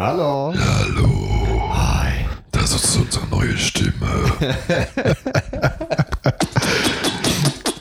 Hallo. 0.00 0.54
Hallo. 0.56 1.74
Hi. 1.74 2.24
Das 2.52 2.72
ist 2.72 2.96
unsere 2.96 3.26
neue 3.26 3.54
Stimme. 3.54 4.32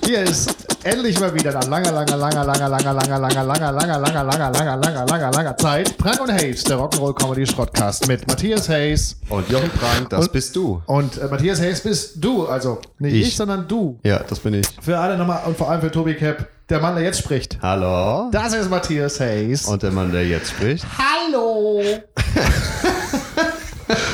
Hier 0.06 0.24
ist 0.24 0.69
endlich 0.84 1.20
mal 1.20 1.34
wieder 1.34 1.52
nach 1.52 1.68
langer, 1.68 1.92
langer, 1.92 2.18
langer, 2.18 2.46
langer, 2.46 2.70
langer, 2.70 2.94
langer, 2.94 3.20
langer, 3.20 3.44
langer, 3.44 3.74
langer, 3.74 3.74
langer, 3.74 3.99
langer, 4.02 4.52
langer, 4.52 4.78
langer, 4.78 5.05
langer, 5.05 5.31
langer 5.31 5.58
Zeit. 5.58 5.97
Prank 5.97 6.21
und 6.21 6.31
Hayes, 6.31 6.63
der 6.63 6.78
Rock'n'Roll 6.78 7.13
Comedy 7.13 7.46
Schrottcast 7.46 8.08
mit 8.08 8.28
Matthias 8.28 8.69
Hayes. 8.69 9.18
Und 9.29 9.50
Jochen 9.50 9.69
Prank, 9.72 10.10
das 10.10 10.26
Und- 10.26 10.31
bist 10.33 10.55
du. 10.55 10.81
Und 10.86 11.18
äh, 11.18 11.26
Matthias 11.28 11.60
Hayes 11.60 11.81
bist 11.81 12.13
du, 12.23 12.46
also 12.47 12.79
nicht 13.00 13.13
ich, 13.13 13.28
Ich. 13.29 13.36
sondern 13.36 13.68
du. 13.68 14.00
Ja, 14.04 14.19
das 14.28 14.40
bin 14.40 14.54
ich. 14.54 14.68
Für 14.81 14.97
alle 14.97 15.18
nochmal 15.18 15.42
und 15.46 15.58
vor 15.58 15.69
allem 15.69 15.81
für 15.81 15.92
Tobi 15.92 16.16
Cap, 16.16 16.48
der 16.70 16.80
Mann, 16.80 16.96
der 16.96 17.04
jetzt 17.04 17.20
spricht. 17.20 17.58
Hallo. 17.62 18.30
Das 18.32 18.54
ist 18.54 18.70
Matthias 18.70 19.20
Hayes. 19.20 19.66
Und 19.66 19.84
der 19.84 19.91
Mann, 19.91 20.12
der 20.12 20.26
jetzt 20.27 20.50
spricht. 20.52 20.86
Hallo. 20.98 21.82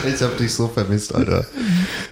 Ich 0.08 0.22
hab 0.22 0.38
dich 0.38 0.54
so 0.54 0.68
vermisst, 0.68 1.14
Alter. 1.14 1.45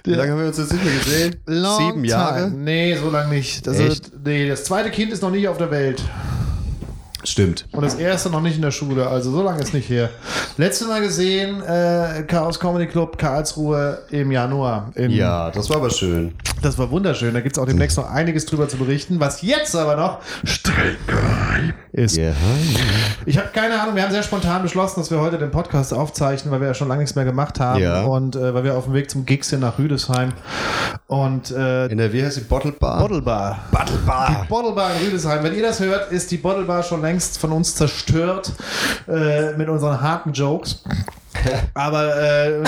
Wie 0.04 0.14
lange 0.14 0.32
haben 0.32 0.40
wir 0.40 0.46
uns 0.48 0.58
jetzt 0.58 0.72
nicht 0.72 0.84
mehr 0.84 0.94
gesehen? 0.94 1.36
Long 1.46 1.90
Sieben 1.92 2.04
Jahre? 2.04 2.44
Time. 2.50 2.62
Nee, 2.62 2.96
so 2.96 3.10
lange 3.10 3.30
nicht. 3.34 3.66
Das, 3.66 3.78
Echt? 3.78 4.10
nee, 4.24 4.48
das 4.48 4.64
zweite 4.64 4.90
Kind 4.90 5.12
ist 5.12 5.22
noch 5.22 5.30
nicht 5.30 5.48
auf 5.48 5.58
der 5.58 5.70
Welt. 5.70 6.02
Stimmt. 7.24 7.66
Und 7.72 7.82
das 7.82 7.94
erste 7.94 8.28
noch 8.28 8.42
nicht 8.42 8.56
in 8.56 8.62
der 8.62 8.70
Schule, 8.70 9.06
also 9.08 9.30
so 9.30 9.42
lange 9.42 9.62
ist 9.62 9.72
nicht 9.72 9.88
her. 9.88 10.10
Letztes 10.58 10.86
Mal 10.86 11.00
gesehen, 11.00 11.62
äh, 11.62 12.22
Chaos 12.26 12.60
Comedy 12.60 12.86
Club 12.86 13.16
Karlsruhe 13.16 14.02
im 14.10 14.30
Januar. 14.30 14.92
Im, 14.94 15.10
Ja, 15.10 15.50
das 15.50 15.70
war 15.70 15.76
aber 15.78 15.88
schön. 15.88 16.34
Das 16.64 16.78
war 16.78 16.90
wunderschön. 16.90 17.34
Da 17.34 17.40
gibt 17.40 17.56
es 17.56 17.62
auch 17.62 17.66
demnächst 17.66 17.98
noch 17.98 18.10
einiges 18.10 18.46
drüber 18.46 18.66
zu 18.68 18.78
berichten. 18.78 19.20
Was 19.20 19.42
jetzt 19.42 19.76
aber 19.76 19.96
noch 19.96 20.20
streng 20.44 20.96
geheim 21.06 21.74
ist. 21.92 22.16
Ja. 22.16 22.32
Ich 23.26 23.36
habe 23.36 23.48
keine 23.52 23.78
Ahnung, 23.78 23.94
wir 23.96 24.02
haben 24.02 24.12
sehr 24.12 24.22
spontan 24.22 24.62
beschlossen, 24.62 25.00
dass 25.00 25.10
wir 25.10 25.20
heute 25.20 25.36
den 25.36 25.50
Podcast 25.50 25.92
aufzeichnen, 25.92 26.50
weil 26.50 26.60
wir 26.62 26.68
ja 26.68 26.74
schon 26.74 26.88
lange 26.88 27.02
nichts 27.02 27.16
mehr 27.16 27.26
gemacht 27.26 27.60
haben. 27.60 27.82
Ja. 27.82 28.04
Und 28.04 28.34
äh, 28.34 28.54
weil 28.54 28.64
wir 28.64 28.76
auf 28.76 28.84
dem 28.84 28.94
Weg 28.94 29.10
zum 29.10 29.26
Gig 29.26 29.44
sind 29.44 29.60
nach 29.60 29.78
Rüdesheim. 29.78 30.32
Und 31.06 31.50
äh, 31.50 31.86
In 31.88 31.98
der, 31.98 32.14
wie 32.14 32.24
heißt 32.24 32.38
die 32.38 32.40
Bottle 32.40 32.72
Bar? 32.72 32.98
Bottle 32.98 33.20
Bar. 33.20 33.58
Bottle 33.70 33.98
Bar. 34.06 34.46
Bottle 34.48 34.72
Bar 34.72 34.90
in 34.98 35.06
Rüdesheim. 35.06 35.44
Wenn 35.44 35.54
ihr 35.54 35.62
das 35.62 35.80
hört, 35.80 36.10
ist 36.12 36.30
die 36.30 36.38
Bottle 36.38 36.64
Bar 36.64 36.82
schon 36.82 37.02
längst 37.02 37.36
von 37.36 37.52
uns 37.52 37.74
zerstört 37.74 38.52
äh, 39.06 39.52
mit 39.58 39.68
unseren 39.68 40.00
harten 40.00 40.32
Jokes. 40.32 40.82
Aber 41.74 42.16
äh, 42.16 42.62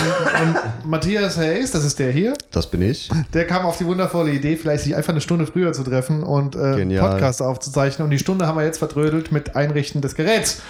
Matthias 0.85 1.37
Hayes, 1.39 1.71
das 1.71 1.85
ist 1.85 1.99
der 1.99 2.11
hier, 2.13 2.35
Das 2.51 2.71
bin 2.71 2.83
ich. 2.83 3.09
der 3.33 3.47
kam 3.47 3.65
auf 3.67 3.79
die 3.79 3.87
wundervolle 3.87 4.31
Idee, 4.33 4.57
vielleicht 4.57 4.85
sich 4.85 4.95
einfach 4.97 5.11
eine 5.11 5.21
Stunde 5.21 5.47
früher 5.47 5.73
zu 5.73 5.83
treffen 5.83 6.23
und 6.23 6.55
äh, 6.57 6.77
Genial. 6.77 7.11
Podcast 7.11 7.43
aufzuzeichnen. 7.43 8.05
Und 8.07 8.11
die 8.11 8.19
Stunde 8.19 8.47
haben 8.47 8.57
wir 8.59 8.65
jetzt 8.65 8.79
vertrödelt 8.79 9.33
mit 9.33 9.57
Einrichten 9.57 10.01
des 10.01 10.15
Geräts. 10.15 10.63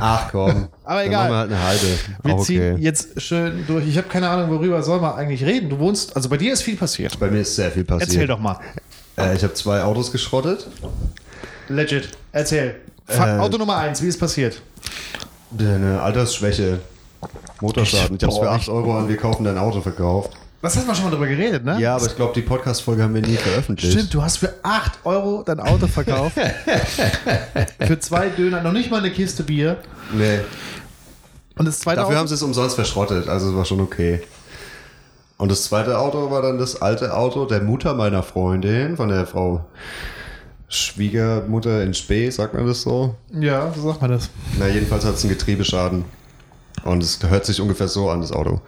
Ach 0.00 0.30
komm. 0.30 0.68
Aber 0.84 0.98
Dann 1.00 1.06
egal. 1.08 1.30
machen 1.30 1.30
wir 1.30 1.38
halt 1.38 1.50
eine 1.50 1.62
halbe. 1.62 1.86
Wir 2.22 2.34
Auch 2.34 2.44
ziehen 2.44 2.72
okay. 2.74 2.82
jetzt 2.82 3.20
schön 3.22 3.64
durch. 3.66 3.86
Ich 3.86 3.96
habe 3.96 4.08
keine 4.08 4.28
Ahnung, 4.28 4.50
worüber 4.50 4.82
soll 4.82 5.00
man 5.00 5.14
eigentlich 5.14 5.44
reden. 5.44 5.68
Du 5.70 5.78
wohnst, 5.78 6.14
also 6.16 6.28
bei 6.28 6.36
dir 6.36 6.52
ist 6.52 6.62
viel 6.62 6.76
passiert. 6.76 7.18
Bei 7.18 7.30
mir 7.30 7.40
ist 7.40 7.54
sehr 7.56 7.70
viel 7.70 7.84
passiert. 7.84 8.10
Erzähl 8.10 8.26
doch 8.26 8.38
mal. 8.38 8.58
Äh, 9.16 9.34
ich 9.36 9.42
habe 9.42 9.54
zwei 9.54 9.82
Autos 9.82 10.12
geschrottet. 10.12 10.66
Legit. 11.68 12.10
Erzähl. 12.32 12.76
Äh, 13.06 13.18
Auto 13.38 13.58
Nummer 13.58 13.76
eins, 13.76 14.02
wie 14.02 14.08
ist 14.08 14.18
passiert? 14.18 14.60
Eine 15.58 16.00
Altersschwäche. 16.02 16.80
Motorschaden. 17.64 18.16
Ich 18.16 18.22
habe 18.22 18.32
es 18.32 18.38
für 18.38 18.44
Boah, 18.44 18.52
8 18.52 18.68
Euro 18.68 18.98
an 18.98 19.08
Wir 19.08 19.16
kaufen 19.16 19.44
dein 19.44 19.58
Auto 19.58 19.80
verkauft. 19.80 20.32
Was 20.60 20.76
hast 20.76 20.88
du 20.88 20.94
schon 20.94 21.04
mal 21.04 21.10
drüber 21.10 21.26
geredet, 21.26 21.64
ne? 21.64 21.78
Ja, 21.78 21.96
aber 21.96 22.06
ich 22.06 22.16
glaube, 22.16 22.32
die 22.34 22.40
Podcast-Folge 22.40 23.02
haben 23.02 23.14
wir 23.14 23.20
nie 23.20 23.36
veröffentlicht. 23.36 23.92
Stimmt, 23.92 24.14
du 24.14 24.22
hast 24.22 24.38
für 24.38 24.54
8 24.62 25.00
Euro 25.04 25.42
dein 25.44 25.60
Auto 25.60 25.86
verkauft. 25.86 26.38
für 27.80 28.00
zwei 28.00 28.28
Döner, 28.30 28.62
noch 28.62 28.72
nicht 28.72 28.90
mal 28.90 28.98
eine 28.98 29.10
Kiste 29.10 29.42
Bier. 29.42 29.76
Nee. 30.12 30.40
Und 31.58 31.66
das 31.66 31.80
zweite 31.80 32.00
Dafür 32.00 32.16
haben 32.16 32.22
Auto? 32.22 32.28
sie 32.28 32.34
es 32.36 32.42
umsonst 32.42 32.76
verschrottet, 32.76 33.28
also 33.28 33.50
es 33.50 33.56
war 33.56 33.64
schon 33.64 33.80
okay. 33.80 34.22
Und 35.36 35.50
das 35.50 35.64
zweite 35.64 35.98
Auto 35.98 36.30
war 36.30 36.40
dann 36.40 36.58
das 36.58 36.80
alte 36.80 37.14
Auto 37.14 37.44
der 37.44 37.60
Mutter 37.60 37.94
meiner 37.94 38.22
Freundin, 38.22 38.96
von 38.96 39.08
der 39.10 39.26
Frau 39.26 39.66
Schwiegermutter 40.68 41.82
in 41.82 41.92
Spee, 41.92 42.30
sagt 42.30 42.54
man 42.54 42.66
das 42.66 42.82
so? 42.82 43.16
Ja, 43.38 43.70
so 43.74 43.82
sagt 43.82 44.00
man 44.00 44.12
das. 44.12 44.30
Na, 44.58 44.66
jedenfalls 44.68 45.04
hat 45.04 45.14
es 45.14 45.24
einen 45.24 45.32
Getriebeschaden. 45.32 46.04
Und 46.82 47.02
es 47.02 47.18
hört 47.22 47.46
sich 47.46 47.60
ungefähr 47.60 47.88
so 47.88 48.10
an, 48.10 48.20
das 48.20 48.32
Auto. 48.32 48.60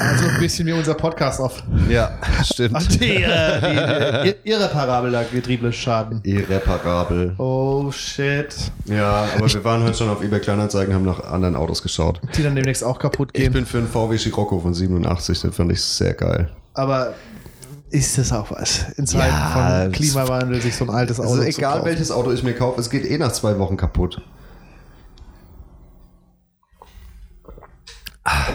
Also 0.00 0.26
ein 0.28 0.38
bisschen 0.38 0.66
wie 0.66 0.72
unser 0.72 0.94
Podcast 0.94 1.40
auf. 1.40 1.62
Ja, 1.88 2.18
stimmt. 2.44 3.00
Die, 3.00 3.22
äh, 3.22 4.22
die, 4.24 4.34
die 4.44 4.50
irreparabler 4.50 5.24
Getriebesschaden. 5.24 6.20
Irreparabel. 6.22 7.34
Oh 7.38 7.90
shit. 7.90 8.54
Ja, 8.84 9.26
aber 9.36 9.52
wir 9.52 9.64
waren 9.64 9.82
heute 9.82 9.96
schon 9.96 10.08
auf 10.10 10.22
eBay 10.22 10.40
Kleinanzeigen, 10.40 10.94
haben 10.94 11.04
nach 11.04 11.24
anderen 11.24 11.56
Autos 11.56 11.82
geschaut. 11.82 12.20
Die 12.36 12.42
dann 12.42 12.54
demnächst 12.54 12.84
auch 12.84 12.98
kaputt 12.98 13.30
Ich 13.32 13.42
gehen. 13.42 13.52
bin 13.52 13.66
für 13.66 13.78
einen 13.78 13.88
VW 13.88 14.16
Scirocco 14.18 14.58
von 14.60 14.74
87, 14.74 15.40
den 15.40 15.52
fand 15.52 15.72
ich 15.72 15.82
sehr 15.82 16.14
geil. 16.14 16.50
Aber 16.74 17.14
ist 17.94 18.18
das 18.18 18.32
auch 18.32 18.50
was? 18.50 18.86
In 18.96 19.06
Zeiten 19.06 19.28
Ja, 19.32 19.82
von 19.82 19.92
Klimawandel 19.92 20.60
sich 20.60 20.74
so 20.76 20.84
ein 20.84 20.90
altes 20.90 21.20
Auto 21.20 21.30
Also 21.30 21.42
egal 21.42 21.74
kaufen. 21.78 21.84
welches 21.86 22.10
Auto 22.10 22.32
ich 22.32 22.42
mir 22.42 22.54
kaufe, 22.54 22.80
es 22.80 22.90
geht 22.90 23.04
eh 23.06 23.16
nach 23.18 23.32
zwei 23.32 23.58
Wochen 23.58 23.76
kaputt. 23.76 24.20
Ah, 28.24 28.46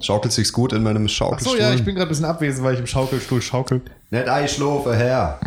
Schaukelt 0.00 0.32
sich's 0.32 0.52
gut 0.52 0.72
in 0.72 0.82
meinem 0.82 1.06
Schaukelstuhl? 1.06 1.52
so, 1.52 1.58
ja, 1.62 1.72
ich 1.72 1.84
bin 1.84 1.94
gerade 1.94 2.06
ein 2.06 2.10
bisschen 2.10 2.24
abwesend, 2.24 2.64
weil 2.64 2.74
ich 2.74 2.80
im 2.80 2.86
Schaukelstuhl 2.86 3.42
schaukel. 3.42 3.82
Nicht 4.10 4.28
einschlafen, 4.28 4.94
Herr. 4.94 5.38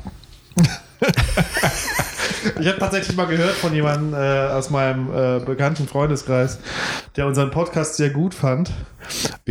Ich 2.59 2.67
habe 2.67 2.78
tatsächlich 2.79 3.16
mal 3.17 3.25
gehört 3.28 3.53
von 3.56 3.73
jemandem 3.73 4.13
äh, 4.13 4.51
aus 4.51 4.69
meinem 4.69 5.09
äh, 5.13 5.40
bekannten 5.44 5.88
Freundeskreis, 5.88 6.59
der 7.16 7.25
unseren 7.28 7.50
Podcast 7.51 7.95
sehr 7.95 8.09
gut 8.11 8.34
fand, 8.34 8.72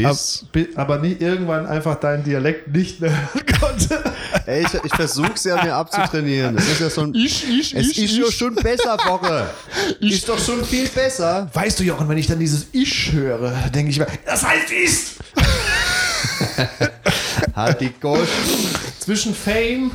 Bis. 0.03 0.41
ab, 0.45 0.53
bi- 0.53 0.69
aber 0.77 0.99
nie 0.99 1.17
irgendwann 1.19 1.67
einfach 1.67 1.97
deinen 1.97 2.25
Dialekt 2.25 2.69
nicht 2.75 3.01
mehr 3.01 3.11
hören 3.11 3.47
konnte. 3.61 4.03
Ey, 4.47 4.63
ich, 4.65 4.75
ich 4.85 4.95
versuch's 4.95 5.45
ja 5.45 5.63
mir 5.63 5.75
abzutrainieren. 5.75 6.57
Es 6.59 6.69
ist 6.69 6.81
ja 6.81 6.91
so 6.91 7.03
ein. 7.03 7.15
Ich, 7.15 7.49
ich, 7.49 7.75
es 7.77 7.89
ich, 7.91 7.99
ist 7.99 8.19
ich. 8.19 8.37
schon 8.37 8.55
besser, 8.55 8.97
Woche. 9.07 9.49
Ist 10.01 10.29
doch 10.29 10.39
schon 10.39 10.65
viel 10.65 10.89
besser. 10.89 11.51
Weißt 11.53 11.79
du, 11.81 11.85
Jochen, 11.85 12.09
wenn 12.09 12.19
ich 12.19 12.27
dann 12.27 12.39
dieses 12.39 12.67
Ich 12.73 13.13
höre, 13.13 13.53
denke 13.75 13.91
ich 13.91 13.99
mir, 13.99 14.07
das 14.27 14.47
heißt 14.47 14.71
ist! 14.73 15.15
Halt 17.55 17.81
die 17.81 17.91
Gosch. 18.01 18.29
Zwischen 18.99 19.35
Fame 19.35 19.91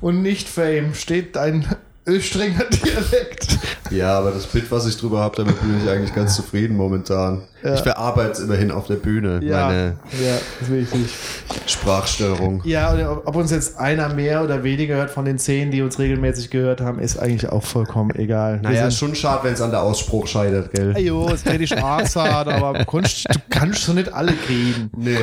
und 0.00 0.22
Nicht-Fame 0.22 0.94
steht 0.94 1.36
dein 1.36 1.66
Östringer 2.06 2.64
Dialekt. 2.64 3.58
Ja, 3.90 4.18
aber 4.18 4.30
das 4.32 4.46
Bild, 4.46 4.70
was 4.70 4.86
ich 4.86 4.96
drüber 4.96 5.20
habe, 5.20 5.36
damit 5.36 5.58
bin 5.60 5.80
ich 5.82 5.88
eigentlich 5.88 6.14
ganz 6.14 6.34
zufrieden 6.36 6.76
momentan. 6.76 7.42
Ich 7.62 7.80
verarbeite 7.80 8.32
es 8.32 8.40
immerhin 8.40 8.70
auf 8.70 8.88
der 8.88 8.96
Bühne, 8.96 9.40
meine 9.40 9.48
ja, 10.22 10.36
das 10.60 10.68
will 10.68 10.82
ich 10.82 10.94
nicht. 10.94 11.14
Sprachstörung. 11.66 12.60
Ja, 12.66 12.92
und 12.92 13.22
ob 13.24 13.36
uns 13.36 13.50
jetzt 13.50 13.78
einer 13.78 14.12
mehr 14.12 14.44
oder 14.44 14.62
weniger 14.64 14.96
hört 14.96 15.10
von 15.10 15.24
den 15.24 15.38
zehn, 15.38 15.70
die 15.70 15.80
uns 15.80 15.98
regelmäßig 15.98 16.50
gehört 16.50 16.82
haben, 16.82 16.98
ist 16.98 17.18
eigentlich 17.18 17.50
auch 17.50 17.62
vollkommen 17.64 18.10
egal. 18.16 18.60
Naja, 18.60 18.88
ist 18.88 18.98
schon 18.98 19.14
schade, 19.14 19.44
wenn 19.44 19.54
es 19.54 19.62
an 19.62 19.70
der 19.70 19.80
Ausspruch 19.82 20.26
scheitert, 20.26 20.72
gell? 20.72 20.94
Jo, 20.98 21.26
es 21.30 21.46
hätte 21.46 21.64
ich 21.64 21.74
auch 21.82 22.02
gesagt, 22.02 22.48
aber 22.48 22.78
du 22.80 22.84
kannst, 22.84 23.24
du 23.34 23.38
kannst 23.48 23.84
so 23.84 23.94
nicht 23.94 24.12
alle 24.12 24.32
kriegen. 24.34 24.90
Nee. 24.94 25.16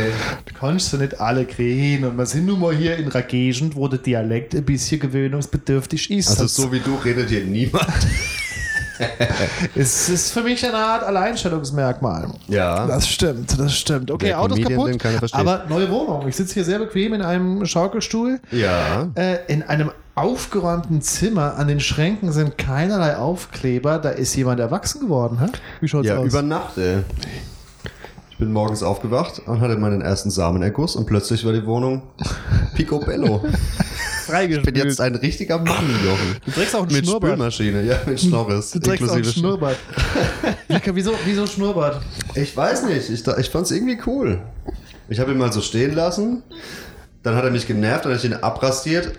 Du 0.46 0.53
kannst 0.59 0.90
so 0.90 0.97
nicht 0.97 1.20
alle 1.22 1.46
kriegen. 1.46 2.06
Und 2.06 2.18
wir 2.18 2.25
sind 2.25 2.47
nun 2.47 2.59
mal 2.59 2.74
hier 2.75 2.97
in 2.97 3.12
einer 3.12 3.22
Gegend, 3.22 3.75
wo 3.75 3.88
der 3.88 4.00
Dialekt 4.00 4.56
ein 4.56 4.66
bisschen 4.66 5.00
gewöhnungsbedürftig 5.00 6.09
ist. 6.09 6.30
Also 6.30 6.44
Das- 6.44 6.56
so 6.72 6.78
wie 6.78 6.80
du 6.80 6.96
redet 6.96 7.30
hier 7.30 7.44
niemand. 7.44 7.88
es 9.76 10.09
ist 10.09 10.32
für 10.32 10.44
mich 10.44 10.66
eine 10.66 10.78
Art 10.78 11.04
Alleinstellungsmerkmal. 11.04 12.30
Ja. 12.48 12.86
Das 12.88 13.08
stimmt, 13.08 13.59
das 13.59 13.76
stimmt. 13.76 14.12
Okay, 14.12 14.28
Der 14.28 14.40
Autos 14.40 14.59
Comedian, 14.62 14.98
kaputt, 14.98 15.34
aber 15.34 15.66
neue 15.70 15.90
Wohnung. 15.90 16.28
Ich 16.28 16.36
sitze 16.36 16.54
hier 16.54 16.64
sehr 16.64 16.80
bequem 16.80 17.14
in 17.14 17.22
einem 17.22 17.66
Schaukelstuhl. 17.66 18.40
Ja. 18.52 19.09
Äh, 19.16 19.38
in 19.48 19.64
einem 19.64 19.92
aufgeräumten 20.16 21.02
Zimmer. 21.02 21.56
An 21.58 21.68
den 21.68 21.80
Schränken 21.80 22.32
sind 22.32 22.58
keinerlei 22.58 23.17
Aufkleber. 23.17 23.97
Da 23.97 24.09
ist 24.09 24.35
jemand 24.35 24.59
erwachsen 24.59 25.02
geworden. 25.02 25.40
Hä? 25.40 25.47
Wie 25.79 25.88
schaut's 25.88 26.08
Ja, 26.08 26.17
aus? 26.17 26.28
über 26.28 26.41
Nacht, 26.41 26.78
ey. 26.78 27.00
Ich 28.29 28.38
bin 28.38 28.53
morgens 28.53 28.82
aufgewacht 28.84 29.41
und 29.46 29.62
hatte 29.62 29.78
meinen 29.78 30.02
ersten 30.02 30.32
Samenerguss 30.32 30.96
und 30.96 31.06
plötzlich 31.06 31.46
war 31.46 31.53
die 31.53 31.66
Wohnung 31.66 32.03
picobello. 32.76 33.44
Ich 34.39 34.63
bin 34.63 34.75
jetzt 34.75 35.01
ein 35.01 35.16
richtiger 35.16 35.57
Mann, 35.59 35.85
Jochen. 36.05 36.37
Du 36.45 36.51
trägst 36.51 36.75
auch 36.75 36.83
einen 36.83 36.91
Mit 36.93 37.05
Schnurrbart. 37.05 37.31
Spülmaschine, 37.33 37.83
ja, 37.83 37.99
mit 38.05 38.19
Schnorres. 38.22 38.72
Du 38.72 38.79
trägst 38.79 39.09
auch 39.09 39.13
einen 39.16 39.23
Schnurrbart. 39.25 39.78
Wie- 40.67 40.79
wieso, 40.95 41.13
wieso 41.25 41.45
Schnurrbart? 41.47 42.01
Ich 42.35 42.55
weiß 42.55 42.83
nicht, 42.85 43.09
ich, 43.09 43.28
ich 43.28 43.49
fand's 43.49 43.72
irgendwie 43.72 43.97
cool. 44.05 44.39
Ich 45.09 45.19
habe 45.19 45.31
ihn 45.31 45.37
mal 45.37 45.51
so 45.51 45.61
stehen 45.61 45.93
lassen, 45.93 46.43
dann 47.23 47.35
hat 47.35 47.43
er 47.43 47.51
mich 47.51 47.67
genervt, 47.67 48.05
dann 48.05 48.13
habe 48.13 48.19
ich 48.19 48.25
ihn 48.25 48.33
abrasiert 48.33 49.11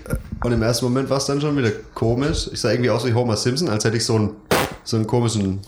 und 0.43 0.51
im 0.53 0.63
ersten 0.63 0.87
Moment 0.87 1.11
war 1.11 1.19
es 1.19 1.27
dann 1.27 1.41
schon 1.41 1.57
wieder 1.57 1.71
komisch. 1.95 2.49
Ich 2.53 2.61
sah 2.61 2.71
irgendwie 2.71 2.91
aus 2.91 3.05
wie 3.07 3.13
Homer 3.13 3.37
Simpson, 3.37 3.69
als 3.69 3.85
hätte 3.85 3.97
ich 3.99 4.05
so 4.05 4.17
einen, 4.17 4.31
so 4.85 4.97
einen 4.97 5.07
komischen, 5.07 5.61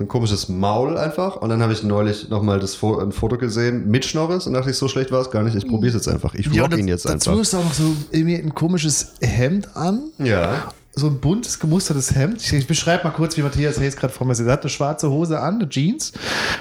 so 0.00 0.04
ein 0.04 0.08
komisches 0.08 0.48
Maul 0.48 0.96
einfach. 0.96 1.36
Und 1.36 1.50
dann 1.50 1.60
habe 1.60 1.74
ich 1.74 1.82
neulich 1.82 2.30
nochmal 2.30 2.58
das 2.58 2.74
Fo 2.74 2.98
ein 2.98 3.12
Foto 3.12 3.36
gesehen 3.36 3.90
mit 3.90 4.06
Schnorres 4.06 4.46
und 4.46 4.54
dachte 4.54 4.70
ich, 4.70 4.76
so 4.78 4.88
schlecht 4.88 5.12
war 5.12 5.20
es 5.20 5.30
gar 5.30 5.42
nicht. 5.42 5.54
Ich 5.54 5.68
probiere 5.68 5.88
es 5.88 5.94
jetzt 5.94 6.08
einfach. 6.08 6.34
Ich 6.34 6.48
vlog 6.48 6.74
ihn 6.74 6.88
jetzt 6.88 7.04
dazu 7.04 7.30
einfach. 7.30 7.40
hast 7.42 7.52
du 7.52 7.56
auch 7.58 7.64
noch 7.64 7.74
so 7.74 7.94
irgendwie 8.10 8.36
ein 8.36 8.54
komisches 8.54 9.12
Hemd 9.20 9.76
an 9.76 10.04
Ja. 10.16 10.72
So 10.92 11.06
ein 11.06 11.20
buntes, 11.20 11.58
gemustertes 11.60 12.14
Hemd. 12.16 12.42
Ich, 12.42 12.52
ich 12.52 12.66
beschreibe 12.66 13.04
mal 13.04 13.10
kurz, 13.10 13.36
wie 13.36 13.42
Matthias 13.42 13.78
Hayes 13.78 13.96
gerade 13.96 14.12
vor 14.12 14.26
mir 14.26 14.34
sitzt. 14.34 14.48
Er 14.48 14.54
hat 14.54 14.62
eine 14.62 14.70
schwarze 14.70 15.08
Hose 15.10 15.38
an, 15.40 15.54
eine 15.60 15.68
Jeans 15.68 16.12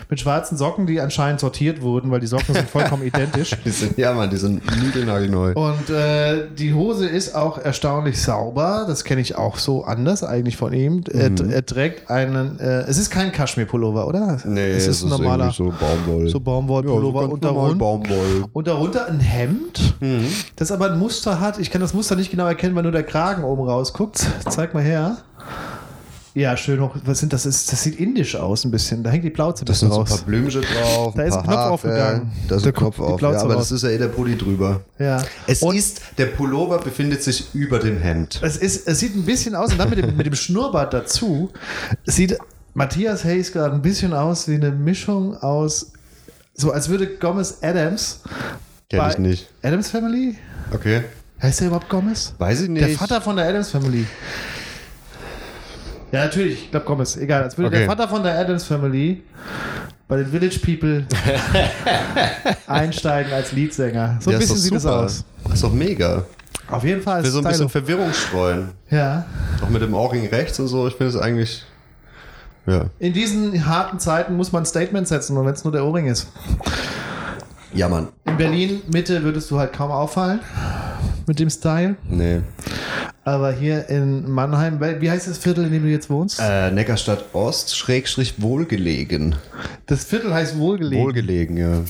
mit 0.07 0.19
schwarzen 0.19 0.55
Socken, 0.57 0.85
die 0.85 1.01
anscheinend 1.01 1.39
sortiert 1.39 1.81
wurden, 1.81 2.11
weil 2.11 2.19
die 2.19 2.27
Socken 2.27 2.53
sind 2.53 2.69
vollkommen 2.69 3.03
identisch. 3.07 3.55
Die 3.65 3.69
sind, 3.71 3.97
ja, 3.97 4.13
Mann, 4.13 4.29
die 4.29 4.37
sind 4.37 4.61
niegelnagelneu. 4.81 5.53
Und 5.53 5.89
äh, 5.89 6.45
die 6.57 6.73
Hose 6.75 7.07
ist 7.07 7.35
auch 7.35 7.57
erstaunlich 7.57 8.21
sauber. 8.21 8.85
Das 8.87 9.03
kenne 9.03 9.19
ich 9.21 9.35
auch 9.35 9.57
so 9.57 9.83
anders 9.83 10.23
eigentlich 10.23 10.57
von 10.57 10.73
ihm. 10.73 11.03
Er, 11.11 11.31
er 11.49 11.65
trägt 11.65 12.09
einen. 12.11 12.59
Äh, 12.59 12.81
es 12.81 12.99
ist 12.99 13.09
kein 13.09 13.31
Kaschmir-Pullover, 13.31 14.07
oder? 14.07 14.37
Nee, 14.45 14.69
es 14.71 14.87
ist 14.87 15.03
ein 15.03 15.09
normaler 15.09 15.51
so 15.51 15.73
Baumwoll. 15.79 16.29
so 16.29 16.39
Baumwoll-Pullover 16.39 17.21
Ja, 17.21 17.27
so 17.27 17.33
und, 17.33 17.43
darun- 17.45 17.77
Baumwoll. 17.77 18.45
und 18.53 18.67
darunter 18.67 19.07
ein 19.07 19.19
Hemd, 19.19 19.95
das 20.55 20.71
aber 20.71 20.91
ein 20.91 20.99
Muster 20.99 21.39
hat. 21.39 21.57
Ich 21.59 21.71
kann 21.71 21.81
das 21.81 21.93
Muster 21.95 22.15
nicht 22.15 22.29
genau 22.31 22.45
erkennen, 22.45 22.75
weil 22.75 22.83
nur 22.83 22.91
der 22.91 23.03
Kragen 23.03 23.43
oben 23.43 23.63
rausguckt. 23.67 24.18
Zeig 24.49 24.73
mal 24.73 24.83
her. 24.83 25.17
Ja, 26.35 26.55
schön 26.55 26.79
hoch. 26.79 26.95
Was 27.05 27.19
sind 27.19 27.33
das? 27.33 27.45
Ist, 27.45 27.71
das 27.71 27.83
sieht 27.83 27.99
indisch 27.99 28.35
aus 28.35 28.63
ein 28.63 28.71
bisschen. 28.71 29.03
Da 29.03 29.09
hängt 29.09 29.23
die 29.23 29.29
Plauze 29.31 29.63
ein 29.63 29.65
Da 29.65 29.73
bisschen 29.73 29.89
sind 29.91 29.95
so 29.95 30.01
ein 30.01 30.07
raus. 30.07 30.17
paar 30.19 30.25
Blümchen 30.27 30.61
drauf. 30.61 31.13
Da 31.15 31.23
ist 31.23 31.35
ein 31.35 31.43
Knopf 31.43 31.55
aufgegangen. 31.57 32.31
Da 32.47 32.55
ist 32.55 32.65
Da 32.65 32.69
ein 32.69 32.75
Knopf 32.75 32.99
auf. 32.99 33.21
Ja, 33.21 33.29
aber 33.29 33.55
raus. 33.55 33.69
das 33.69 33.71
ist 33.71 33.83
ja 33.83 33.89
eh 33.89 33.97
der 33.97 34.07
Pulli 34.09 34.37
drüber. 34.37 34.81
Ja. 34.99 35.23
Es 35.47 35.61
Und- 35.63 35.75
ist, 35.75 36.01
der 36.17 36.27
Pullover 36.27 36.77
befindet 36.77 37.23
sich 37.23 37.53
über 37.55 37.79
dem 37.79 37.99
Hemd. 37.99 38.39
Es, 38.43 38.57
ist, 38.57 38.87
es 38.87 38.99
sieht 38.99 39.15
ein 39.15 39.23
bisschen 39.25 39.55
aus, 39.55 39.71
und 39.71 39.79
dann 39.79 39.89
mit 39.89 39.97
dem, 39.99 40.15
mit 40.15 40.27
dem 40.27 40.35
Schnurrbart 40.35 40.93
dazu, 40.93 41.49
sieht 42.05 42.37
Matthias 42.75 43.23
Hayes 43.25 43.51
gerade 43.51 43.73
ein 43.75 43.81
bisschen 43.81 44.13
aus 44.13 44.47
wie 44.47 44.53
eine 44.55 44.71
Mischung 44.71 45.35
aus, 45.35 45.91
so 46.53 46.71
als 46.71 46.89
würde 46.89 47.07
Gomez 47.07 47.57
Adams. 47.61 48.19
Kenn 48.89 49.09
ich 49.09 49.17
nicht. 49.17 49.47
Adams 49.63 49.89
Family? 49.89 50.35
Okay. 50.71 51.01
Heißt 51.41 51.59
der 51.61 51.67
überhaupt 51.67 51.89
Gomez? 51.89 52.33
Weiß 52.37 52.61
ich 52.61 52.69
nicht. 52.69 52.85
Der 52.85 52.97
Vater 52.97 53.21
von 53.21 53.35
der 53.35 53.47
Adams 53.47 53.69
Family. 53.71 54.05
Ja, 56.11 56.25
natürlich, 56.25 56.63
ich 56.65 56.71
glaube 56.71 56.85
Gomez. 56.85 57.15
Egal, 57.17 57.43
als 57.43 57.57
würde 57.57 57.67
Okay. 57.69 57.77
der 57.79 57.87
Vater 57.87 58.07
von 58.09 58.23
der 58.23 58.37
Adams 58.37 58.63
Family 58.63 59.23
bei 60.07 60.17
den 60.17 60.27
Village 60.27 60.59
People 60.59 61.05
einsteigen 62.67 63.31
als 63.31 63.51
Leadsänger. 63.51 64.17
So 64.19 64.29
ein 64.29 64.33
Ja, 64.33 64.39
bisschen 64.39 64.57
sieht 64.57 64.73
es 64.73 64.83
super. 64.83 64.95
aus. 65.01 65.23
Ist 65.53 65.63
doch 65.63 65.71
mega. 65.73 66.25
Auf 66.69 66.83
jeden 66.83 67.01
Fall. 67.01 67.23
Will 67.23 67.31
so 67.31 67.39
ein 67.39 67.43
bisschen 67.45 67.69
Stylo. 67.69 67.85
Verwirrung 67.85 68.13
streuen. 68.13 68.69
Ja. 68.89 69.25
Auch 69.63 69.69
mit 69.69 69.81
dem 69.81 69.93
Ohrring 69.93 70.27
rechts 70.27 70.59
und 70.59 70.67
so. 70.67 70.87
Ich 70.87 70.95
finde 70.95 71.15
es 71.15 71.17
eigentlich. 71.21 71.63
Ja. 72.65 72.85
In 72.99 73.13
diesen 73.13 73.65
harten 73.65 73.99
Zeiten 73.99 74.35
muss 74.35 74.51
man 74.51 74.65
Statement 74.65 75.07
setzen, 75.07 75.35
und 75.37 75.45
wenn 75.45 75.53
es 75.53 75.63
nur 75.63 75.73
der 75.73 75.83
Ohrring 75.85 76.05
ist. 76.07 76.27
Ja, 77.73 77.87
Mann. 77.87 78.09
In 78.25 78.37
Berlin 78.37 78.81
Mitte 78.91 79.23
würdest 79.23 79.49
du 79.49 79.57
halt 79.59 79.73
kaum 79.73 79.89
auffallen 79.91 80.39
mit 81.29 81.39
dem 81.39 81.51
Style. 81.51 81.95
Nee. 82.09 82.41
Aber 83.23 83.51
hier 83.51 83.87
in 83.87 84.29
Mannheim, 84.29 84.79
wie 84.81 85.11
heißt 85.11 85.27
das 85.27 85.37
Viertel, 85.37 85.65
in 85.65 85.71
dem 85.71 85.83
du 85.83 85.89
jetzt 85.89 86.09
wohnst? 86.09 86.41
Äh, 86.41 86.71
Neckarstadt 86.71 87.23
Ost, 87.33 87.77
Schrägstrich 87.77 88.41
wohlgelegen. 88.41 89.35
Das 89.85 90.03
Viertel 90.03 90.33
heißt 90.33 90.57
wohlgelegen. 90.57 91.05
Wohlgelegen, 91.05 91.55
ja. 91.55 91.81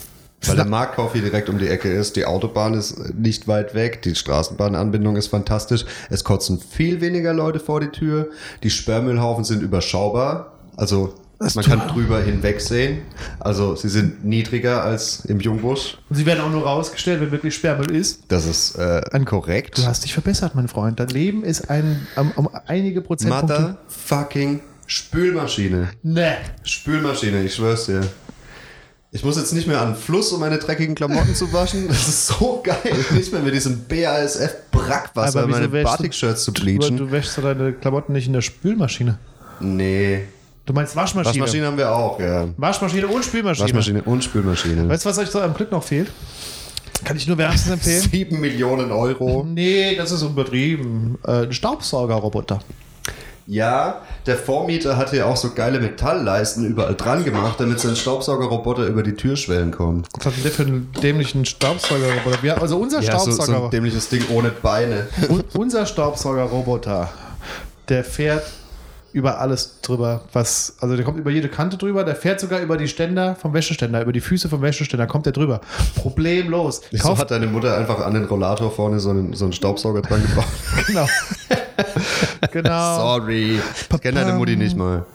Weil 0.46 0.56
der 0.58 0.66
Marktkauf 0.66 1.14
hier 1.14 1.22
direkt 1.22 1.48
um 1.50 1.58
die 1.58 1.70
Ecke 1.70 1.90
ist. 1.90 2.18
Die 2.18 2.26
Autobahn 2.26 2.74
ist 2.74 3.14
nicht 3.14 3.48
weit 3.48 3.74
weg. 3.74 4.02
Die 4.02 4.16
Straßenbahnanbindung 4.16 5.16
ist 5.16 5.28
fantastisch. 5.28 5.86
Es 6.10 6.26
kotzen 6.26 6.60
viel 6.60 7.00
weniger 7.00 7.34
Leute 7.34 7.60
vor 7.60 7.80
die 7.80 7.90
Tür. 7.90 8.30
Die 8.64 8.70
Sperrmüllhaufen 8.70 9.46
sind 9.46 9.62
überschaubar. 9.62 10.54
Also 10.76 11.14
man 11.40 11.64
kann 11.64 11.88
drüber 11.88 12.22
hinwegsehen. 12.22 13.00
Also 13.40 13.76
sie 13.76 13.90
sind 13.90 14.26
niedriger 14.26 14.84
als 14.84 15.24
im 15.26 15.40
Jungbusch. 15.40 15.98
Und 16.10 16.16
sie 16.16 16.26
werden 16.26 16.42
auch 16.42 16.50
nur 16.52 16.64
rausgestellt, 16.64 17.22
wenn 17.22 17.32
wirklich 17.32 17.56
Sperrmüll 17.56 17.96
ist. 17.96 18.24
Das 18.28 18.46
ist 18.46 18.76
äh, 18.76 19.02
korrekt. 19.26 19.78
Du 19.78 19.86
hast 19.86 20.04
dich 20.04 20.14
verbessert, 20.14 20.54
mein 20.56 20.68
Freund. 20.68 21.00
Dein 21.00 21.08
Leben 21.10 21.44
ist 21.44 21.70
ein, 21.70 22.06
um, 22.18 22.32
um 22.36 22.50
einige 22.68 23.02
Prozentpunkte. 23.02 23.60
Motherfucking 23.62 24.62
Spülmaschine. 24.86 25.90
Ne. 26.04 26.38
Spülmaschine, 26.64 27.44
ich 27.44 27.56
schwör's 27.56 27.86
dir. 27.86 28.02
Ich 29.12 29.24
muss 29.24 29.38
jetzt 29.38 29.54
nicht 29.54 29.68
mehr 29.68 29.82
an 29.82 29.94
den 29.94 29.96
Fluss, 29.96 30.32
um 30.32 30.40
meine 30.40 30.58
dreckigen 30.60 30.94
Klamotten 30.94 31.34
zu 31.34 31.52
waschen. 31.54 31.88
Das 31.88 32.08
ist 32.08 32.28
so 32.28 32.62
geil. 32.64 32.76
Nicht 33.12 33.32
mehr 33.34 33.42
mit 33.42 33.54
diesem 33.56 33.86
BASF-Brackwasser 33.88 35.48
meine 35.48 35.68
du- 35.70 35.84
Batik-Shirts 35.84 36.44
zu 36.44 36.52
Du, 36.52 36.62
bleachen. 36.62 36.98
du 36.98 37.10
wäschst 37.12 37.38
doch 37.38 37.44
deine 37.44 37.74
Klamotten 37.74 38.14
nicht 38.14 38.28
in 38.28 38.34
der 38.34 38.42
Spülmaschine. 38.42 39.18
Nee. 39.60 40.26
Du 40.70 40.74
meinst 40.74 40.96
Waschmaschine. 40.96 41.42
Waschmaschine 41.42 41.66
haben 41.66 41.78
wir 41.80 41.92
auch, 41.92 42.20
ja. 42.20 42.48
Waschmaschine 42.56 43.08
und 43.08 43.26
Spülmaschine. 43.26 43.66
Waschmaschine 43.66 44.04
und 44.04 44.24
Spülmaschine. 44.24 44.88
Weißt 44.88 45.04
du, 45.04 45.10
was 45.10 45.18
euch 45.18 45.32
zu 45.32 45.40
eurem 45.40 45.56
Glück 45.56 45.72
noch 45.72 45.82
fehlt? 45.84 46.12
Kann 47.04 47.18
ich 47.18 47.26
nur 47.26 47.40
wärmstens 47.40 47.74
empfehlen. 47.74 48.04
7 48.04 48.40
Millionen 48.40 48.92
Euro. 48.92 49.44
Nee, 49.50 49.96
das 49.96 50.12
ist 50.12 50.22
übertrieben. 50.22 51.18
Äh, 51.26 51.46
ein 51.46 51.54
Staubsaugerroboter. 51.54 52.60
Ja, 53.48 54.04
der 54.28 54.36
Vormieter 54.36 54.96
hat 54.96 55.10
hier 55.10 55.26
auch 55.26 55.38
so 55.38 55.56
geile 55.56 55.80
Metallleisten 55.80 56.68
überall 56.68 56.94
dran 56.94 57.26
gemacht, 57.26 57.60
damit 57.60 57.80
sein 57.80 57.96
Staubsaugerroboter 57.96 58.86
über 58.86 59.02
die 59.02 59.14
Türschwellen 59.14 59.72
kommt. 59.72 60.08
Was 60.20 60.28
hat 60.28 60.36
denn 60.36 60.44
der 60.44 60.52
für 60.52 60.64
einen 60.68 60.92
dämlichen 61.02 61.46
Staubsaugerroboter? 61.46 62.44
Wir, 62.44 62.62
also 62.62 62.78
unser 62.78 63.02
Ja, 63.02 63.18
so, 63.18 63.32
so 63.32 63.38
Staubsauger, 63.38 63.66
ein 63.66 63.72
dämliches 63.72 64.08
Ding 64.10 64.22
ohne 64.30 64.52
Beine. 64.52 65.08
un, 65.30 65.44
unser 65.56 65.88
Staubsaugerroboter, 65.88 67.10
der 67.88 68.04
fährt 68.04 68.44
über 69.14 69.40
alles 69.40 69.82
drüber, 69.82 70.22
was, 70.34 70.76
also 70.80 70.96
der 70.96 71.06
kommt 71.06 71.20
über 71.20 71.32
jede 71.32 71.50
Kante 71.50 71.78
drüber, 71.78 72.04
der 72.04 72.16
fährt 72.16 72.40
sogar 72.40 72.60
über 72.60 72.78
die 72.78 72.88
Ständer 72.88 73.36
vom 73.36 73.54
Wäscheständer, 73.54 74.02
über 74.02 74.14
die 74.14 74.22
Füße 74.22 74.50
vom 74.50 74.62
Wäscheständer, 74.62 75.08
kommt 75.08 75.26
der 75.26 75.34
drüber. 75.34 75.62
Problemlos. 75.96 76.82
Wieso 76.92 77.10
Kauf, 77.10 77.20
hat 77.20 77.32
deine 77.32 77.48
Mutter 77.48 77.78
einfach 77.78 78.06
an 78.06 78.14
den 78.14 78.26
Rollator 78.26 78.72
vorne 78.72 79.00
so 79.00 79.10
einen, 79.10 79.34
so 79.34 79.46
einen 79.46 79.54
Staubsauger 79.54 80.02
dran 80.02 80.22
gebaut? 80.22 80.46
genau. 80.88 81.08
genau. 82.52 82.98
Sorry. 82.98 83.60
Ich 83.92 84.02
kenne 84.02 84.22
deine 84.22 84.34
Mutti 84.34 84.56
nicht 84.56 84.78
mal. 84.78 85.06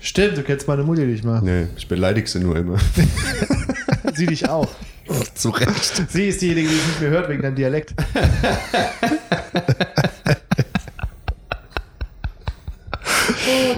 Stimmt, 0.00 0.38
du 0.38 0.42
kennst 0.42 0.68
meine 0.68 0.84
Mutti 0.84 1.02
nicht 1.02 1.24
mal. 1.24 1.40
Nee, 1.42 1.66
ich 1.76 1.88
beleidige 1.88 2.28
sie 2.28 2.38
nur 2.38 2.56
immer. 2.56 2.78
Sie 4.14 4.26
dich 4.26 4.48
auch. 4.48 4.68
Zu 5.34 5.50
Recht. 5.50 6.10
Sie 6.10 6.28
ist 6.28 6.40
diejenige, 6.40 6.68
die 6.68 6.74
es 6.74 6.86
nicht 6.86 7.00
mehr 7.00 7.10
hört 7.10 7.28
wegen 7.28 7.42
deinem 7.42 7.54
Dialekt. 7.54 7.94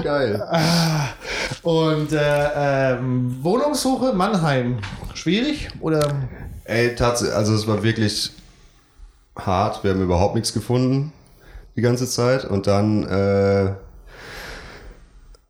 Geil. 0.03 0.43
Und 1.63 2.13
äh, 2.13 2.95
ähm, 2.95 3.39
Wohnungssuche 3.43 4.13
Mannheim. 4.13 4.79
Schwierig? 5.15 5.69
Oder 5.81 6.15
Ey, 6.65 6.95
tatsächlich, 6.95 7.35
also 7.35 7.55
es 7.55 7.67
war 7.67 7.83
wirklich 7.83 8.31
hart. 9.37 9.83
Wir 9.83 9.93
haben 9.93 10.03
überhaupt 10.03 10.35
nichts 10.35 10.53
gefunden 10.53 11.13
die 11.77 11.81
ganze 11.81 12.07
Zeit. 12.07 12.45
Und 12.45 12.67
dann 12.67 13.05
äh, 13.05 13.73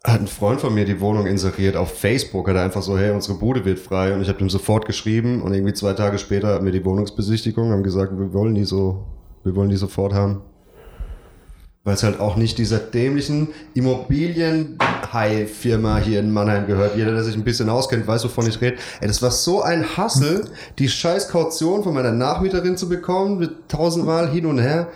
hat 0.05 0.21
ein 0.21 0.29
Freund 0.29 0.61
von 0.61 0.75
mir 0.75 0.85
die 0.85 1.01
Wohnung 1.01 1.27
inseriert 1.27 1.75
auf 1.75 1.99
Facebook. 1.99 2.49
Hat 2.49 2.55
er 2.55 2.63
einfach 2.63 2.83
so, 2.83 2.97
hey, 2.97 3.11
unsere 3.11 3.37
Bude 3.37 3.65
wird 3.65 3.81
frei. 3.81 4.15
Und 4.15 4.23
ich 4.23 4.29
habe 4.29 4.39
ihm 4.41 4.49
sofort 4.49 4.87
geschrieben. 4.87 5.43
Und 5.43 5.55
irgendwie 5.55 5.73
zwei 5.73 5.95
Tage 5.95 6.19
später 6.19 6.55
hatten 6.55 6.65
wir 6.65 6.73
die 6.73 6.85
Wohnungsbesichtigung. 6.85 7.73
Haben 7.73 7.83
gesagt, 7.83 8.13
wir 8.17 8.33
wollen 8.33 8.55
die 8.55 8.65
so, 8.65 9.05
wir 9.43 9.57
wollen 9.57 9.71
die 9.71 9.77
sofort 9.77 10.15
haben. 10.15 10.43
Weil 11.85 11.95
es 11.95 12.03
halt 12.03 12.19
auch 12.21 12.37
nicht 12.37 12.59
dieser 12.59 12.79
dämlichen 12.79 13.49
Immobilien-High-Firma 13.75 15.99
hier 15.99 16.21
in 16.21 16.33
Mannheim 16.33 16.67
gehört. 16.67 16.97
Jeder, 16.97 17.13
der 17.13 17.25
sich 17.25 17.35
ein 17.35 17.45
bisschen 17.45 17.71
auskennt, 17.71 18.07
weiß, 18.07 18.25
wovon 18.25 18.47
ich 18.47 18.61
rede. 18.61 18.77
Ey, 19.01 19.09
das 19.09 19.23
war 19.23 19.31
so 19.31 19.63
ein 19.63 19.97
Hassel, 19.97 20.51
die 20.79 20.89
scheiß 20.89 21.29
Kaution 21.29 21.85
von 21.85 21.95
meiner 21.95 22.13
Nachmieterin 22.13 22.77
zu 22.77 22.89
bekommen, 22.89 23.39
mit 23.39 23.69
tausendmal 23.69 24.31
hin 24.31 24.47
und 24.47 24.59
her, 24.59 24.89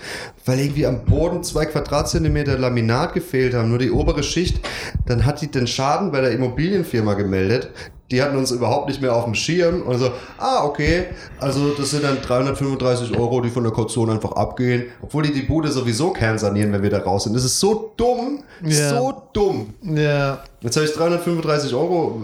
weil 0.44 0.60
irgendwie 0.60 0.86
am 0.86 1.04
Boden 1.04 1.42
zwei 1.44 1.66
Quadratzentimeter 1.66 2.58
Laminat 2.58 3.14
gefehlt 3.14 3.54
haben, 3.54 3.70
nur 3.70 3.78
die 3.78 3.90
obere 3.90 4.22
Schicht. 4.22 4.60
Dann 5.06 5.24
hat 5.24 5.40
die 5.40 5.50
den 5.50 5.66
Schaden 5.66 6.12
bei 6.12 6.20
der 6.20 6.32
Immobilienfirma 6.32 7.14
gemeldet. 7.14 7.70
Die 8.12 8.22
hatten 8.22 8.36
uns 8.36 8.50
überhaupt 8.50 8.88
nicht 8.88 9.00
mehr 9.00 9.16
auf 9.16 9.24
dem 9.24 9.34
Schirm 9.34 9.82
und 9.82 9.98
so, 9.98 10.10
ah, 10.38 10.64
okay, 10.64 11.06
also 11.40 11.70
das 11.70 11.90
sind 11.90 12.04
dann 12.04 12.20
335 12.20 13.16
Euro, 13.18 13.40
die 13.40 13.48
von 13.48 13.62
der 13.64 13.72
Kaution 13.72 14.10
einfach 14.10 14.32
abgehen, 14.32 14.84
obwohl 15.00 15.22
die 15.22 15.32
die 15.32 15.42
Bude 15.42 15.72
sowieso 15.72 16.10
kernsanieren, 16.12 16.72
wenn 16.72 16.82
wir 16.82 16.90
da 16.90 16.98
raus 16.98 17.24
sind. 17.24 17.34
Das 17.34 17.42
ist 17.44 17.58
so 17.58 17.92
dumm, 17.96 18.44
Ja. 18.62 18.90
so 18.90 19.22
dumm. 19.32 19.72
ja. 19.82 20.38
Jetzt 20.60 20.76
habe 20.76 20.86
ich 20.86 20.92
335 20.92 21.74
Euro 21.74 22.22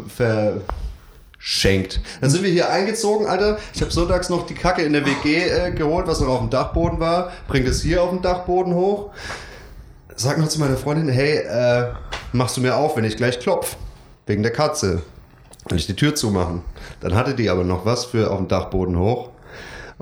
verschenkt. 1.39 2.01
Dann 2.21 2.31
sind 2.31 2.43
wir 2.45 2.51
hier 2.51 2.71
eingezogen, 2.71 3.27
Alter. 3.27 3.59
Ich 3.75 3.81
habe 3.81 3.91
sonntags 3.91 4.29
noch 4.29 4.47
die 4.47 4.55
Kacke 4.55 4.83
in 4.83 4.93
der 4.93 5.07
WG 5.07 5.49
äh, 5.49 5.71
geholt, 5.73 6.07
was 6.07 6.21
noch 6.21 6.29
auf 6.29 6.41
dem 6.41 6.51
Dachboden 6.51 7.01
war. 7.01 7.33
Bringt 7.49 7.67
es 7.67 7.83
hier 7.83 8.03
auf 8.03 8.11
dem 8.11 8.21
Dachboden 8.23 8.75
hoch. 8.75 9.11
Sag 10.17 10.39
noch 10.39 10.49
zu 10.49 10.61
meiner 10.61 10.77
Freundin, 10.77 11.09
hey, 11.09 11.39
äh, 11.39 11.93
machst 12.33 12.57
du 12.57 12.61
mir 12.61 12.77
auf, 12.77 12.97
wenn 12.97 13.05
ich 13.05 13.17
gleich 13.17 13.39
klopf? 13.41 13.77
Wegen 14.27 14.43
der 14.43 14.53
Katze. 14.53 15.03
Will 15.71 15.79
ich 15.79 15.87
die 15.87 15.97
Tür 15.97 16.15
zumachen. 16.15 16.63
Dann 17.01 17.15
hatte 17.15 17.35
die 17.35 17.51
aber 17.51 17.65
noch 17.65 17.85
was 17.85 18.07
für 18.07 18.31
auf 18.31 18.39
dem 18.39 18.49
Dachboden 18.49 18.99
hoch 18.99 19.31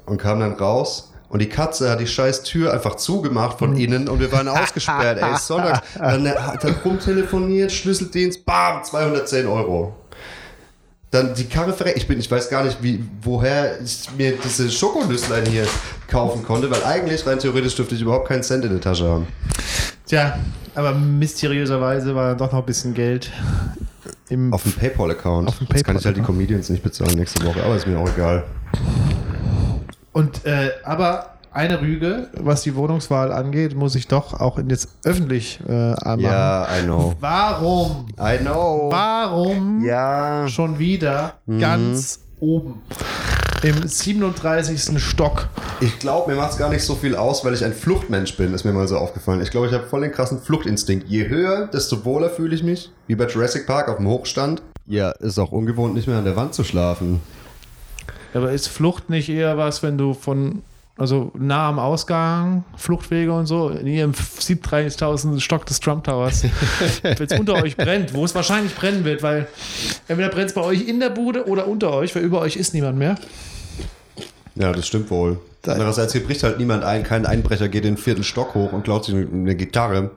und 0.05 0.19
kam 0.19 0.41
dann 0.41 0.53
raus. 0.53 1.13
Und 1.29 1.41
die 1.41 1.49
Katze 1.49 1.91
hat 1.91 2.01
die 2.01 2.07
scheiß 2.07 2.45
Tür 2.45 2.73
einfach 2.73 2.95
zugemacht 2.95 3.59
von 3.59 3.77
innen 3.77 4.09
und 4.09 4.21
wir 4.21 4.31
waren 4.31 4.49
ausgesperrt. 4.49 5.19
Ey, 5.21 5.37
Sonntag. 5.41 5.83
Dann 5.99 6.29
hat 6.29 6.65
er 6.65 6.75
rumtelefoniert, 6.85 7.73
Schlüsseldienst, 7.73 8.45
bam, 8.45 8.85
210 8.85 9.47
Euro. 9.47 9.97
Dann 11.11 11.35
die 11.35 11.45
Karre 11.45 11.73
verreckt. 11.73 11.99
Ich 11.99 12.07
bin, 12.07 12.19
ich 12.21 12.31
weiß 12.31 12.49
gar 12.49 12.65
nicht, 12.65 12.83
wie, 12.83 13.05
woher 13.23 13.81
ich 13.81 14.09
mir 14.17 14.37
diese 14.37 14.71
Schokonüsslein 14.71 15.47
hier 15.47 15.67
kaufen 16.09 16.45
konnte, 16.45 16.71
weil 16.71 16.85
eigentlich 16.85 17.27
rein 17.27 17.39
theoretisch 17.39 17.75
dürfte 17.75 17.97
ich 17.97 18.03
überhaupt 18.03 18.29
keinen 18.29 18.43
Cent 18.43 18.65
in 18.65 18.71
der 18.71 18.81
Tasche 18.81 19.09
haben. 19.09 19.27
Tja, 20.07 20.39
aber 20.75 20.93
mysteriöserweise 20.95 22.15
war 22.15 22.37
doch 22.37 22.53
noch 22.53 22.61
ein 22.61 22.67
bisschen 22.67 22.95
Geld 22.95 23.33
im 24.29 24.53
Auf 24.53 24.63
dem 24.63 24.73
Paypal-Account. 24.73 25.49
Auf 25.49 25.59
dem 25.59 25.67
Jetzt 25.73 25.85
kann 25.85 25.97
ich 25.97 26.05
halt 26.05 26.17
die. 26.17 26.23
Comedians 26.23 26.69
nicht 26.71 26.83
bezahlen 26.83 27.15
nächste 27.17 27.45
Woche, 27.47 27.63
aber 27.63 27.77
ist 27.77 27.87
mir 27.87 27.99
auch 27.99 28.09
egal. 28.09 28.45
Und 30.13 30.45
äh, 30.47 30.71
aber 30.85 31.31
eine 31.53 31.81
Rüge, 31.81 32.29
was 32.39 32.63
die 32.63 32.75
Wohnungswahl 32.75 33.33
angeht, 33.33 33.75
muss 33.75 33.95
ich 33.95 34.09
doch 34.09 34.35
auch 34.39 34.59
jetzt 34.69 34.89
öffentlich 35.05 35.61
äh, 35.67 35.73
anmachen. 35.73 36.21
Ja, 36.21 36.67
I 36.79 36.83
know. 36.85 37.15
Warum? 37.21 38.07
I 38.21 38.39
know. 38.39 38.89
Warum 38.91 39.83
Ja. 39.85 40.47
schon 40.49 40.79
wieder 40.79 41.35
ganz 41.59 42.21
oben 42.41 42.83
im 43.67 43.89
37. 43.89 45.03
Stock? 45.03 45.49
Ich 45.81 45.99
glaube, 45.99 46.31
mir 46.31 46.37
macht 46.37 46.53
es 46.53 46.59
gar 46.59 46.71
nicht 46.71 46.85
so 46.85 46.95
viel 46.95 47.17
aus, 47.17 47.45
weil 47.45 47.53
ich 47.53 47.65
ein 47.65 47.73
Fluchtmensch 47.73 48.37
bin, 48.37 48.55
ist 48.55 48.65
mir 48.65 48.73
mal 48.73 48.87
so 48.87 48.97
aufgefallen. 48.97 49.43
Ich 49.43 49.51
glaube, 49.51 49.67
ich 49.67 49.73
habe 49.73 49.85
voll 49.89 50.03
den 50.03 50.13
krassen 50.13 50.41
Fluchtinstinkt. 50.41 51.09
Je 51.09 51.29
höher, 51.29 51.67
desto 51.67 52.05
wohler 52.05 52.31
fühle 52.31 52.55
ich 52.55 52.63
mich. 52.63 52.93
Wie 53.09 53.17
bei 53.17 53.27
Jurassic 53.27 53.67
Park 53.67 53.89
auf 53.89 53.97
dem 53.97 54.07
Hochstand. 54.07 54.63
Ja, 54.87 55.11
ist 55.11 55.41
auch 55.41 55.51
ungewohnt, 55.51 55.95
nicht 55.95 56.07
mehr 56.07 56.17
an 56.17 56.25
der 56.25 56.37
Wand 56.37 56.55
zu 56.55 56.63
schlafen. 56.63 57.21
Aber 58.35 58.53
ist 58.53 58.69
Flucht 58.69 59.11
nicht 59.11 59.29
eher 59.29 59.59
was, 59.59 59.83
wenn 59.83 59.99
du 59.99 60.15
von 60.15 60.63
also 60.99 61.31
nah 61.37 61.69
am 61.69 61.79
Ausgang, 61.79 62.65
Fluchtwege 62.77 63.33
und 63.33 63.47
so, 63.47 63.69
in 63.69 63.87
ihrem 63.87 64.13
37.000 64.13 65.41
Stock 65.41 65.67
des 65.67 65.81
Trump 65.81 66.05
Towers, 66.05 66.45
wenn 67.03 67.27
es 67.27 67.39
unter 67.39 67.55
euch 67.55 67.77
brennt, 67.77 68.15
wo 68.15 68.25
es 68.25 68.35
wahrscheinlich 68.35 68.75
brennen 68.75 69.05
wird, 69.05 69.23
weil 69.23 69.47
entweder 70.09 70.31
brennt 70.31 70.49
es 70.49 70.55
bei 70.55 70.63
euch 70.63 70.89
in 70.89 71.01
der 71.01 71.11
Bude 71.11 71.49
oder 71.49 71.69
unter 71.69 71.93
euch, 71.93 72.15
weil 72.15 72.23
über 72.23 72.41
euch 72.41 72.57
ist 72.57 72.73
niemand 72.73 72.97
mehr. 72.97 73.17
Ja, 74.57 74.73
das 74.73 74.87
stimmt 74.87 75.11
wohl. 75.11 75.39
Andererseits, 75.67 76.13
hier 76.13 76.25
bricht 76.25 76.43
halt 76.43 76.59
niemand 76.59 76.85
ein. 76.85 77.03
Kein 77.03 77.27
Einbrecher 77.27 77.69
geht 77.69 77.85
den 77.85 77.97
vierten 77.97 78.25
Stock 78.25 78.55
hoch 78.55 78.73
und 78.73 78.85
klaut 78.85 79.05
sich 79.05 79.15
eine 79.15 79.55
Gitarre. 79.57 80.11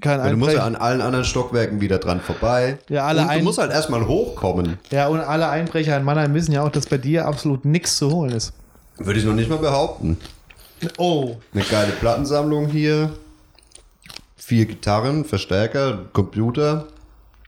Kein 0.00 0.20
Weil 0.20 0.32
du 0.32 0.36
musst 0.36 0.52
ja 0.52 0.64
Einbrecher. 0.64 0.66
an 0.66 0.76
allen 0.76 1.00
anderen 1.00 1.24
Stockwerken 1.24 1.80
wieder 1.80 1.98
dran 1.98 2.20
vorbei. 2.20 2.78
Ja, 2.88 3.06
alle 3.06 3.22
und 3.22 3.32
du 3.34 3.42
musst 3.44 3.58
halt 3.58 3.70
erstmal 3.72 4.06
hochkommen. 4.06 4.78
Ja, 4.90 5.08
und 5.08 5.20
alle 5.20 5.48
Einbrecher 5.48 5.96
in 5.96 6.04
Mannheim 6.04 6.34
wissen 6.34 6.52
ja 6.52 6.62
auch, 6.62 6.70
dass 6.70 6.86
bei 6.86 6.98
dir 6.98 7.26
absolut 7.26 7.64
nichts 7.64 7.96
zu 7.96 8.10
holen 8.10 8.32
ist. 8.32 8.52
Würde 8.98 9.18
ich 9.20 9.24
noch 9.26 9.34
nicht 9.34 9.48
mal 9.48 9.58
behaupten. 9.58 10.18
Oh, 10.98 11.36
Eine 11.54 11.62
geile 11.64 11.92
Plattensammlung 11.92 12.66
hier. 12.68 13.10
Vier 14.36 14.66
Gitarren, 14.66 15.24
Verstärker, 15.24 16.00
Computer, 16.12 16.86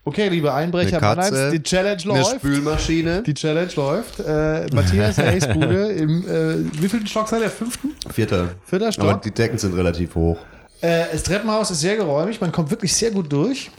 okay, 0.09 0.29
liebe 0.29 0.53
Einbrecher 0.53 1.03
Eine 1.03 1.15
Katze, 1.17 1.51
die 1.53 1.63
Challenge 1.63 2.03
eine 2.03 2.21
läuft. 2.21 2.37
Spülmaschine. 2.37 3.23
Die 3.23 3.35
Challenge 3.35 3.71
läuft. 3.77 4.21
Äh, 4.21 4.67
Matthias 4.73 5.19
Ace 5.19 5.47
Bude 5.55 5.89
im 5.93 6.27
äh, 6.27 6.81
wie 6.81 6.89
viel 6.89 7.07
Stock 7.07 7.29
seid 7.29 7.43
ihr? 7.43 7.51
Fünften? 7.51 7.95
Vierter. 8.11 8.49
Vierter 8.65 8.93
Stock? 8.93 9.05
Aber 9.05 9.21
die 9.21 9.31
Decken 9.31 9.59
sind 9.59 9.75
relativ 9.75 10.15
hoch. 10.15 10.39
Äh, 10.81 11.05
das 11.13 11.23
Treppenhaus 11.23 11.71
ist 11.71 11.81
sehr 11.81 11.97
geräumig, 11.97 12.41
man 12.41 12.53
kommt 12.53 12.71
wirklich 12.71 12.95
sehr 12.95 13.11
gut 13.11 13.31
durch. 13.33 13.71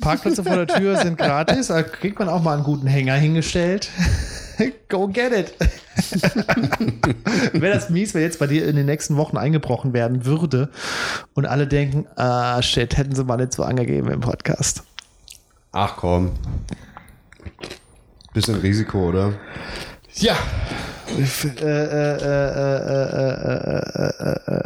Parkplätze 0.00 0.42
vor 0.42 0.56
der 0.56 0.66
Tür 0.66 0.96
sind 0.96 1.16
gratis, 1.16 1.68
da 1.68 1.82
kriegt 1.82 2.18
man 2.18 2.28
auch 2.28 2.42
mal 2.42 2.54
einen 2.54 2.64
guten 2.64 2.86
Hänger 2.86 3.14
hingestellt. 3.14 3.88
Go 4.88 5.08
get 5.08 5.32
it. 5.32 5.54
Wäre 7.52 7.74
das 7.74 7.88
mies, 7.88 8.12
wenn 8.14 8.22
jetzt 8.22 8.38
bei 8.38 8.46
dir 8.46 8.66
in 8.66 8.76
den 8.76 8.86
nächsten 8.86 9.16
Wochen 9.16 9.36
eingebrochen 9.36 9.92
werden 9.92 10.24
würde 10.24 10.70
und 11.34 11.46
alle 11.46 11.66
denken, 11.66 12.06
ah 12.16 12.60
shit, 12.60 12.96
hätten 12.96 13.14
sie 13.14 13.24
mal 13.24 13.36
nicht 13.36 13.54
so 13.54 13.62
angegeben 13.62 14.10
im 14.10 14.20
Podcast. 14.20 14.82
Ach 15.72 15.96
komm. 15.96 16.32
Bisschen 18.34 18.56
Risiko, 18.56 19.08
oder? 19.08 19.32
Ja. 20.14 20.36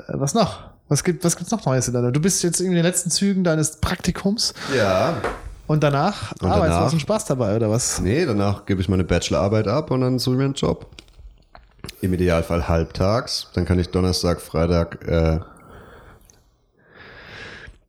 Was 0.08 0.34
noch? 0.34 0.64
Was 0.88 1.02
gibt 1.02 1.24
was 1.24 1.36
gibt's 1.36 1.50
noch 1.50 1.64
Neues 1.64 1.88
in 1.88 1.94
deiner? 1.94 2.12
Du 2.12 2.20
bist 2.20 2.42
jetzt 2.42 2.60
in 2.60 2.72
den 2.72 2.82
letzten 2.82 3.10
Zügen 3.10 3.44
deines 3.44 3.76
Praktikums. 3.76 4.54
Ja. 4.76 5.16
Und 5.66 5.82
danach 5.82 6.32
und 6.40 6.48
arbeitest 6.48 6.76
danach, 6.76 6.86
ah, 6.86 6.90
du 6.90 6.98
Spaß 6.98 7.24
dabei, 7.24 7.56
oder 7.56 7.70
was? 7.70 8.00
Nee, 8.00 8.24
danach 8.24 8.66
gebe 8.66 8.80
ich 8.80 8.88
meine 8.88 9.02
Bachelorarbeit 9.02 9.66
ab 9.66 9.90
und 9.90 10.00
dann 10.00 10.18
suche 10.18 10.34
ich 10.34 10.38
mir 10.38 10.44
einen 10.44 10.54
Job. 10.54 10.86
Im 12.00 12.12
Idealfall 12.14 12.68
halbtags. 12.68 13.48
Dann 13.54 13.64
kann 13.64 13.78
ich 13.78 13.88
Donnerstag, 13.88 14.40
Freitag 14.40 15.04
äh, 15.08 15.40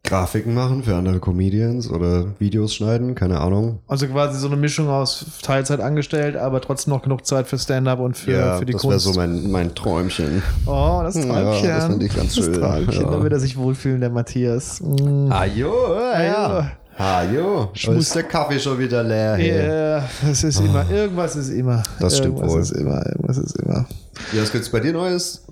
Grafiken 0.07 0.53
machen 0.53 0.83
für 0.83 0.95
andere 0.95 1.19
Comedians 1.19 1.89
oder 1.89 2.27
Videos 2.39 2.73
schneiden, 2.73 3.13
keine 3.13 3.39
Ahnung. 3.41 3.79
Also 3.87 4.07
quasi 4.07 4.39
so 4.39 4.47
eine 4.47 4.55
Mischung 4.55 4.87
aus 4.89 5.25
Teilzeit 5.41 5.81
angestellt, 5.81 6.37
aber 6.37 6.61
trotzdem 6.61 6.93
noch 6.93 7.01
genug 7.01 7.25
Zeit 7.25 7.47
für 7.47 7.57
Stand-up 7.59 7.99
und 7.99 8.15
für, 8.17 8.31
ja, 8.31 8.57
für 8.57 8.65
die 8.65 8.73
das 8.73 8.83
wäre 8.83 8.93
Kunst. 8.93 9.05
so 9.05 9.13
mein, 9.13 9.51
mein 9.51 9.75
Träumchen. 9.75 10.41
oh, 10.65 11.01
das 11.03 11.15
Träumchen. 11.15 11.65
Ja, 11.69 11.75
das 11.77 11.85
find 11.87 12.03
ich 12.03 12.15
ganz 12.15 12.35
Das 12.35 12.45
schön. 12.45 12.53
Träumchen, 12.53 13.01
Ja. 13.03 13.09
da 13.11 13.21
wird 13.21 13.33
er 13.33 13.39
sich 13.39 13.57
wohlfühlen, 13.57 13.99
der 13.99 14.09
Matthias. 14.09 14.79
Mm. 14.81 15.31
Ajo, 15.31 15.73
ja. 15.99 16.71
Ajo. 16.97 17.69
Ich 17.73 17.87
muss- 17.89 18.09
der 18.11 18.23
Kaffee 18.23 18.59
schon 18.59 18.79
wieder 18.79 19.03
leer 19.03 19.35
hier. 19.35 19.63
Ja, 19.63 20.03
es 20.31 20.43
ist 20.43 20.59
immer, 20.61 20.89
irgendwas 20.89 21.35
ist 21.35 21.49
immer. 21.49 21.83
Das 21.99 22.17
stimmt 22.17 22.37
irgendwas 22.39 22.53
wohl. 22.53 22.61
ist 22.61 22.71
immer, 22.71 23.05
irgendwas 23.05 23.37
ist 23.37 23.55
immer. 23.59 23.85
Ja, 24.33 24.41
was 24.41 24.51
gibt's 24.51 24.69
bei 24.69 24.79
dir 24.79 24.93
Neues? 24.93 25.43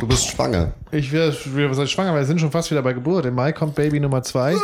Du 0.00 0.06
bist 0.06 0.28
schwanger. 0.28 0.72
Ich 0.92 1.12
werde, 1.12 1.36
heißt 1.36 1.90
schwanger, 1.90 2.14
wir 2.14 2.24
sind 2.24 2.40
schon 2.40 2.50
fast 2.50 2.70
wieder 2.70 2.80
bei 2.80 2.94
Geburt. 2.94 3.26
Im 3.26 3.34
Mai 3.34 3.52
kommt 3.52 3.74
Baby 3.74 4.00
Nummer 4.00 4.22
zwei. 4.22 4.56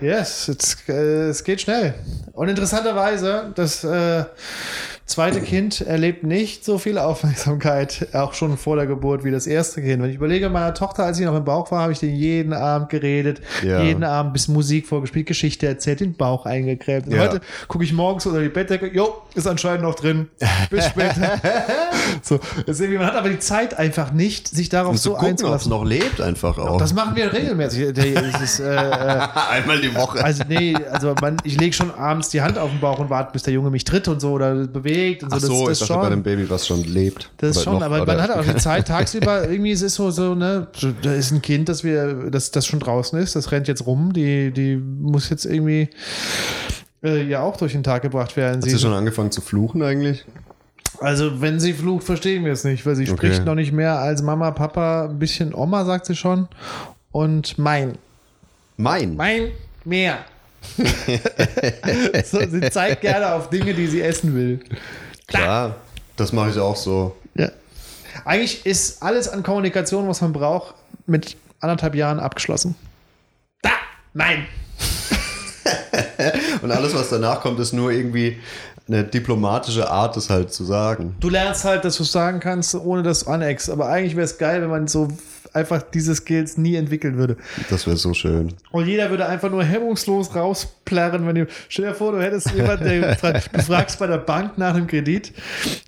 Yes, 0.00 0.48
it's, 0.48 0.78
äh, 0.88 1.28
es 1.28 1.44
geht 1.44 1.60
schnell. 1.60 1.94
Und 2.32 2.48
interessanterweise, 2.48 3.52
das 3.54 3.84
äh, 3.84 4.24
zweite 5.06 5.40
Kind 5.42 5.82
erlebt 5.82 6.24
nicht 6.24 6.64
so 6.64 6.78
viel 6.78 6.96
Aufmerksamkeit, 6.98 8.08
auch 8.14 8.32
schon 8.32 8.56
vor 8.56 8.76
der 8.76 8.86
Geburt, 8.86 9.22
wie 9.22 9.30
das 9.30 9.46
erste 9.46 9.82
Kind. 9.82 10.02
Wenn 10.02 10.08
ich 10.10 10.16
überlege, 10.16 10.48
meiner 10.48 10.72
Tochter, 10.72 11.04
als 11.04 11.18
sie 11.18 11.24
noch 11.26 11.36
im 11.36 11.44
Bauch 11.44 11.70
war, 11.70 11.82
habe 11.82 11.92
ich 11.92 11.98
den 12.00 12.14
jeden 12.14 12.52
Abend 12.54 12.88
geredet, 12.88 13.42
Ja. 13.62 13.82
jeden 13.82 14.02
Abend 14.02 14.32
bis 14.32 14.48
Musik 14.48 14.86
vorgespielt, 14.86 15.26
Geschichte 15.26 15.66
erzählt, 15.66 16.00
den 16.00 16.14
Bauch 16.14 16.46
eingecremt. 16.46 17.06
Und 17.06 17.12
Ja. 17.16 17.20
heute 17.22 17.40
gucke 17.68 17.84
ich 17.84 17.92
morgens 17.92 18.24
unter 18.24 18.40
die 18.40 18.48
Bettdecke, 18.48 18.86
jo, 18.94 19.14
ist 19.34 19.46
anscheinend 19.46 19.82
noch 19.82 19.94
drin. 19.94 20.28
Bis 20.70 20.86
später. 20.86 21.38
so, 22.22 22.40
deswegen, 22.66 22.94
man 22.94 23.06
hat 23.06 23.14
aber 23.16 23.28
die 23.28 23.38
Zeit 23.38 23.78
einfach 23.78 24.10
nicht, 24.12 24.48
sich 24.48 24.70
darauf 24.70 24.96
so 24.96 25.10
gucken, 25.12 25.28
einzulassen. 25.30 25.70
noch 25.70 25.84
lebt 25.84 26.20
einfach 26.22 26.56
auch. 26.56 26.78
Das 26.78 26.94
machen 26.94 27.14
wir 27.14 27.30
regelmäßig. 27.32 27.82
Ist, 28.44 28.60
äh, 28.60 28.74
äh, 28.74 29.20
Einmal 29.50 29.80
die 29.82 29.94
Woche. 29.94 30.24
also 30.24 30.44
nee, 30.48 30.74
also 30.90 31.14
man, 31.20 31.36
ich 31.44 31.60
lege 31.60 31.72
schon 31.74 31.90
abends 31.94 32.30
die 32.30 32.40
Hand 32.40 32.56
auf 32.58 32.70
den 32.70 32.80
Bauch 32.80 32.98
und 32.98 33.10
warte, 33.10 33.32
bis 33.32 33.42
der 33.42 33.52
Junge 33.52 33.70
mich 33.70 33.84
tritt 33.84 34.08
und 34.08 34.20
so 34.20 34.32
oder 34.32 34.54
bewegt 34.66 34.93
und 35.22 35.30
so. 35.30 35.36
Ach 35.36 35.40
so, 35.40 35.66
das, 35.68 35.72
ich 35.74 35.78
das 35.80 35.88
dachte 35.88 36.00
bei 36.02 36.08
dem 36.08 36.12
schon. 36.16 36.22
Baby, 36.22 36.50
was 36.50 36.66
schon 36.66 36.84
lebt. 36.84 37.30
Das 37.38 37.56
Oder 37.56 37.64
schon, 37.64 37.74
noch- 37.74 37.82
aber 37.82 38.04
man 38.06 38.20
hat 38.22 38.30
auch 38.30 38.44
die 38.44 38.56
Zeit 38.56 38.86
tagsüber, 38.88 39.48
irgendwie 39.48 39.72
es 39.72 39.82
ist 39.82 39.94
so, 39.94 40.10
so, 40.10 40.34
ne, 40.34 40.66
da 41.02 41.12
ist 41.12 41.30
ein 41.30 41.42
Kind, 41.42 41.68
das 41.68 41.84
wir, 41.84 42.30
das, 42.30 42.50
das 42.50 42.66
schon 42.66 42.80
draußen 42.80 43.18
ist, 43.18 43.36
das 43.36 43.52
rennt 43.52 43.68
jetzt 43.68 43.86
rum, 43.86 44.12
die, 44.12 44.50
die 44.52 44.76
muss 44.76 45.28
jetzt 45.30 45.44
irgendwie 45.46 45.88
äh, 47.02 47.22
ja 47.24 47.40
auch 47.42 47.56
durch 47.56 47.72
den 47.72 47.82
Tag 47.82 48.02
gebracht 48.02 48.36
werden. 48.36 48.62
Hat 48.62 48.68
sie 48.70 48.78
schon 48.78 48.92
angefangen 48.92 49.30
zu 49.30 49.40
fluchen 49.40 49.82
eigentlich? 49.82 50.24
Also, 51.00 51.40
wenn 51.40 51.58
sie 51.58 51.72
flucht, 51.72 52.04
verstehen 52.04 52.44
wir 52.44 52.52
es 52.52 52.62
nicht, 52.62 52.86
weil 52.86 52.94
sie 52.94 53.02
Okay. 53.04 53.12
spricht 53.16 53.44
noch 53.44 53.56
nicht 53.56 53.72
mehr 53.72 53.98
als 53.98 54.22
Mama, 54.22 54.52
Papa, 54.52 55.06
ein 55.06 55.18
bisschen 55.18 55.52
Oma, 55.52 55.84
sagt 55.84 56.06
sie 56.06 56.14
schon. 56.14 56.48
Und 57.10 57.58
mein. 57.58 57.98
Mein. 58.76 59.16
Mein 59.16 59.48
mehr. 59.84 60.18
so, 62.24 62.40
sie 62.48 62.70
zeigt 62.70 63.00
gerne 63.02 63.32
auf 63.32 63.50
Dinge, 63.50 63.74
die 63.74 63.86
sie 63.86 64.02
essen 64.02 64.34
will. 64.34 64.60
Klar, 65.26 65.76
das 66.16 66.32
mache 66.32 66.50
ich 66.50 66.58
auch 66.58 66.76
so. 66.76 67.16
Ja. 67.34 67.50
Eigentlich 68.24 68.64
ist 68.66 69.02
alles 69.02 69.28
an 69.28 69.42
Kommunikation, 69.42 70.08
was 70.08 70.20
man 70.20 70.32
braucht, 70.32 70.74
mit 71.06 71.36
anderthalb 71.60 71.94
Jahren 71.94 72.20
abgeschlossen. 72.20 72.74
Da! 73.62 73.70
Nein! 74.12 74.46
Und 76.62 76.70
alles, 76.70 76.94
was 76.94 77.10
danach 77.10 77.40
kommt, 77.40 77.58
ist 77.60 77.72
nur 77.72 77.90
irgendwie 77.90 78.38
eine 78.86 79.04
diplomatische 79.04 79.90
Art, 79.90 80.16
das 80.16 80.28
halt 80.28 80.52
zu 80.52 80.64
sagen. 80.64 81.16
Du 81.20 81.30
lernst 81.30 81.64
halt, 81.64 81.84
dass 81.84 81.96
du 81.96 82.02
es 82.02 82.12
sagen 82.12 82.40
kannst, 82.40 82.74
ohne 82.74 83.02
das 83.02 83.26
Annex. 83.26 83.70
Aber 83.70 83.88
eigentlich 83.88 84.14
wäre 84.14 84.26
es 84.26 84.36
geil, 84.38 84.60
wenn 84.60 84.70
man 84.70 84.88
so 84.88 85.08
einfach 85.52 85.82
diese 85.82 86.14
Skills 86.14 86.56
nie 86.56 86.76
entwickeln 86.76 87.16
würde. 87.16 87.36
Das 87.70 87.86
wäre 87.86 87.96
so 87.96 88.14
schön. 88.14 88.54
Und 88.70 88.86
jeder 88.86 89.10
würde 89.10 89.26
einfach 89.26 89.50
nur 89.50 89.64
hemmungslos 89.64 90.34
rausplärren, 90.34 91.26
wenn 91.26 91.34
du. 91.34 91.46
Stell 91.68 91.86
dir 91.86 91.94
vor, 91.94 92.12
du 92.12 92.22
hättest 92.22 92.50
jemanden, 92.52 92.84
der 92.84 93.14
du 93.52 93.62
fragst 93.62 93.98
bei 93.98 94.06
der 94.06 94.18
Bank 94.18 94.56
nach 94.58 94.74
einem 94.74 94.86
Kredit, 94.86 95.32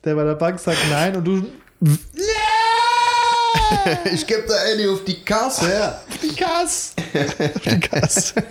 der 0.04 0.14
bei 0.14 0.24
der 0.24 0.34
Bank 0.34 0.58
sagt 0.58 0.78
nein 0.90 1.16
und 1.16 1.24
du. 1.24 1.46
Ich 4.12 4.26
gebe 4.26 4.44
da 4.46 4.54
Annie 4.72 4.90
auf 4.90 5.04
die 5.04 5.22
Kasse 5.24 5.66
her. 5.66 6.00
Die 6.22 6.34
Gas! 6.36 6.94
Die 7.64 7.80
Gas. 7.80 8.34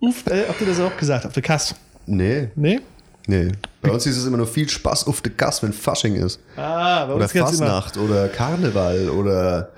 Uff, 0.00 0.26
äh, 0.26 0.44
habt 0.48 0.60
ihr 0.60 0.66
das 0.66 0.80
auch 0.80 0.96
gesagt? 0.96 1.26
Auf 1.26 1.32
der 1.32 1.42
Kass? 1.42 1.74
Nee, 2.06 2.48
Nee? 2.54 2.80
Nee. 3.28 3.52
Bei 3.80 3.90
uns 3.92 4.02
hieß 4.04 4.16
es 4.16 4.26
immer 4.26 4.36
nur 4.38 4.48
viel 4.48 4.68
Spaß 4.68 5.06
auf 5.06 5.20
der 5.20 5.32
Gas, 5.32 5.62
wenn 5.62 5.72
Fasching 5.72 6.16
ist. 6.16 6.40
Ah, 6.56 7.06
bei 7.06 7.14
Oder 7.14 7.24
uns 7.24 7.34
immer. 7.34 7.46
Fasnacht 7.46 7.96
oder 7.96 8.28
Karneval 8.28 9.08
oder 9.10 9.70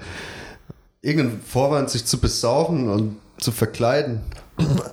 irgendein 1.03 1.41
Vorwand, 1.43 1.91
sich 1.91 2.07
zu 2.07 2.19
besaufen 2.19 2.89
und 2.89 3.17
zu 3.39 3.53
verkleiden. 3.53 4.21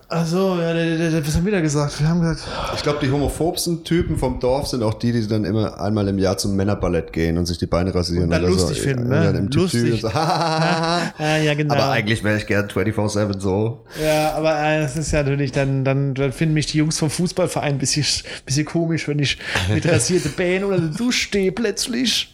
Achso, 0.09 0.57
ja, 0.59 0.73
der, 0.73 0.97
der, 0.97 1.11
der, 1.11 1.27
was 1.27 1.35
haben 1.35 1.45
wir 1.45 1.51
da 1.51 1.59
gesagt? 1.59 1.99
Wir 1.99 2.07
haben 2.07 2.21
gesagt, 2.21 2.47
Ich 2.75 2.83
glaube, 2.83 2.99
die 3.05 3.11
homophobsten 3.11 3.83
Typen 3.83 4.17
vom 4.17 4.39
Dorf 4.39 4.67
sind 4.67 4.81
auch 4.83 4.93
die, 4.93 5.11
die 5.11 5.27
dann 5.27 5.43
immer 5.43 5.79
einmal 5.81 6.07
im 6.07 6.17
Jahr 6.17 6.37
zum 6.37 6.55
Männerballett 6.55 7.11
gehen 7.11 7.37
und 7.37 7.45
sich 7.45 7.57
die 7.57 7.65
Beine 7.65 7.93
rasieren. 7.93 8.25
Und 8.25 8.29
dann 8.31 8.43
oder 8.43 8.51
lustig 8.51 8.77
so. 8.77 8.83
finden, 8.83 9.03
Und 9.03 9.09
ne? 9.09 9.23
dann 9.23 9.35
im 9.35 9.47
Lustig. 9.49 9.93
Und 9.93 10.01
so. 10.01 10.07
ja, 10.09 11.11
ja, 11.43 11.53
genau. 11.55 11.73
Aber 11.75 11.91
eigentlich 11.91 12.23
wäre 12.23 12.37
ich 12.37 12.47
gern 12.47 12.67
24-7 12.67 13.39
so. 13.39 13.85
Ja, 14.01 14.33
aber 14.35 14.57
äh, 14.57 14.83
es 14.83 14.95
ist 14.95 15.11
ja 15.11 15.23
natürlich, 15.23 15.51
dann, 15.51 15.83
dann, 15.83 16.13
dann 16.13 16.31
finden 16.31 16.53
mich 16.53 16.67
die 16.67 16.77
Jungs 16.77 16.97
vom 16.97 17.09
Fußballverein 17.09 17.73
ein 17.73 17.77
bisschen, 17.77 18.05
bisschen 18.45 18.65
komisch, 18.65 19.07
wenn 19.07 19.19
ich 19.19 19.37
mit 19.73 19.85
rasierte 19.91 20.29
Beinen 20.29 20.63
oder 20.63 20.77
der 20.77 20.89
Dusche 20.89 21.27
stehe 21.27 21.51
plötzlich. 21.51 22.33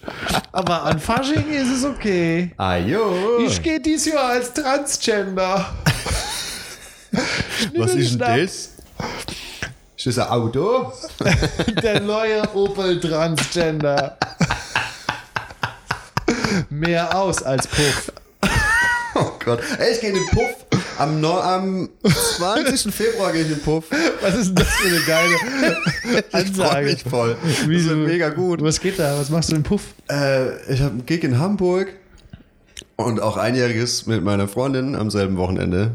Aber 0.51 0.83
an 0.83 0.99
Fasching 0.99 1.49
ist 1.49 1.77
es 1.77 1.85
okay. 1.85 2.51
Ajo. 2.57 3.39
Ich 3.45 3.61
gehe 3.61 3.79
dieses 3.79 4.13
Jahr 4.13 4.29
als 4.29 4.53
Transgender. 4.53 5.65
Was 7.77 7.95
ist 7.95 8.11
denn 8.11 8.19
das? 8.19 8.69
Ist 9.97 10.05
das 10.05 10.19
ein 10.19 10.27
Auto? 10.27 10.91
Der 11.81 11.99
neue 12.01 12.43
Opel 12.55 12.99
Transgender. 12.99 14.17
Mehr 16.69 17.15
aus 17.17 17.41
als 17.43 17.67
Puff. 17.67 18.11
Oh 19.15 19.31
Gott. 19.43 19.59
Ey, 19.77 19.93
ich 19.93 20.01
gehe 20.01 20.09
in 20.09 20.15
den 20.15 20.25
Puff. 20.27 20.55
Am, 20.97 21.19
no 21.21 21.39
am 21.39 21.89
20. 22.03 22.93
Februar 22.93 23.31
gehe 23.31 23.41
ich 23.41 23.47
in 23.49 23.55
den 23.55 23.63
Puff. 23.63 23.85
Was 24.21 24.35
ist 24.35 24.47
denn 24.49 24.55
das 24.55 24.67
für 24.69 24.87
eine 24.87 24.99
geile 25.01 25.35
Ich 26.15 26.55
freue 26.55 26.69
Ansage? 26.69 26.85
mich 26.85 27.03
voll. 27.03 27.37
Das 27.43 27.67
wird 27.67 27.97
mega 27.97 28.29
gut. 28.29 28.61
Was 28.61 28.79
geht 28.79 28.99
da? 28.99 29.17
Was 29.17 29.29
machst 29.29 29.51
du 29.51 29.55
im 29.55 29.63
Puff? 29.63 29.81
Äh, 30.09 30.71
ich 30.71 30.81
habe 30.81 30.91
einen 30.91 31.05
Gig 31.05 31.23
in 31.23 31.39
Hamburg 31.39 31.93
und 32.95 33.21
auch 33.21 33.37
einjähriges 33.37 34.05
mit 34.05 34.23
meiner 34.23 34.47
Freundin 34.47 34.95
am 34.95 35.09
selben 35.09 35.37
Wochenende. 35.37 35.91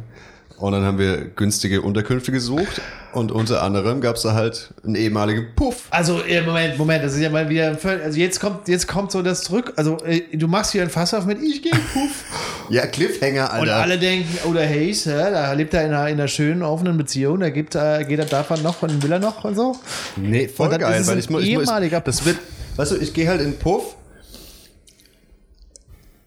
Und 0.58 0.72
dann 0.72 0.82
haben 0.84 0.98
wir 0.98 1.18
günstige 1.18 1.82
Unterkünfte 1.82 2.32
gesucht 2.32 2.80
und 3.12 3.30
unter 3.30 3.62
anderem 3.62 4.00
gab 4.00 4.16
es 4.16 4.22
da 4.22 4.34
halt 4.34 4.70
einen 4.84 4.96
ehemaligen 4.96 5.54
Puff. 5.54 5.84
Also, 5.90 6.20
äh, 6.22 6.42
Moment, 6.42 6.76
Moment, 6.76 7.04
das 7.04 7.14
ist 7.14 7.20
ja 7.20 7.30
mal 7.30 7.48
wieder 7.48 7.76
völlig, 7.76 8.02
also 8.04 8.18
jetzt 8.18 8.40
kommt, 8.40 8.66
jetzt 8.66 8.88
kommt 8.88 9.12
so 9.12 9.22
das 9.22 9.42
zurück. 9.42 9.72
Also, 9.76 9.98
äh, 10.04 10.36
du 10.36 10.48
machst 10.48 10.72
hier 10.72 10.82
ein 10.82 10.90
Fass 10.90 11.14
auf 11.14 11.26
mit 11.26 11.40
Ich 11.40 11.62
gehe 11.62 11.72
Puff. 11.72 12.24
Ja, 12.70 12.86
Cliffhanger, 12.86 13.44
Und 13.52 13.60
Alter. 13.60 13.76
alle 13.76 13.98
denken, 13.98 14.28
oder 14.46 14.60
Hayes, 14.60 15.06
hä, 15.06 15.30
da 15.30 15.50
lebt 15.54 15.72
er 15.72 15.86
in 15.86 15.92
einer, 15.92 16.08
in 16.08 16.18
einer 16.18 16.28
schönen, 16.28 16.62
offenen 16.62 16.98
Beziehung, 16.98 17.40
da 17.40 17.48
gibt, 17.48 17.74
äh, 17.74 18.04
geht 18.04 18.18
er 18.18 18.26
davon 18.26 18.60
noch 18.62 18.82
und 18.82 19.02
will 19.02 19.12
er 19.12 19.20
noch 19.20 19.42
und 19.44 19.54
so. 19.54 19.74
nee, 20.16 20.48
voll 20.48 20.68
Und 20.68 20.78
geil, 20.78 21.06
weil 21.06 21.18
ich, 21.18 21.30
ich, 21.30 21.48
ehemaliger 21.48 21.98
ich 21.98 22.04
das 22.04 22.26
wird, 22.26 22.36
weißt 22.76 22.90
du, 22.92 22.96
ich 22.96 23.14
gehe 23.14 23.26
halt 23.28 23.40
in 23.40 23.56
Puff. 23.58 23.94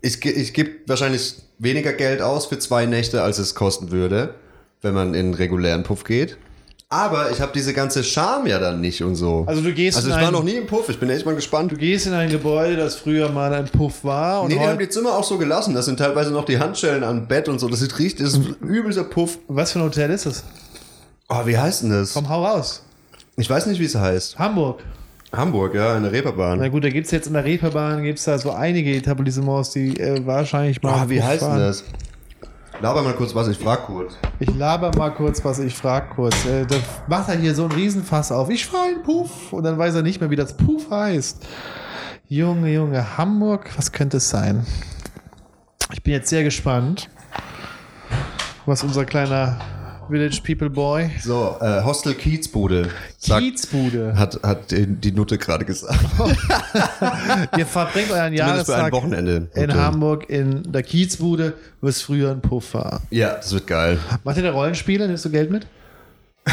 Ich, 0.01 0.19
ge- 0.21 0.31
ich 0.33 0.53
gebe 0.53 0.71
wahrscheinlich 0.87 1.35
weniger 1.59 1.93
Geld 1.93 2.21
aus 2.21 2.47
für 2.47 2.57
zwei 2.59 2.85
Nächte, 2.85 3.21
als 3.21 3.37
es 3.37 3.53
kosten 3.55 3.91
würde, 3.91 4.33
wenn 4.81 4.93
man 4.93 5.13
in 5.13 5.25
einen 5.27 5.33
regulären 5.35 5.83
Puff 5.83 6.03
geht. 6.03 6.37
Aber 6.89 7.31
ich 7.31 7.39
habe 7.39 7.53
diese 7.55 7.73
ganze 7.73 8.03
Charme 8.03 8.47
ja 8.47 8.59
dann 8.59 8.81
nicht 8.81 9.01
und 9.01 9.15
so. 9.15 9.45
Also 9.47 9.61
du 9.61 9.71
gehst 9.73 9.95
Also 9.95 10.09
in 10.09 10.15
ich 10.15 10.19
war 10.21 10.27
ein- 10.27 10.33
noch 10.33 10.43
nie 10.43 10.55
im 10.55 10.67
Puff, 10.67 10.89
ich 10.89 10.99
bin 10.99 11.09
echt 11.09 11.25
mal 11.25 11.35
gespannt. 11.35 11.71
Du 11.71 11.77
gehst 11.77 12.05
in 12.07 12.13
ein 12.13 12.29
Gebäude, 12.29 12.75
das 12.75 12.95
früher 12.95 13.29
mal 13.29 13.53
ein 13.53 13.65
Puff 13.69 14.03
war 14.03 14.41
und 14.41 14.49
Nee, 14.49 14.55
die 14.55 14.59
haben 14.59 14.77
die 14.79 14.89
Zimmer 14.89 15.13
auch 15.13 15.23
so 15.23 15.37
gelassen. 15.37 15.73
Das 15.73 15.85
sind 15.85 15.97
teilweise 15.97 16.31
noch 16.31 16.43
die 16.43 16.59
Handschellen 16.59 17.03
am 17.05 17.27
Bett 17.29 17.47
und 17.47 17.59
so. 17.59 17.69
Das 17.69 17.79
sieht 17.79 17.97
richtig, 17.97 18.25
das 18.25 18.33
ist 18.33 18.39
ein 18.61 18.67
übelster 18.67 19.05
Puff. 19.05 19.37
was 19.47 19.71
für 19.71 19.79
ein 19.79 19.85
Hotel 19.85 20.09
ist 20.11 20.25
es? 20.25 20.43
Oh, 21.29 21.45
wie 21.45 21.57
heißt 21.57 21.83
denn 21.83 21.91
das? 21.91 22.13
Komm, 22.13 22.27
hau 22.27 22.43
raus. 22.43 22.81
Ich 23.37 23.49
weiß 23.49 23.67
nicht, 23.67 23.79
wie 23.79 23.85
es 23.85 23.95
heißt. 23.95 24.37
Hamburg. 24.37 24.81
Hamburg, 25.33 25.75
ja, 25.75 25.95
in 25.95 26.03
der 26.03 26.11
Reeperbahn. 26.11 26.59
Na 26.59 26.67
gut, 26.67 26.83
da 26.83 26.89
gibt 26.89 27.05
es 27.05 27.11
jetzt 27.11 27.27
in 27.27 27.33
der 27.33 27.45
Reeperbahn 27.45 28.03
gibt's 28.03 28.25
da 28.25 28.37
so 28.37 28.51
einige 28.51 28.93
Etablissements, 28.93 29.71
die 29.71 29.97
äh, 29.97 30.25
wahrscheinlich 30.25 30.81
mal. 30.81 30.93
Ah, 30.93 31.09
wie 31.09 31.23
heißt 31.23 31.43
denn 31.43 31.57
das? 31.57 31.85
Laber 32.81 33.01
mal 33.03 33.13
kurz 33.13 33.33
was, 33.35 33.47
ich 33.47 33.57
frag 33.57 33.85
kurz. 33.85 34.17
Ich 34.39 34.53
laber 34.55 34.91
mal 34.97 35.11
kurz 35.11 35.45
was, 35.45 35.59
ich 35.59 35.75
frag 35.75 36.15
kurz. 36.15 36.45
Äh, 36.45 36.65
da 36.65 36.75
macht 37.07 37.29
er 37.29 37.35
hier 37.35 37.53
so 37.55 37.63
einen 37.63 37.71
Riesenfass 37.73 38.31
auf. 38.31 38.49
Ich 38.49 38.65
fahre 38.65 38.89
einen 38.89 39.03
Puff 39.03 39.53
und 39.53 39.63
dann 39.63 39.77
weiß 39.77 39.95
er 39.95 40.01
nicht 40.01 40.19
mehr, 40.19 40.31
wie 40.31 40.35
das 40.35 40.57
Puff 40.57 40.89
heißt. 40.89 41.45
Junge, 42.27 42.73
Junge, 42.73 43.17
Hamburg, 43.17 43.69
was 43.77 43.91
könnte 43.91 44.17
es 44.17 44.29
sein? 44.29 44.65
Ich 45.93 46.01
bin 46.01 46.13
jetzt 46.13 46.29
sehr 46.29 46.43
gespannt, 46.43 47.09
was 48.65 48.83
unser 48.83 49.05
kleiner 49.05 49.59
Village 50.11 50.41
People 50.43 50.69
Boy 50.69 51.09
So, 51.21 51.57
äh, 51.61 51.83
Hostel 51.83 52.13
Kiezbude. 52.13 52.89
Sagt, 53.17 53.41
Kiezbude. 53.41 54.13
hat, 54.15 54.39
hat 54.43 54.71
die, 54.71 55.11
Nutte 55.11 55.37
gerade 55.37 55.65
gesagt. 55.65 55.99
Ihr 57.57 57.65
verbringt 57.65 58.11
euren 58.11 58.33
Jahrestag 58.33 58.91
Wochenende. 58.91 59.47
in 59.55 59.69
ähm, 59.69 59.75
Hamburg 59.75 60.29
in 60.29 60.63
der 60.71 60.83
Kiezbude, 60.83 61.53
was 61.79 62.01
früher 62.01 62.31
ein 62.31 62.41
Puff 62.41 62.73
war. 62.73 63.01
Ja, 63.09 63.35
das 63.35 63.53
wird 63.53 63.67
geil. 63.67 63.99
Macht 64.23 64.37
ihr 64.37 64.43
da 64.43 64.51
Rollenspiele? 64.51 65.07
Nimmst 65.07 65.25
du 65.25 65.29
Geld 65.29 65.49
mit? 65.49 65.65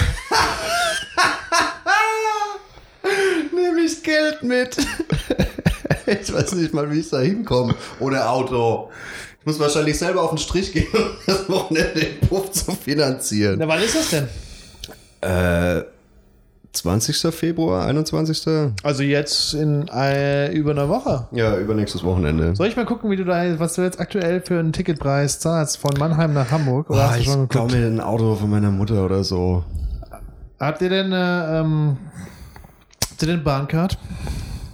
Nehme 3.53 3.81
ich 3.81 4.03
Geld 4.03 4.43
mit. 4.43 4.77
ich 6.07 6.33
weiß 6.33 6.53
nicht 6.53 6.73
mal, 6.73 6.91
wie 6.91 7.01
ich 7.01 7.11
da 7.11 7.21
hinkomme. 7.21 7.75
Ohne 7.99 8.29
Auto. 8.29 8.91
Ich 9.41 9.47
muss 9.47 9.59
wahrscheinlich 9.61 9.99
selber 9.99 10.23
auf 10.23 10.31
den 10.31 10.39
Strich 10.39 10.73
gehen, 10.73 10.87
um 10.93 11.01
das 11.27 11.49
Wochenende 11.49 12.01
im 12.01 12.29
Puff 12.29 12.51
zu 12.53 12.73
finanzieren. 12.73 13.57
Na, 13.59 13.69
wann 13.69 13.81
ist 13.83 13.95
das 13.95 14.11
denn? 14.11 14.29
Äh, 15.21 15.85
20. 16.73 17.35
Februar, 17.35 17.87
21. 17.87 18.73
Also 18.83 19.03
jetzt 19.03 19.55
in 19.55 19.89
äh, 19.89 20.53
über 20.53 20.73
einer 20.73 20.89
Woche. 20.89 21.27
Ja, 21.33 21.57
übernächstes 21.57 22.05
Wochenende. 22.05 22.55
Soll 22.55 22.69
ich 22.69 22.77
mal 22.77 22.85
gucken, 22.85 23.11
wie 23.11 23.17
du 23.17 23.25
da, 23.25 23.59
was 23.59 23.75
du 23.75 23.83
jetzt 23.83 23.99
aktuell 23.99 24.43
für 24.43 24.59
einen 24.59 24.73
Ticketpreis 24.73 25.41
zahlst 25.41 25.79
von 25.79 25.91
Mannheim 25.99 26.35
nach 26.35 26.51
Hamburg? 26.51 26.91
Oder 26.91 26.99
Boah, 27.01 27.09
hast 27.09 27.17
du 27.17 27.21
ich 27.21 27.27
schon 27.27 27.49
glaube 27.49 27.69
geguckt? 27.73 27.83
mir 27.83 27.87
ein 27.97 28.01
Auto 28.01 28.35
von 28.37 28.51
meiner 28.51 28.71
Mutter 28.71 29.05
oder 29.05 29.25
so. 29.25 29.65
Habt 30.61 30.83
ihr 30.83 30.91
denn, 30.91 31.13
äh, 31.13 31.61
ähm, 31.61 31.97
habt 33.11 33.23
ihr 33.23 33.29
denn 33.29 33.43
Bahncard? 33.43 33.97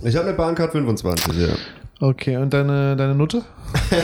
Ich 0.03 0.17
habe 0.17 0.29
eine 0.29 0.37
Bahncard 0.37 0.73
25, 0.73 1.33
ja. 1.37 1.55
Okay, 2.01 2.37
und 2.37 2.53
deine, 2.53 2.97
deine 2.97 3.15
Nutte? 3.15 3.43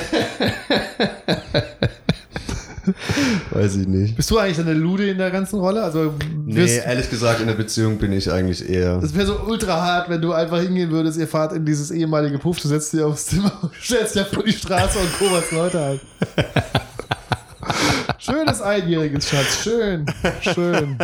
Weiß 3.50 3.76
ich 3.76 3.86
nicht. 3.86 4.16
Bist 4.16 4.30
du 4.30 4.38
eigentlich 4.38 4.58
eine 4.58 4.72
Lude 4.74 5.08
in 5.10 5.18
der 5.18 5.30
ganzen 5.30 5.60
Rolle? 5.60 5.82
Also 5.82 6.14
Nee, 6.46 6.78
ehrlich 6.78 7.10
gesagt, 7.10 7.40
in 7.40 7.46
der 7.46 7.54
Beziehung 7.54 7.98
bin 7.98 8.12
ich 8.12 8.30
eigentlich 8.32 8.68
eher. 8.68 8.98
das 8.98 9.14
wäre 9.14 9.26
so 9.26 9.40
ultra 9.46 9.80
hart, 9.80 10.08
wenn 10.08 10.20
du 10.22 10.32
einfach 10.32 10.60
hingehen 10.60 10.90
würdest, 10.90 11.18
ihr 11.18 11.28
fahrt 11.28 11.52
in 11.52 11.64
dieses 11.64 11.90
ehemalige 11.90 12.38
Puff, 12.38 12.58
du 12.60 12.68
setzt 12.68 12.92
dich 12.92 13.02
aufs 13.02 13.26
Zimmer 13.26 13.52
und 13.62 13.72
stellst 13.82 14.14
dich 14.16 14.26
vor 14.26 14.42
die 14.44 14.52
Straße 14.52 14.98
und 14.98 15.18
koberst 15.18 15.52
Leute 15.52 15.80
ein. 15.80 16.00
Schönes 18.18 18.60
Einjähriges, 18.62 19.28
Schatz. 19.28 19.62
Schön. 19.62 20.06
Schön. 20.40 20.98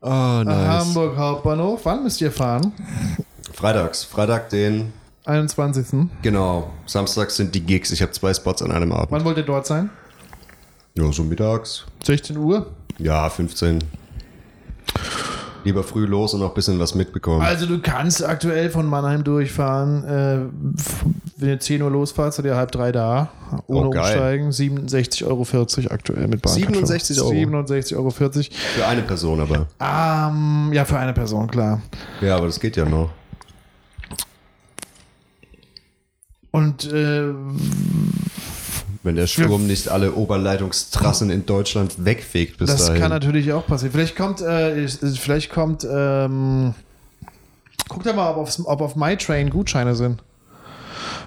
Oh, 0.00 0.42
nice. 0.44 0.46
Hamburg 0.86 1.16
Hauptbahnhof. 1.16 1.80
Wann 1.84 2.02
müsst 2.02 2.20
ihr 2.20 2.30
fahren? 2.30 2.72
Freitags. 3.64 4.04
Freitag 4.04 4.50
den. 4.50 4.92
21. 5.24 6.10
Genau. 6.20 6.68
Samstags 6.84 7.36
sind 7.36 7.54
die 7.54 7.62
Gigs. 7.62 7.92
Ich 7.92 8.02
habe 8.02 8.12
zwei 8.12 8.34
Spots 8.34 8.60
an 8.60 8.70
einem 8.70 8.92
Abend. 8.92 9.10
Wann 9.10 9.24
wollt 9.24 9.38
ihr 9.38 9.42
dort 9.42 9.66
sein? 9.66 9.88
Ja, 10.94 11.10
so 11.10 11.24
mittags. 11.24 11.86
16 12.04 12.36
Uhr. 12.36 12.66
Ja, 12.98 13.30
15. 13.30 13.78
Lieber 15.64 15.82
früh 15.82 16.04
los 16.04 16.34
und 16.34 16.40
noch 16.40 16.50
ein 16.50 16.54
bisschen 16.54 16.78
was 16.78 16.94
mitbekommen. 16.94 17.40
Also 17.40 17.64
du 17.64 17.80
kannst 17.80 18.22
aktuell 18.22 18.68
von 18.68 18.84
Mannheim 18.84 19.24
durchfahren. 19.24 20.04
Äh, 20.04 20.38
wenn 21.38 21.48
ihr 21.48 21.58
10 21.58 21.80
Uhr 21.80 21.90
losfahrt, 21.90 22.34
seid 22.34 22.44
ihr 22.44 22.56
halb 22.56 22.70
drei 22.70 22.92
da. 22.92 23.30
Ohne 23.66 23.88
Oh, 23.88 23.92
umsteigen. 23.92 24.50
67,40 24.50 25.24
Euro 25.26 25.46
aktuell 25.90 26.28
mit 26.28 26.42
Bahn. 26.42 26.52
67 26.52 27.18
Euro? 27.18 27.30
67,40 27.30 27.96
Euro. 27.96 28.10
Für 28.10 28.86
eine 28.86 29.00
Person 29.00 29.40
aber. 29.40 29.68
Ähm, 29.80 30.70
ja, 30.74 30.84
für 30.84 30.98
eine 30.98 31.14
Person, 31.14 31.46
klar. 31.46 31.80
Ja, 32.20 32.36
aber 32.36 32.44
das 32.44 32.60
geht 32.60 32.76
ja 32.76 32.84
noch. 32.84 33.08
Und 36.54 36.84
äh, 36.84 37.34
Wenn 39.02 39.16
der 39.16 39.26
Sturm 39.26 39.66
nicht 39.66 39.88
alle 39.88 40.12
Oberleitungstrassen 40.12 41.30
in 41.30 41.46
Deutschland 41.46 42.04
wegfegt 42.04 42.58
bis 42.58 42.70
das 42.70 42.86
dahin. 42.86 43.02
kann 43.02 43.10
natürlich 43.10 43.52
auch 43.52 43.66
passieren. 43.66 43.90
Vielleicht 43.90 44.14
kommt, 44.14 44.40
äh, 44.40 44.86
vielleicht 44.86 45.50
kommt, 45.50 45.82
ähm, 45.82 46.74
guck 47.88 48.04
mal, 48.04 48.30
ob 48.30 48.36
auf, 48.36 48.56
ob 48.66 48.80
auf 48.82 48.94
MyTrain 48.94 49.50
Gutscheine 49.50 49.96
sind. 49.96 50.22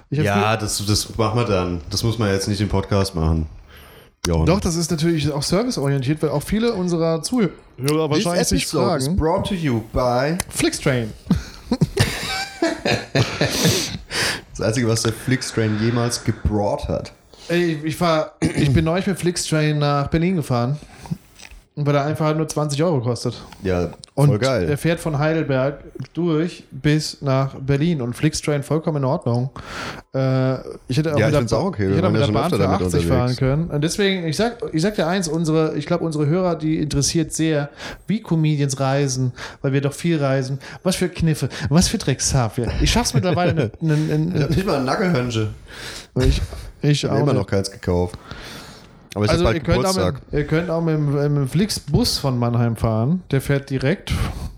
Ja, 0.08 0.56
das, 0.56 0.82
das 0.86 1.14
machen 1.18 1.40
wir 1.40 1.44
dann. 1.44 1.82
Das 1.90 2.02
muss 2.02 2.18
man 2.18 2.30
jetzt 2.30 2.48
nicht 2.48 2.62
im 2.62 2.70
Podcast 2.70 3.14
machen. 3.14 3.48
Ja, 4.26 4.46
Doch, 4.46 4.60
das 4.60 4.76
ist 4.76 4.90
natürlich 4.90 5.30
auch 5.30 5.42
serviceorientiert, 5.42 6.22
weil 6.22 6.30
auch 6.30 6.42
viele 6.42 6.72
unserer 6.72 7.22
Zuhörer 7.22 7.50
wahrscheinlich 7.76 8.48
sich 8.48 8.66
fragen. 8.66 9.14
brought 9.14 9.46
to 9.46 9.54
you 9.54 9.82
by. 9.92 10.38
Flixtrain. 10.48 11.12
Das 14.58 14.66
Einzige, 14.66 14.88
was 14.88 15.02
der 15.02 15.12
Flixtrain 15.12 15.78
jemals 15.80 16.24
gebrought 16.24 16.88
hat. 16.88 17.12
Ey, 17.48 17.78
ich, 17.84 17.96
fahr, 17.96 18.32
ich 18.40 18.72
bin 18.72 18.84
neulich 18.84 19.06
mit 19.06 19.16
Flixtrain 19.16 19.78
nach 19.78 20.08
Berlin 20.08 20.34
gefahren. 20.34 20.76
Weil 21.86 21.94
er 21.94 22.04
einfach 22.04 22.34
nur 22.36 22.48
20 22.48 22.82
Euro 22.82 23.00
kostet. 23.00 23.34
Ja, 23.62 23.90
Und 24.14 24.28
voll 24.28 24.38
geil. 24.38 24.66
der 24.66 24.76
fährt 24.78 24.98
von 25.00 25.18
Heidelberg 25.18 25.78
durch 26.12 26.64
bis 26.70 27.22
nach 27.22 27.54
Berlin 27.54 28.02
und 28.02 28.14
Flixtrain 28.14 28.62
vollkommen 28.62 28.98
in 28.98 29.04
Ordnung. 29.04 29.50
Äh, 30.14 30.54
ich 30.88 30.96
hätte 30.98 31.14
auch 31.14 31.18
Ja, 31.18 31.26
mit 31.26 31.26
ich 31.26 31.30
der, 31.30 31.38
find's 31.38 31.52
auch 31.52 31.64
okay. 31.66 31.88
ich 31.90 31.96
hätte 31.96 32.06
auch 32.08 32.10
mit 32.12 32.20
der 32.20 32.32
Bahn 32.32 32.50
für 32.50 32.58
damit 32.58 32.82
80 32.82 33.06
fahren 33.06 33.20
unterwegs. 33.20 33.38
können. 33.38 33.70
Und 33.70 33.82
deswegen, 33.84 34.26
ich 34.26 34.36
sag, 34.36 34.56
ich 34.72 34.82
sag 34.82 34.94
dir 34.96 35.06
eins, 35.06 35.28
unsere, 35.28 35.76
ich 35.76 35.86
glaube, 35.86 36.04
unsere 36.04 36.26
Hörer, 36.26 36.56
die 36.56 36.78
interessiert 36.78 37.32
sehr, 37.32 37.68
wie 38.06 38.20
Comedians 38.22 38.80
reisen, 38.80 39.32
weil 39.62 39.72
wir 39.72 39.80
doch 39.80 39.92
viel 39.92 40.18
reisen. 40.22 40.58
Was 40.82 40.96
für 40.96 41.08
Kniffe, 41.08 41.48
was 41.68 41.88
für 41.88 41.98
Dreckshaft. 41.98 42.56
wir- 42.58 42.68
Ich 42.82 42.90
schaff's 42.90 43.14
mittlerweile. 43.14 43.70
ne, 43.80 43.96
ne, 43.96 44.14
Ich 44.14 44.34
ne, 44.34 44.42
hab 44.42 44.50
nicht 44.50 44.66
mal 44.66 44.76
ein 44.76 44.84
Nackelhörnchen. 44.84 45.48
ich 46.16 46.42
ich 46.80 46.90
Ich 46.90 47.04
habe 47.04 47.14
auch 47.16 47.22
immer 47.22 47.34
noch 47.34 47.46
keins 47.46 47.70
gekauft. 47.70 48.16
Aber 49.18 49.24
ich 49.24 49.32
Also 49.32 49.46
hab 49.46 49.54
ihr 49.54 49.62
bald 49.62 49.64
könnt, 49.64 49.84
auch 49.84 49.94
Geburtstag. 49.94 50.20
mit, 50.30 50.40
ihr 50.40 50.46
könnt 50.46 50.70
auch 50.70 50.80
mit, 50.80 50.94
dem- 50.94 51.34
mit 51.40 51.50
Flixbus 51.50 52.18
von 52.18 52.38
Mannheim 52.38 52.76
fahren. 52.76 53.24
Der 53.32 53.40
fährt 53.40 53.68
direkt. 53.68 54.12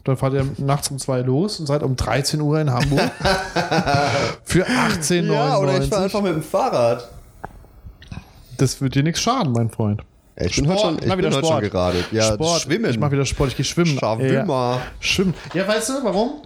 Dann 0.05 0.19
fahrt 0.19 0.35
ihr 0.35 0.47
nachts 0.59 0.91
um 0.91 0.99
zwei 0.99 1.21
los 1.23 1.61
und 1.61 1.67
seid 1.67 1.83
um 1.83 1.97
13 1.97 2.43
Uhr 2.43 2.61
in 2.61 2.71
Hamburg. 2.71 3.01
Für 4.45 4.67
18,99. 4.67 5.33
Ja, 5.33 5.57
oder 5.57 5.81
ich 5.83 5.89
fahre 5.89 6.05
einfach 6.05 6.21
mit 6.21 6.35
dem 6.35 6.43
Fahrrad. 6.43 7.09
das 8.59 8.81
wird 8.83 8.95
dir 8.95 9.03
nichts 9.03 9.21
schaden, 9.21 9.53
mein 9.53 9.71
Freund. 9.71 10.03
Ich 10.43 10.57
bin 10.57 10.69
heute 10.69 10.81
schon, 10.81 10.95
ich 10.99 11.03
ich 11.05 11.09
bin 11.09 11.19
wieder 11.19 11.29
heute 11.29 11.39
Sport. 11.39 11.53
schon 11.53 11.71
geradelt. 11.71 12.05
Ja, 12.13 12.35
Sport. 12.35 12.61
schwimmen. 12.63 12.91
Ich 12.91 12.99
mach 12.99 13.11
wieder 13.11 13.25
Sport. 13.27 13.51
Ich 13.51 13.57
gehe 13.57 13.65
schwimmen. 13.65 13.99
Schwimmer. 13.99 14.81
Ja, 14.81 14.81
schwimmen. 15.01 15.35
Ja, 15.55 15.67
weißt 15.69 15.89
du, 15.91 15.93
warum? 16.05 16.43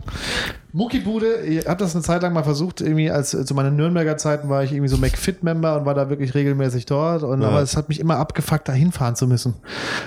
Muckibude, 0.72 1.36
ich 1.42 1.66
habe 1.68 1.76
das 1.78 1.94
eine 1.94 2.02
Zeit 2.02 2.22
lang 2.22 2.32
mal 2.32 2.42
versucht, 2.42 2.80
irgendwie 2.80 3.08
als 3.08 3.30
zu 3.30 3.54
meinen 3.54 3.76
Nürnberger 3.76 4.16
Zeiten 4.16 4.48
war 4.48 4.64
ich 4.64 4.72
irgendwie 4.72 4.88
so 4.88 4.96
McFit-Member 4.96 5.78
und 5.78 5.86
war 5.86 5.94
da 5.94 6.10
wirklich 6.10 6.34
regelmäßig 6.34 6.86
dort. 6.86 7.22
Und, 7.22 7.42
Ja. 7.42 7.48
Aber 7.48 7.60
es 7.62 7.76
hat 7.76 7.88
mich 7.88 8.00
immer 8.00 8.16
abgefuckt, 8.18 8.68
da 8.68 8.72
hinfahren 8.72 9.14
zu 9.14 9.28
müssen. 9.28 9.54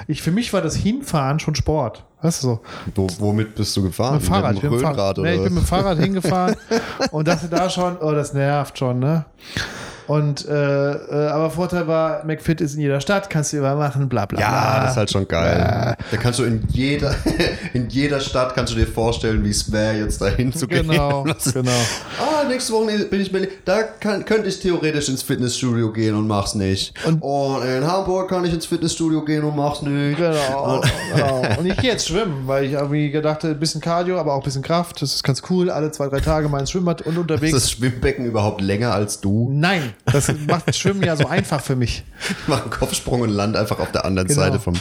Ich, 0.08 0.22
für 0.22 0.32
mich 0.32 0.52
war 0.52 0.62
das 0.62 0.76
Hinfahren 0.76 1.40
schon 1.40 1.56
Sport. 1.56 2.04
Weißt 2.22 2.44
du 2.44 2.48
so? 2.48 2.60
Wo, 2.96 3.08
womit 3.20 3.56
bist 3.56 3.78
du 3.78 3.84
gefahren? 3.84 4.16
Mit 4.16 4.24
dem 4.24 4.28
Fahrrad. 4.28 4.56
Mit 4.56 4.56
Ich 4.56 4.62
dem 4.62 4.70
bin, 4.72 4.80
mit 4.80 4.82
dem 4.82 4.88
Röhnrad 4.90 4.96
Fahrrad. 4.98 5.20
oder 5.20 5.30
Nee, 5.30 5.36
ich 5.38 5.44
bin 5.44 5.54
mit 5.54 5.64
dem 5.64 5.68
Fahrrad 5.68 5.98
hingefahren 6.02 6.56
und 7.12 7.28
dachte 7.28 7.48
da 7.48 7.70
schon, 7.70 7.98
oh, 8.02 8.12
das 8.12 8.34
nervt 8.34 8.78
schon, 8.78 9.00
ne? 9.00 9.26
Und 10.08 10.48
äh, 10.48 10.92
äh, 10.94 11.28
aber 11.30 11.50
Vorteil 11.50 11.88
war, 11.88 12.24
McFit 12.26 12.62
ist 12.62 12.76
in 12.76 12.82
jeder 12.82 13.02
Stadt, 13.02 13.30
kannst 13.30 13.52
du 13.54 13.58
überall 13.58 13.76
machen, 13.76 14.08
bla 14.08 14.26
bla 14.26 14.40
Ja, 14.40 14.50
bla. 14.50 14.82
das 14.84 14.92
ist 14.92 14.98
halt 14.98 15.12
schon 15.12 15.28
geil. 15.28 15.96
Da 16.12 16.18
kannst 16.18 16.40
du 16.40 16.44
in 16.44 16.64
jeder, 16.70 17.14
in 17.74 17.90
jeder 17.90 18.20
Stadt 18.22 18.56
kannst 18.56 18.74
du 18.74 18.78
dir 18.78 18.88
vorstellen, 18.88 19.44
wie 19.44 19.50
es 19.50 19.72
wäre, 19.72 19.98
jetzt 19.98 20.22
dahin 20.22 20.54
zu 20.54 20.66
gehen. 20.68 20.88
Genau, 20.88 21.22
Und 21.22 21.30
das- 21.46 21.54
genau. 21.54 21.72
Ah, 22.20 22.48
nächste 22.48 22.74
Woche 22.74 22.86
bin 23.06 23.20
ich 23.22 23.28
in 23.28 23.32
Berlin. 23.34 23.50
Da 23.66 23.84
kann, 23.84 24.24
könnte 24.24 24.48
ich 24.48 24.60
theoretisch 24.60 25.10
ins 25.10 25.24
Fitnessstudio 25.24 25.92
gehen 25.92 26.16
und 26.16 26.26
mach's 26.28 26.56
nicht. 26.56 26.94
Und- 27.06 27.22
Und, 27.22 27.64
in 27.66 27.86
Hamburg 27.86 28.30
kann 28.30 28.46
ich 28.46 28.54
ins 28.54 28.66
Fitnessstudio 28.66 29.26
gehen 29.26 29.44
und 29.44 29.56
mach's 29.56 29.82
nicht. 29.82 30.18
Genau, 30.18 30.82
genau. 31.14 31.42
Und 31.60 31.66
ich 31.66 31.76
gehe 31.78 31.92
jetzt 31.92 32.08
schwimmen, 32.08 32.44
weil 32.48 32.64
ich 32.66 32.72
irgendwie 32.74 33.12
gedacht 33.12 33.44
habe, 33.44 33.54
ein 33.54 33.60
bisschen 33.60 33.82
Cardio, 33.82 34.18
aber 34.20 34.34
auch 34.34 34.38
ein 34.42 34.44
bisschen 34.44 34.62
Kraft. 34.64 35.02
Das 35.02 35.14
ist 35.16 35.24
ganz 35.24 35.42
cool. 35.50 35.70
Alle 35.70 35.92
zwei, 35.92 36.08
drei 36.08 36.20
Tage 36.22 36.48
mal 36.48 36.60
ins 36.60 36.72
Schwimmbad 36.72 37.02
und 37.02 37.14
Ist 37.14 37.18
unterwegs. 37.20 37.52
das 37.54 37.72
Schwimmbecken 37.72 38.26
überhaupt 38.26 38.62
länger 38.62 38.94
als 38.94 39.20
du? 39.20 39.50
Nein, 39.52 39.94
das 40.06 40.32
macht 40.48 40.68
das 40.68 40.78
Schwimmen 40.78 41.04
ja 41.04 41.16
so 41.16 41.28
einfach 41.28 41.62
für 41.62 41.76
mich. 41.76 42.04
Ich 42.30 42.36
mach 42.48 42.62
einen 42.62 42.70
Kopfsprung 42.70 43.22
und 43.22 43.30
land 43.30 43.56
einfach 43.58 43.80
auf 43.80 43.92
der 43.92 44.06
anderen 44.06 44.28
Genau. 44.28 44.40
Seite 44.42 44.60
vom. 44.60 44.74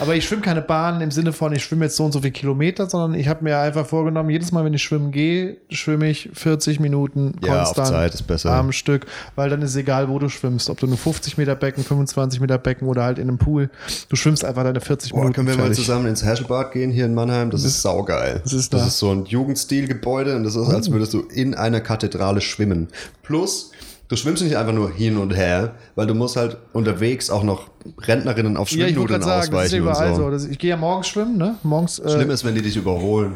Aber 0.00 0.14
ich 0.14 0.24
schwimme 0.26 0.42
keine 0.42 0.62
Bahn 0.62 1.00
im 1.00 1.10
Sinne 1.10 1.32
von, 1.32 1.52
ich 1.52 1.64
schwimme 1.64 1.86
jetzt 1.86 1.96
so 1.96 2.04
und 2.04 2.12
so 2.12 2.20
viele 2.20 2.30
Kilometer, 2.32 2.88
sondern 2.88 3.18
ich 3.18 3.28
habe 3.28 3.42
mir 3.44 3.58
einfach 3.58 3.86
vorgenommen, 3.86 4.30
jedes 4.30 4.52
Mal, 4.52 4.64
wenn 4.64 4.74
ich 4.74 4.82
schwimmen 4.82 5.10
gehe, 5.10 5.56
schwimme 5.70 6.08
ich 6.08 6.30
40 6.32 6.80
Minuten 6.80 7.34
Ja, 7.44 7.62
auf 7.62 7.74
konstant 7.74 7.88
Zeit 7.88 8.14
ist 8.14 8.22
besser. 8.26 8.52
am 8.52 8.72
Stück, 8.72 9.06
weil 9.34 9.50
dann 9.50 9.62
ist 9.62 9.74
egal, 9.76 10.08
wo 10.08 10.18
du 10.18 10.28
schwimmst. 10.28 10.70
Ob 10.70 10.78
du 10.78 10.86
nur 10.86 10.98
50 10.98 11.36
Meter 11.38 11.54
Becken, 11.56 11.82
25 11.84 12.40
Meter 12.40 12.58
Becken 12.58 12.86
oder 12.88 13.02
halt 13.02 13.18
in 13.18 13.28
einem 13.28 13.38
Pool. 13.38 13.70
Du 14.08 14.16
schwimmst 14.16 14.44
einfach 14.44 14.62
deine 14.64 14.80
40 14.80 15.10
Boah, 15.10 15.18
Minuten. 15.18 15.34
können 15.34 15.48
wir 15.48 15.56
mal 15.56 15.62
fertig. 15.64 15.78
zusammen 15.78 16.06
ins 16.06 16.24
Hasselbad 16.24 16.72
gehen 16.72 16.90
hier 16.90 17.04
in 17.06 17.14
Mannheim? 17.14 17.50
Das 17.50 17.64
ist 17.64 17.82
saugeil. 17.82 18.40
Was 18.44 18.52
ist 18.52 18.72
das 18.72 18.80
da? 18.80 18.84
Oh. 18.84 18.88
ist 18.88 18.98
so 18.98 19.10
ein 19.10 19.24
Jugendstilgebäude 19.26 20.36
und 20.36 20.44
das 20.44 20.54
ist, 20.56 20.68
als 20.68 20.90
würdest 20.90 21.12
du 21.14 21.20
in 21.20 21.54
einer 21.54 21.80
Kathedrale 21.80 22.40
schwimmen. 22.40 22.88
Plus, 23.22 23.72
du 24.08 24.16
schwimmst 24.16 24.42
nicht 24.42 24.56
einfach 24.56 24.72
nur 24.72 24.90
hin 24.90 25.16
und 25.18 25.30
her, 25.34 25.74
weil 25.94 26.06
du 26.06 26.14
musst 26.14 26.36
halt 26.36 26.56
unterwegs 26.72 27.30
auch 27.30 27.42
noch 27.44 27.68
Rentnerinnen 28.00 28.56
auf 28.56 28.70
Ja, 28.70 28.86
Schwimmnudeln 28.86 29.20
gerade 29.20 29.24
sagen, 29.46 29.52
das 29.52 29.66
ist 29.66 29.72
ja 29.72 29.78
ausweichen 29.80 29.82
und 29.82 29.88
überall 30.18 30.32
so. 30.32 30.38
so. 30.46 30.50
Ich 30.50 30.58
gehe 30.58 30.70
ja 30.70 30.76
morgens 30.76 31.08
schwimmen, 31.08 31.36
ne? 31.38 31.54
Morgens, 31.62 31.98
äh, 31.98 32.10
Schlimm 32.10 32.30
ist, 32.30 32.44
wenn 32.44 32.54
die 32.54 32.62
dich 32.62 32.76
überholen. 32.76 33.34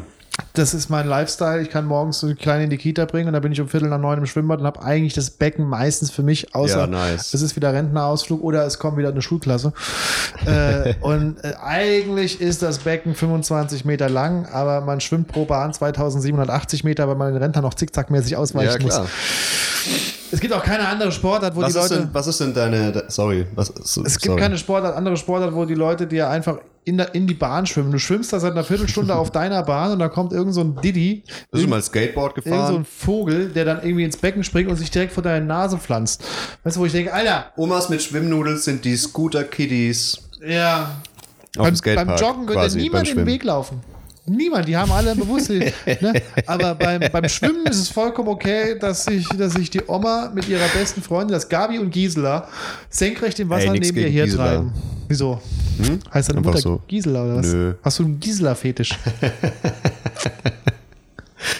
das 0.53 0.73
ist 0.73 0.89
mein 0.89 1.07
Lifestyle. 1.07 1.61
Ich 1.61 1.69
kann 1.69 1.85
morgens 1.85 2.19
so 2.19 2.33
klein 2.33 2.61
in 2.61 2.69
die 2.71 2.77
Kita 2.77 3.05
bringen 3.05 3.27
und 3.27 3.33
da 3.33 3.39
bin 3.39 3.51
ich 3.51 3.61
um 3.61 3.67
Viertel 3.67 3.87
nach 3.89 3.99
neun 3.99 4.17
im 4.17 4.25
Schwimmbad 4.25 4.61
und 4.61 4.65
habe 4.65 4.81
eigentlich 4.81 5.13
das 5.13 5.29
Becken 5.29 5.65
meistens 5.67 6.09
für 6.09 6.23
mich, 6.23 6.55
außer 6.55 6.79
Ja, 6.81 6.87
nice. 6.87 7.33
es 7.35 7.41
ist 7.43 7.55
wieder 7.55 7.71
Rentnerausflug 7.71 8.41
oder 8.43 8.65
es 8.65 8.79
kommt 8.79 8.97
wieder 8.97 9.09
eine 9.09 9.21
Schulklasse. 9.21 9.73
äh, 10.45 10.95
und 11.01 11.43
äh, 11.43 11.53
eigentlich 11.61 12.41
ist 12.41 12.63
das 12.63 12.79
Becken 12.79 13.13
25 13.13 13.85
Meter 13.85 14.09
lang, 14.09 14.47
aber 14.47 14.81
man 14.81 15.01
schwimmt 15.01 15.27
pro 15.27 15.45
Bahn 15.45 15.71
2780 15.71 16.83
Meter, 16.83 17.07
weil 17.07 17.15
man 17.15 17.31
den 17.33 17.41
Rentner 17.41 17.61
noch 17.61 17.75
zickzackmäßig 17.75 18.35
ausweichen 18.35 18.71
Ja, 18.81 18.87
klar. 18.89 19.01
muss. 19.01 19.09
Es 20.31 20.39
gibt 20.39 20.53
auch 20.53 20.63
keine 20.63 20.87
andere 20.87 21.11
Sportart, 21.11 21.55
wo 21.55 21.61
Was 21.61 21.73
die 21.73 21.79
Leute. 21.79 21.97
denn, 21.99 22.09
was 22.13 22.27
ist 22.27 22.39
denn 22.39 22.53
deine. 22.53 22.91
de- 22.91 23.03
Sorry. 23.07 23.45
Was, 23.55 23.67
so, 23.83 24.03
Es 24.03 24.13
gibt 24.13 24.25
sorry. 24.25 24.41
keine 24.41 24.57
Sportart, 24.57 24.95
andere 24.95 25.17
Sportart, 25.17 25.53
wo 25.53 25.65
die 25.65 25.75
Leute 25.75 26.07
dir 26.07 26.29
einfach 26.29 26.57
in, 26.85 26.97
der, 26.97 27.13
in 27.15 27.27
die 27.27 27.33
Bahn 27.33 27.65
schwimmen. 27.65 27.91
Du 27.91 27.99
schwimmst 27.99 28.33
da 28.33 28.39
seit 28.39 28.51
einer 28.53 28.63
Viertelstunde 28.63 29.15
auf 29.15 29.31
deiner 29.31 29.63
Bahn 29.63 29.91
und 29.91 29.99
da 29.99 30.09
kommt 30.09 30.33
irgend 30.33 30.53
so 30.53 30.61
ein 30.61 30.75
Diddy, 30.81 31.23
Bist 31.51 31.63
du 31.63 31.69
mal 31.69 31.81
Skateboard 31.81 32.37
irgend 32.37 32.45
so 32.45 32.51
gefahren? 32.51 32.75
ein 32.77 32.85
Vogel, 32.85 33.49
der 33.49 33.63
dann 33.65 33.77
irgendwie 33.83 34.03
ins 34.03 34.17
Becken 34.17 34.43
springt 34.43 34.69
und 34.69 34.75
sich 34.75 34.91
direkt 34.91 35.13
vor 35.13 35.23
deine 35.23 35.45
Nase 35.45 35.77
pflanzt. 35.77 36.23
Weißt 36.63 36.75
du, 36.75 36.81
wo 36.81 36.85
ich 36.85 36.91
denke, 36.91 37.13
Alter, 37.13 37.51
Omas 37.55 37.89
mit 37.89 38.01
Schwimmnudeln 38.01 38.57
sind 38.57 38.83
die 38.85 38.95
Scooter-Kiddies 38.97 40.17
ja. 40.45 40.97
Beim, 41.55 41.73
beim 41.83 42.15
Joggen 42.17 42.47
dir 42.47 42.69
niemand 42.75 43.07
den 43.07 43.13
Schwimmen. 43.13 43.27
Weg 43.27 43.43
laufen. 43.43 43.81
Niemand, 44.25 44.67
die 44.67 44.77
haben 44.77 44.91
alle 44.91 45.15
Bewusstsein. 45.15 45.73
ne? 46.01 46.21
Aber 46.45 46.75
beim, 46.75 47.01
beim 47.11 47.27
Schwimmen 47.27 47.65
ist 47.65 47.79
es 47.79 47.89
vollkommen 47.89 48.29
okay, 48.29 48.79
dass 48.79 49.03
sich 49.03 49.27
dass 49.29 49.53
sich 49.53 49.69
die 49.69 49.81
Oma 49.85 50.31
mit 50.33 50.47
ihrer 50.47 50.67
besten 50.69 51.01
Freundin, 51.01 51.33
das 51.33 51.49
Gabi 51.49 51.77
und 51.77 51.91
Gisela, 51.91 52.47
senkrecht 52.89 53.39
im 53.39 53.49
Wasser 53.49 53.73
Ey, 53.73 53.79
neben 53.79 53.97
ihr 53.97 54.07
hertreiben. 54.07 54.71
Wieso? 55.09 55.41
Heißt 56.13 56.29
deine 56.29 56.37
Einfach 56.39 56.51
Mutter 56.51 56.61
so. 56.61 56.81
Gisela 56.87 57.25
oder 57.25 57.35
was? 57.37 57.47
Nö. 57.47 57.73
Hast 57.83 57.99
du 57.99 58.05
einen 58.05 58.19
Gisela-Fetisch? 58.19 58.91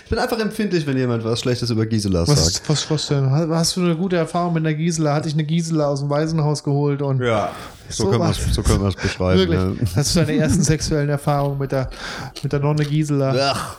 Ich 0.03 0.09
bin 0.09 0.19
einfach 0.19 0.39
empfindlich, 0.39 0.85
wenn 0.87 0.97
jemand 0.97 1.23
was 1.23 1.39
Schlechtes 1.41 1.69
über 1.69 1.85
Gisela 1.85 2.27
Was, 2.27 2.53
sagt. 2.53 2.69
was, 2.69 2.89
was 2.89 3.07
denn? 3.07 3.29
Hast 3.29 3.75
du 3.77 3.81
eine 3.81 3.95
gute 3.95 4.15
Erfahrung 4.17 4.53
mit 4.53 4.65
einer 4.65 4.73
Gisela? 4.75 5.13
Hatte 5.13 5.27
ich 5.27 5.33
eine 5.33 5.43
Gisela 5.43 5.87
aus 5.87 5.99
dem 5.99 6.09
Waisenhaus 6.09 6.63
geholt 6.63 7.01
und 7.01 7.21
Ja, 7.21 7.51
so, 7.89 8.05
So 8.05 8.09
können 8.11 8.21
wir 8.23 8.29
es 8.31 8.93
so 8.95 9.01
beschreiben. 9.01 9.39
wirklich. 9.39 9.59
Ja. 9.59 9.95
Hast 9.95 10.15
du 10.15 10.19
deine 10.19 10.37
ersten 10.37 10.61
sexuellen 10.63 11.09
Erfahrungen 11.09 11.57
mit 11.59 11.71
der, 11.71 11.89
mit 12.41 12.51
der 12.53 12.59
Nonne 12.59 12.85
Gisela? 12.85 13.53
Ach. 13.53 13.75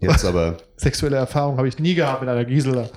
Jetzt 0.00 0.24
aber. 0.24 0.56
Sexuelle 0.76 1.16
Erfahrung 1.16 1.58
habe 1.58 1.68
ich 1.68 1.78
nie 1.78 1.94
gehabt 1.94 2.22
mit 2.22 2.28
einer 2.28 2.44
Gisela. 2.44 2.88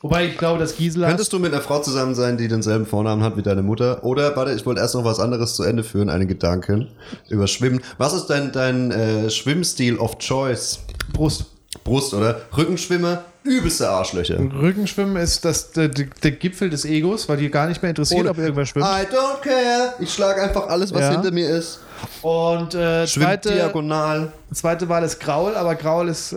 Wobei 0.00 0.26
ich 0.26 0.38
glaube, 0.38 0.60
dass 0.60 0.76
Gisela. 0.76 1.08
Könntest 1.08 1.32
du 1.32 1.40
mit 1.40 1.52
einer 1.52 1.60
Frau 1.60 1.80
zusammen 1.80 2.14
sein, 2.14 2.36
die 2.38 2.46
denselben 2.46 2.86
Vornamen 2.86 3.24
hat 3.24 3.36
wie 3.36 3.42
deine 3.42 3.62
Mutter? 3.62 4.04
Oder, 4.04 4.36
warte, 4.36 4.52
ich 4.52 4.64
wollte 4.64 4.80
erst 4.80 4.94
noch 4.94 5.04
was 5.04 5.18
anderes 5.18 5.56
zu 5.56 5.64
Ende 5.64 5.82
führen, 5.82 6.08
einen 6.08 6.28
Gedanken 6.28 6.86
über 7.28 7.48
Schwimmen. 7.48 7.80
Was 7.98 8.12
ist 8.12 8.26
dein, 8.26 8.52
dein 8.52 8.92
äh, 8.92 9.28
Schwimmstil 9.28 9.98
of 9.98 10.18
choice? 10.18 10.78
Brust. 11.12 11.46
Brust, 11.84 12.12
oder? 12.14 12.42
Rückenschwimmer, 12.56 13.24
übelste 13.44 13.88
Arschlöcher. 13.88 14.38
Rückenschwimmen 14.38 15.16
ist 15.16 15.44
das, 15.44 15.72
der, 15.72 15.88
der 15.88 16.30
Gipfel 16.32 16.68
des 16.70 16.84
Egos, 16.84 17.28
weil 17.28 17.38
die 17.38 17.50
gar 17.50 17.66
nicht 17.66 17.80
mehr 17.82 17.90
interessiert, 17.90 18.20
Ohne- 18.20 18.30
ob 18.30 18.38
irgendwer 18.38 18.66
schwimmt. 18.66 18.84
I 18.86 19.06
don't 19.14 19.40
care. 19.42 19.94
Ich 19.98 20.12
schlage 20.12 20.42
einfach 20.42 20.68
alles, 20.68 20.92
was 20.92 21.00
Ja. 21.00 21.10
hinter 21.12 21.30
mir 21.32 21.48
ist. 21.48 21.80
Und 22.22 22.74
äh, 22.74 23.06
zweite, 23.06 23.52
diagonal. 23.52 24.32
zweite 24.52 24.88
Wahl 24.88 25.02
ist 25.02 25.18
Graul, 25.20 25.54
aber 25.56 25.74
Graul 25.74 26.08
ist, 26.08 26.32
äh, 26.32 26.36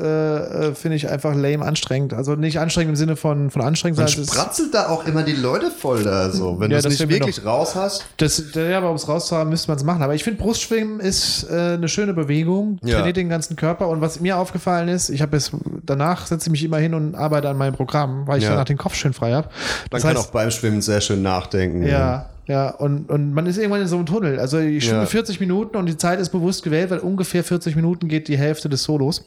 äh, 0.70 0.76
finde 0.76 0.98
ich, 0.98 1.10
einfach 1.10 1.36
lame 1.36 1.64
anstrengend. 1.66 2.14
Also 2.14 2.36
nicht 2.36 2.60
anstrengend 2.60 2.92
im 2.92 2.96
Sinne 2.96 3.16
von, 3.16 3.50
von 3.52 3.62
anstrengend, 3.62 3.98
Man 4.00 4.08
sondern 4.08 4.24
es 4.24 4.30
ist- 4.30 4.34
spratzelt 4.36 4.74
da 4.74 4.90
auch 4.90 5.06
immer 5.06 5.24
die 5.24 5.34
Leute 5.34 5.70
voll 5.72 6.04
da 6.04 6.30
so. 6.32 6.60
Wenn 6.60 6.72
Ja, 6.72 6.80
du 6.80 6.88
es 6.88 6.98
das 6.98 7.08
nicht 7.08 7.10
wirklich 7.10 7.46
raus 7.46 7.76
hast. 7.76 8.06
Das, 8.18 8.42
ja, 8.56 8.78
aber 8.78 8.90
um 8.90 8.96
es 8.96 9.08
rauszuhaben, 9.08 9.50
müsste 9.50 9.68
man 9.70 9.78
es 9.78 9.84
machen. 9.84 10.02
Aber 10.02 10.16
ich 10.16 10.24
finde, 10.24 10.42
Brustschwimmen 10.42 11.00
ist 11.00 11.48
äh, 11.50 11.74
eine 11.74 11.88
schöne 11.88 12.14
Bewegung, 12.14 12.80
Ja. 12.84 12.96
trainiert 12.98 13.18
den 13.18 13.30
ganzen 13.30 13.56
Körper. 13.56 13.88
Und 13.90 14.02
was 14.02 14.20
mir 14.20 14.38
aufgefallen 14.38 14.88
ist, 14.88 15.10
ich 15.10 15.22
habe 15.22 15.38
es 15.38 15.52
danach 15.86 16.26
setze 16.26 16.48
ich 16.48 16.52
mich 16.52 16.64
immer 16.64 16.78
hin 16.78 16.94
und 16.96 17.16
arbeite 17.16 17.50
an 17.50 17.58
meinem 17.58 17.76
Programm, 17.76 18.26
weil 18.28 18.38
ich 18.40 18.44
Ja. 18.46 18.52
danach 18.52 18.66
den 18.66 18.78
Kopf 18.78 18.96
schön 18.96 19.14
frei 19.14 19.34
habe. 19.34 19.48
Man 19.48 19.54
Das 19.92 20.02
kann 20.02 20.16
heißt, 20.18 20.28
auch 20.28 20.32
beim 20.32 20.50
Schwimmen 20.52 20.82
sehr 20.82 21.02
schön 21.02 21.22
nachdenken. 21.22 21.86
ja, 21.86 22.26
ja, 22.48 22.70
und, 22.70 23.10
und 23.10 23.34
man 23.34 23.46
ist 23.48 23.58
irgendwann 23.58 23.82
in 23.82 23.88
so 23.88 23.96
einem 23.96 24.06
Tunnel. 24.06 24.40
Also 24.40 24.60
ich 24.60 24.86
schwimme 24.86 25.02
Ja. 25.02 25.06
40 25.06 25.40
Minuten 25.40 25.78
und 25.78 25.88
die 25.88 25.98
Zeit 25.98 26.20
ist 26.20 26.30
bewusst 26.30 26.64
gewählt, 26.64 26.92
weil 26.92 27.00
ungefähr 27.00 27.44
40 27.44 27.76
Minuten 27.76 28.08
geht 28.08 28.28
die 28.28 28.38
Hälfte 28.38 28.70
des 28.70 28.84
Solos. 28.84 29.26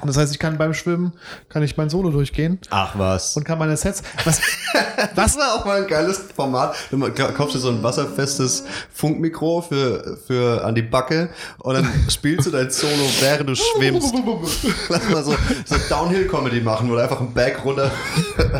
Und 0.00 0.08
das 0.08 0.16
heißt, 0.16 0.32
ich 0.32 0.38
kann 0.38 0.58
beim 0.58 0.74
Schwimmen, 0.74 1.12
kann 1.48 1.62
ich 1.62 1.76
mein 1.76 1.88
Solo 1.88 2.10
durchgehen 2.10 2.58
Ach 2.70 2.98
was. 2.98 3.36
und 3.36 3.44
kann 3.44 3.58
meine 3.58 3.76
Sets. 3.76 4.02
Was, 4.24 4.40
Das 5.14 5.36
war 5.36 5.54
auch 5.54 5.64
mal 5.64 5.82
ein 5.82 5.86
geiles 5.86 6.20
Format. 6.34 6.74
Du 6.90 6.98
kaufst 7.34 7.54
dir 7.54 7.58
so 7.60 7.68
ein 7.68 7.82
wasserfestes 7.82 8.64
Funkmikro 8.92 9.60
für, 9.62 10.16
für 10.26 10.64
an 10.64 10.74
die 10.74 10.82
Backe 10.82 11.28
und 11.58 11.74
dann 11.74 11.88
spielst 12.08 12.46
du 12.46 12.50
dein 12.50 12.70
Solo, 12.70 12.92
während 13.20 13.48
du 13.50 13.54
schwimmst. 13.54 14.14
Lass 14.88 15.08
mal 15.08 15.22
so, 15.24 15.36
so 15.64 15.76
Downhill-Comedy 15.88 16.60
machen, 16.62 16.88
wo 16.90 16.94
du 16.94 17.02
einfach 17.02 17.20
einen 17.20 17.32
Berg 17.32 17.64
runter 17.64 17.90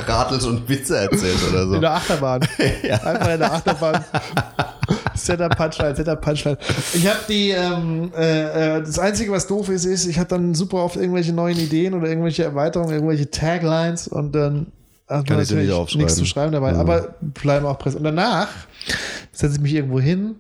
radelst 0.07 0.47
und 0.47 0.69
Witze 0.69 0.97
erzählst 0.99 1.49
oder 1.51 1.67
so. 1.67 1.75
in 1.75 1.81
der 1.81 1.93
Achterbahn. 1.95 2.43
Einfach 2.43 3.29
in 3.31 3.39
der 3.41 3.53
Achterbahn. 3.53 4.05
Setup 5.15 5.57
Punchline, 5.57 5.97
Setup 5.97 6.21
Punchline. 6.21 6.59
Ich 6.95 7.07
habe 7.07 7.21
die, 7.29 7.51
ähm, 7.51 8.13
äh, 8.17 8.77
äh, 8.77 8.81
das 8.81 8.99
Einzige, 8.99 9.33
was 9.33 9.47
doof 9.47 9.69
ist, 9.69 9.85
ist, 9.85 10.07
ich 10.07 10.19
habe 10.19 10.29
dann 10.29 10.55
super 10.55 10.79
oft 10.79 10.97
irgendwelche 10.97 11.33
neuen 11.33 11.59
Ideen 11.59 11.95
oder 11.95 12.09
irgendwelche 12.09 12.45
Erweiterungen, 12.45 12.93
irgendwelche 12.93 13.31
Taglines 13.31 14.09
und 14.09 14.35
dann 14.35 14.67
hat 15.09 15.29
man 15.29 15.39
natürlich 15.39 15.95
nichts 15.97 16.17
zu 16.17 16.25
schreiben 16.25 16.53
dabei. 16.53 16.73
Ja. 16.73 16.79
Aber 16.79 17.15
bleiben 17.21 17.67
auch 17.67 17.79
präsent. 17.79 18.01
Und 18.01 18.17
danach 18.17 18.49
setze 19.33 19.57
ich 19.57 19.61
mich 19.61 19.75
irgendwo 19.75 20.01
hin, 20.01 20.37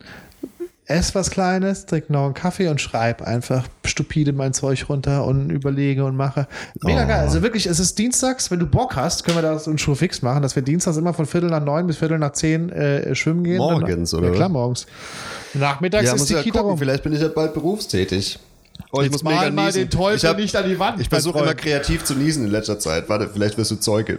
esse 0.92 1.14
was 1.14 1.30
Kleines, 1.30 1.86
trinke 1.86 2.12
noch 2.12 2.24
einen 2.26 2.34
Kaffee 2.34 2.68
und 2.68 2.80
schreibe 2.80 3.26
einfach 3.26 3.64
stupide 3.84 4.32
mein 4.32 4.52
Zeug 4.52 4.86
runter 4.88 5.24
und 5.24 5.50
überlege 5.50 6.04
und 6.04 6.16
mache. 6.16 6.46
Mega 6.82 7.04
Oh. 7.04 7.08
geil. 7.08 7.20
Also 7.20 7.42
wirklich, 7.42 7.66
es 7.66 7.80
ist 7.80 7.98
dienstags, 7.98 8.50
wenn 8.50 8.58
du 8.58 8.66
Bock 8.66 8.96
hast, 8.96 9.24
können 9.24 9.36
wir 9.38 9.42
das 9.42 9.66
einen 9.66 9.78
Schuh 9.78 9.94
fix 9.94 10.22
machen, 10.22 10.42
dass 10.42 10.54
wir 10.56 10.62
dienstags 10.62 10.96
immer 10.96 11.14
von 11.14 11.26
Viertel 11.26 11.50
nach 11.50 11.62
neun 11.64 11.86
bis 11.86 11.96
Viertel 11.96 12.18
nach 12.18 12.32
zehn 12.32 12.70
äh, 12.70 13.14
schwimmen 13.14 13.44
gehen. 13.44 13.58
Morgens, 13.58 14.14
oder 14.14 14.28
Ja, 14.28 14.34
klar, 14.34 14.48
morgens. 14.48 14.86
Nachmittags 15.54 16.04
Ja, 16.06 16.14
ist 16.14 16.20
muss 16.20 16.28
die 16.28 16.34
ja 16.34 16.42
Kita 16.42 16.58
gucken, 16.58 16.70
rum. 16.70 16.78
vielleicht 16.78 17.02
bin 17.02 17.12
ich 17.12 17.20
ja 17.20 17.28
bald 17.28 17.54
berufstätig. 17.54 18.38
Oh, 18.90 19.00
ich 19.02 19.10
muss 19.10 19.22
mega 19.22 19.50
mal 19.50 19.66
niesen. 19.66 19.82
den 19.82 19.90
Teufel 19.90 20.28
hab- 20.30 20.36
nicht 20.38 20.54
an 20.56 20.68
die 20.68 20.78
Wand. 20.78 21.00
Ich 21.00 21.08
versuche 21.08 21.38
immer 21.40 21.54
kreativ 21.54 22.04
zu 22.04 22.14
niesen 22.14 22.44
in 22.44 22.50
letzter 22.50 22.78
Zeit. 22.78 23.08
Warte, 23.08 23.28
vielleicht 23.32 23.56
wirst 23.58 23.70
du 23.70 23.76
Zeuge. 23.76 24.18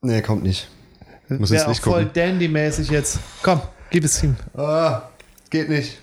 Nee, 0.00 0.22
kommt 0.22 0.42
nicht. 0.42 0.68
Muss 1.28 1.50
Wäre 1.50 1.54
ins 1.60 1.64
auch 1.64 1.68
Licht 1.70 1.82
voll 1.82 2.04
gucken. 2.04 2.10
Dandy-mäßig 2.14 2.90
jetzt. 2.90 3.18
Komm, 3.42 3.60
gib 3.90 4.04
es 4.04 4.22
ihm. 4.22 4.36
Ah, 4.56 5.02
geht 5.50 5.68
nicht. 5.68 5.98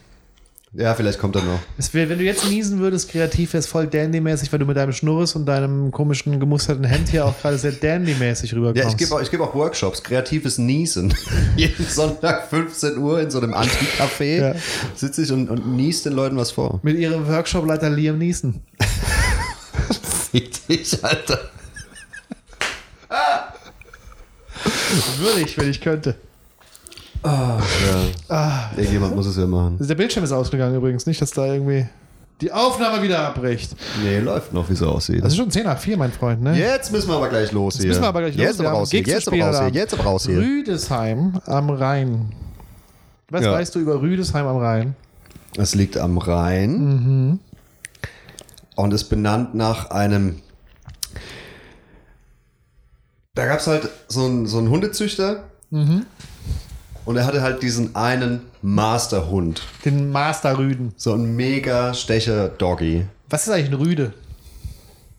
Ja, 0.78 0.94
vielleicht 0.94 1.20
kommt 1.20 1.38
er 1.38 1.42
noch. 1.44 1.60
Wär, 1.94 2.10
wenn 2.10 2.18
du 2.20 2.26
jetzt 2.26 2.50
niesen 2.50 2.80
würdest, 2.80 3.10
kreativ 3.10 3.54
wäre 3.54 3.60
es 3.60 3.66
voll 3.68 3.88
Dandy-mäßig, 3.88 4.52
weil 4.52 4.60
du 4.60 4.66
mit 4.66 4.76
deinem 4.76 4.92
Schnurres 4.92 5.34
und 5.36 5.46
deinem 5.46 5.90
komischen 5.92 6.38
gemusterten 6.38 6.84
Hemd 6.84 7.08
hier 7.08 7.26
auch 7.26 7.40
gerade 7.40 7.58
sehr 7.58 7.72
Dandy-mäßig 7.72 8.54
rüberkommst. 8.54 8.84
Ja, 8.84 8.90
ich 8.90 8.98
gebe 8.98 9.16
auch, 9.16 9.22
ich 9.22 9.32
geb 9.32 9.40
auch 9.40 9.56
Workshops, 9.56 10.04
kreatives 10.04 10.58
Niesen. 10.58 11.14
Jeden 11.56 11.86
Sonntag 11.88 12.50
15 12.50 12.98
Uhr 12.98 13.22
in 13.22 13.32
so 13.32 13.38
einem 13.40 13.54
Anti-Café 13.54 14.38
Ja. 14.42 14.56
sitze 14.96 15.22
ich 15.24 15.32
und, 15.32 15.50
und 15.50 15.66
nies 15.78 16.04
den 16.04 16.12
Leuten 16.12 16.36
was 16.36 16.52
vor. 16.52 16.82
Mit 16.84 16.98
ihrem 16.98 17.26
Workshop-Leiter 17.26 17.90
Liam 17.90 18.18
Neeson. 18.18 18.62
Fick 20.32 20.68
dich, 20.68 21.02
Alter. 21.02 21.40
Würde 25.20 25.40
ich, 25.42 25.58
wenn 25.58 25.70
ich 25.70 25.80
könnte. 25.80 26.16
Ja. 27.26 27.60
Ah. 28.30 28.70
Irgendjemand 28.78 29.16
muss 29.16 29.26
es 29.26 29.38
ja 29.38 29.48
machen. 29.48 29.78
Der 29.80 29.96
Bildschirm 29.96 30.24
ist 30.24 30.32
ausgegangen 30.32 30.76
übrigens, 30.76 31.06
nicht, 31.06 31.22
dass 31.22 31.32
da 31.32 31.46
irgendwie 31.46 31.88
die 32.42 32.52
Aufnahme 32.52 33.02
wieder 33.02 33.20
abbricht. 33.28 33.76
Nee, 34.04 34.20
läuft 34.20 34.54
noch, 34.54 34.70
wie 34.70 34.74
es 34.74 34.84
aussieht. 34.84 35.24
Das 35.24 35.32
ist 35.34 35.38
schon 35.38 35.50
10 35.50 35.64
nach 35.64 35.80
4, 35.80 35.98
mein 35.98 36.12
Freund, 36.12 36.42
ne? 36.42 36.58
Jetzt 36.58 36.92
müssen 36.92 37.08
wir 37.10 37.16
aber 37.16 37.30
gleich 37.30 37.52
los 37.52 37.78
hier. 37.78 37.88
müssen 37.88 38.02
wir 38.02 38.08
aber 38.10 38.22
gleich 38.22 38.36
los. 38.36 38.46
Jetzt 38.46 38.60
aber 38.60 38.70
raus 38.72 38.92
hier. 38.92 39.02
Jetzt 39.02 39.28
aber 39.28 39.40
raus 39.40 39.60
hier. 39.60 39.70
Jetzt 39.70 39.94
aber 39.94 40.04
raus 40.04 40.26
hier. 40.26 40.38
Rüdesheim 40.38 41.40
am 41.46 41.70
Rhein. 41.70 42.34
Was 43.30 43.44
Ja. 43.44 43.54
weißt 43.54 43.74
du 43.76 43.80
über 43.80 44.02
Rüdesheim 44.02 44.46
am 44.46 44.58
Rhein? 44.58 44.96
Es 45.58 45.74
liegt 45.74 45.98
am 45.98 46.18
Rhein 46.18 47.40
und 48.76 48.94
ist 48.94 49.06
benannt 49.06 49.56
nach 49.56 49.90
einem. 49.90 50.42
Da 53.34 53.46
gab 53.46 53.60
es 53.60 53.68
halt 53.68 53.90
so 54.10 54.26
einen, 54.26 54.46
so 54.48 54.58
einen 54.60 54.70
Hundezüchter 54.70 55.46
und 57.06 57.18
er 57.18 57.26
hatte 57.26 57.42
halt 57.42 57.62
diesen 57.62 57.96
einen 57.96 58.42
Masterhund. 58.62 59.62
Den 59.86 60.12
Master 60.12 60.58
Rüden. 60.58 60.94
So 60.98 61.14
ein 61.14 61.36
mega 61.36 61.94
stecher 61.94 62.50
Doggy. 62.50 63.06
Was 63.30 63.48
ist 63.48 63.54
eigentlich 63.54 63.70
ein 63.70 63.76
Rüde? 63.76 64.14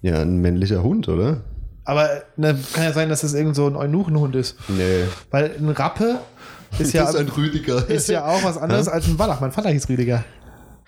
Ja, 0.02 0.20
ein 0.20 0.40
männlicher 0.40 0.82
Hund, 0.82 1.08
oder? 1.08 1.42
Aber 1.84 2.08
ne, 2.36 2.58
kann 2.72 2.84
ja 2.84 2.92
sein, 2.92 3.08
dass 3.08 3.20
das 3.20 3.34
irgend 3.34 3.54
so 3.54 3.66
ein 3.66 3.76
Eunuchenhund 3.76 4.34
ist. 4.34 4.56
Nee. 4.68 5.04
Weil 5.30 5.52
ein 5.56 5.68
Rappe 5.70 6.18
ist 6.78 6.92
ja, 6.92 7.08
ist 7.08 7.16
ein 7.16 7.28
Rüdiger. 7.28 7.88
ist 7.88 8.08
ja 8.08 8.26
auch 8.26 8.42
was 8.42 8.58
anderes 8.58 8.88
als 8.88 9.06
ein 9.06 9.18
Wallach. 9.18 9.40
Mein 9.40 9.52
Vater 9.52 9.70
hieß 9.70 9.88
Rüdiger. 9.88 10.24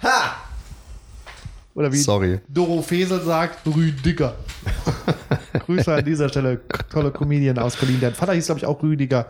Ha! 0.03 0.37
Oder 1.75 1.93
wie 1.93 1.97
Sorry. 1.99 2.41
Doro 2.49 2.83
Fesel 2.83 3.21
sagt, 3.23 3.65
Rüdiger. 3.65 4.35
Grüße 5.67 5.95
an 5.95 6.05
dieser 6.05 6.29
Stelle. 6.29 6.61
Tolle 6.91 7.13
Comedian 7.13 7.57
aus 7.59 7.77
Berlin. 7.77 8.01
Der 8.01 8.13
Vater 8.13 8.33
hieß, 8.33 8.47
glaube 8.47 8.59
ich, 8.59 8.67
auch 8.67 8.83
Rüdiger. 8.83 9.27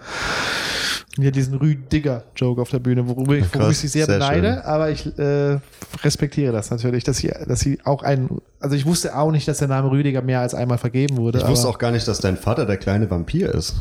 Hier 1.22 1.32
diesen 1.32 1.54
Rüdiger-Joke 1.54 2.60
auf 2.62 2.70
der 2.70 2.78
Bühne, 2.78 3.06
worüber 3.08 3.34
ich, 3.36 3.52
worüber 3.54 3.70
ich 3.70 3.78
sie 3.78 3.88
sehr, 3.88 4.06
sehr 4.06 4.18
beneide. 4.18 4.54
schön. 4.54 4.62
Aber 4.62 4.90
ich 4.90 5.18
äh, 5.18 5.58
respektiere 6.04 6.52
das 6.52 6.70
natürlich, 6.70 7.04
dass 7.04 7.18
sie, 7.18 7.32
dass 7.46 7.60
sie 7.60 7.78
auch 7.84 8.02
ein. 8.02 8.28
Also 8.60 8.76
ich 8.76 8.86
wusste 8.86 9.16
auch 9.16 9.30
nicht, 9.30 9.46
dass 9.48 9.58
der 9.58 9.68
Name 9.68 9.90
Rüdiger 9.90 10.22
mehr 10.22 10.40
als 10.40 10.54
einmal 10.54 10.78
vergeben 10.78 11.16
wurde. 11.16 11.38
Ich 11.38 11.46
wusste 11.48 11.68
auch 11.68 11.78
gar 11.78 11.90
nicht, 11.90 12.06
dass 12.08 12.20
dein 12.20 12.36
Vater 12.36 12.66
der 12.66 12.76
kleine 12.76 13.10
Vampir 13.10 13.54
ist. 13.54 13.76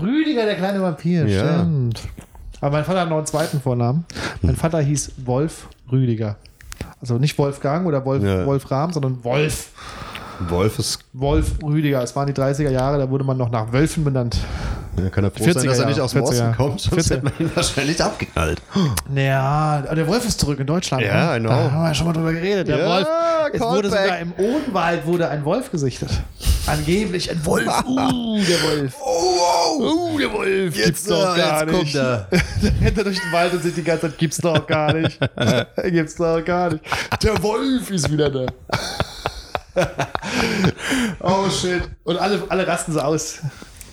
Rüdiger, 0.00 0.44
der 0.44 0.56
kleine 0.56 0.82
Vampir, 0.82 1.26
Ja. 1.26 1.60
stimmt. 1.60 2.00
Aber 2.60 2.72
mein 2.76 2.84
Vater 2.84 3.00
hat 3.02 3.08
noch 3.08 3.18
einen 3.18 3.26
zweiten 3.26 3.60
Vornamen. 3.60 4.04
Mein 4.42 4.56
Vater 4.56 4.80
hieß 4.80 5.12
Wolf 5.24 5.68
Rüdiger. 5.92 6.36
Also 7.00 7.16
nicht 7.18 7.38
Wolfgang 7.38 7.86
oder 7.86 8.04
Wolf, 8.04 8.22
Ja. 8.24 8.44
Wolf 8.46 8.70
Rahm, 8.70 8.92
sondern 8.92 9.22
Wolf. 9.24 9.70
Wolf 10.48 10.78
ist. 10.78 10.98
Wolf 11.12 11.52
Rüdiger. 11.62 12.02
Es 12.02 12.14
waren 12.16 12.26
die 12.26 12.32
30er 12.32 12.70
Jahre, 12.70 12.98
da 12.98 13.10
wurde 13.10 13.24
man 13.24 13.36
noch 13.36 13.50
nach 13.50 13.72
Wölfen 13.72 14.04
benannt. 14.04 14.36
Ja, 15.04 15.10
kann 15.10 15.24
er 15.24 15.30
froh 15.30 15.44
40er 15.44 15.52
sein, 15.54 15.66
dass 15.66 15.78
er 15.78 15.86
nicht 15.86 16.00
aus 16.00 16.12
dem 16.12 16.22
40er 16.22 16.24
Osten 16.28 16.38
Jahre. 16.38 16.54
kommt, 16.56 16.80
sonst 16.80 17.06
40er. 17.06 17.14
hätte 17.14 17.24
man 17.24 17.32
ihn 17.38 17.50
wahrscheinlich 17.54 18.02
abgeknallt. 18.02 18.62
Naja, 19.08 19.82
der 19.94 20.06
Wolf 20.06 20.26
ist 20.26 20.40
zurück 20.40 20.58
in 20.60 20.66
Deutschland. 20.66 21.02
Ja, 21.04 21.32
ne? 21.34 21.40
Know. 21.40 21.48
Da 21.50 21.56
haben 21.70 21.82
wir 21.82 21.88
ja 21.88 21.94
schon 21.94 22.06
mal 22.06 22.12
drüber 22.12 22.32
geredet. 22.32 22.68
Der 22.68 22.78
Ja, 22.78 22.86
Wolf. 22.88 23.08
Es 23.52 23.60
wurde 23.60 23.88
Callback. 23.88 24.04
sogar 24.04 24.18
im 24.18 24.32
Odenwald 24.36 25.06
wurde 25.06 25.28
ein 25.30 25.44
Wolf 25.44 25.70
gesichtet. 25.70 26.10
Angeblich 26.66 27.30
ein 27.30 27.44
Wolf. 27.46 27.66
Uh, 27.88 28.38
der 28.46 28.62
Wolf. 28.62 28.94
Oh, 29.00 29.34
wow. 29.38 29.80
Uh, 30.12 30.18
der 30.18 30.32
Wolf. 30.32 30.76
Jetzt, 30.76 31.10
äh, 31.10 31.14
jetzt 31.14 31.66
kommt 31.72 31.94
er. 31.94 32.28
Da 32.62 32.68
rennt 32.84 32.98
er 32.98 33.04
durch 33.04 33.18
den 33.20 33.32
Wald 33.32 33.52
und 33.54 33.62
sieht 33.62 33.76
die 33.76 33.82
ganze 33.84 34.02
Zeit, 34.08 34.18
gibt's 34.18 34.38
doch 34.38 34.66
gar 34.66 34.92
nicht. 34.92 35.18
gibt's 35.84 36.16
doch 36.16 36.44
gar 36.44 36.70
nicht. 36.72 36.84
Der 37.22 37.42
Wolf 37.42 37.90
ist 37.90 38.10
wieder 38.12 38.28
da. 38.30 38.46
oh 41.20 41.48
shit. 41.50 41.82
Und 42.04 42.16
alle, 42.18 42.42
alle 42.48 42.66
rasten 42.66 42.92
so 42.92 43.00
aus. 43.00 43.38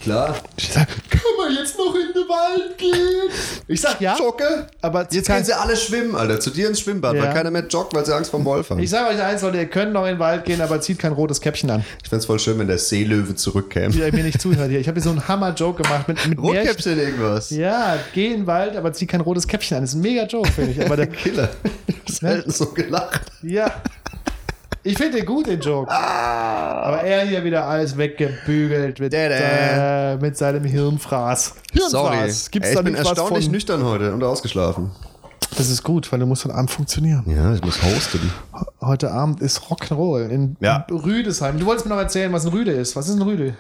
Klar. 0.06 0.36
Ich 0.56 0.70
sag, 0.72 0.88
kann 1.10 1.20
man 1.36 1.52
jetzt 1.56 1.76
noch 1.80 1.96
in 1.96 2.14
den 2.14 2.30
Wald 2.30 2.78
gehen? 2.78 3.30
Ich 3.68 3.82
sag 3.82 4.00
ja, 4.00 4.16
Jogge. 4.16 4.68
aber 4.80 5.08
Jetzt 5.10 5.28
gehen 5.28 5.44
sie 5.44 5.52
alle 5.54 5.76
schwimmen, 5.76 6.16
Alter. 6.16 6.40
Zu 6.40 6.52
dir 6.52 6.68
ins 6.68 6.80
Schwimmbad, 6.80 7.16
Ja. 7.16 7.24
weil 7.24 7.34
keiner 7.34 7.50
mehr 7.50 7.66
joggt, 7.68 7.92
weil 7.96 8.06
sie 8.06 8.14
Angst 8.16 8.30
vom 8.30 8.46
Wolf 8.46 8.70
haben. 8.70 8.78
ich 8.78 8.86
Ich, 8.86 8.90
sage 8.92 9.10
euch 9.16 9.20
eins, 9.24 9.42
Leute, 9.42 9.58
ihr 9.58 9.66
könnt 9.66 9.94
noch 9.94 10.04
in 10.04 10.10
den 10.14 10.20
Wald 10.20 10.46
gehen, 10.46 10.62
aber 10.62 10.80
zieht 10.80 11.00
kein 11.00 11.12
rotes 11.12 11.42
Käppchen 11.42 11.72
an. 11.72 11.84
fände 12.04 12.18
es 12.18 12.26
voll 12.28 12.38
schön, 12.38 12.60
wenn 12.60 12.68
der 12.68 12.78
Seelöwe 12.78 13.34
zurückkäme. 13.34 13.96
Wie 13.96 14.00
ihr 14.02 14.14
mir 14.14 14.24
nicht 14.24 14.40
zuhört 14.40 14.70
hier. 14.70 14.80
Ich 14.80 14.88
habe 14.88 14.96
hier 15.00 15.04
so 15.04 15.10
einen 15.10 15.28
Hammer-Joke 15.28 15.82
gemacht 15.82 16.08
mit, 16.08 16.18
mit 16.28 16.40
Märchen. 16.40 16.58
Rotkäppchen 16.60 17.00
irgendwas. 17.00 17.50
Ja, 17.50 17.98
geh 18.14 18.28
in 18.28 18.42
den 18.42 18.48
Wald, 18.48 18.76
aber 18.78 18.94
zieh 18.94 19.08
kein 19.08 19.22
rotes 19.22 19.48
Käppchen 19.48 19.78
an. 19.78 19.84
Das 19.84 19.90
ist 19.90 19.96
ein 19.96 20.02
mega 20.02 20.26
Joke, 20.28 20.52
finde 20.52 20.72
ich. 20.72 20.86
Aber 20.86 20.96
der, 20.96 21.08
Killer. 21.16 21.50
Selten 22.08 22.52
so 22.52 22.68
gelacht. 22.68 23.22
ja. 23.42 23.72
Ich 24.88 24.98
finde 25.00 25.18
den 25.18 25.26
gut, 25.26 25.48
den 25.48 25.60
Joke. 25.60 25.92
Aber 25.92 27.02
er 27.02 27.26
hier 27.26 27.44
wieder 27.44 27.66
alles 27.66 27.98
weggebügelt 27.98 29.00
mit, 29.00 29.12
äh, 29.16 30.16
mit 30.18 30.38
seinem 30.38 30.64
Hirnfraß. 30.64 31.54
Sorry. 31.90 32.16
Hirnfraß. 32.18 32.52
Gibt's 32.52 32.70
Ey, 32.70 32.76
ich 32.76 32.84
bin 32.84 32.94
erstaunlich 32.96 33.46
von? 33.46 33.52
nüchtern 33.52 33.84
heute 33.84 34.14
und 34.14 34.24
ausgeschlafen. 34.24 34.92
Das 35.58 35.70
ist 35.72 35.82
gut, 35.84 36.12
weil 36.12 36.20
du 36.20 36.28
musst 36.28 36.46
heute 36.46 36.54
Abend 36.54 36.70
funktionieren. 36.70 37.24
Ja, 37.28 37.54
ich 37.56 37.64
muss 37.64 37.82
hosten. 37.82 38.32
Heute 38.82 39.10
Abend 39.12 39.42
ist 39.42 39.60
Rock'n'Roll 39.64 40.28
in 40.30 40.56
Ja. 40.60 40.86
Rüdesheim. 40.92 41.58
Du 41.58 41.66
wolltest 41.66 41.88
mir 41.88 41.96
noch 41.96 42.02
erzählen, 42.02 42.32
was 42.32 42.46
ein 42.46 42.52
Rüde 42.52 42.72
ist. 42.72 42.96
Was 42.96 43.08
ist 43.10 43.16
ein 43.16 43.22
Rüde? 43.24 43.56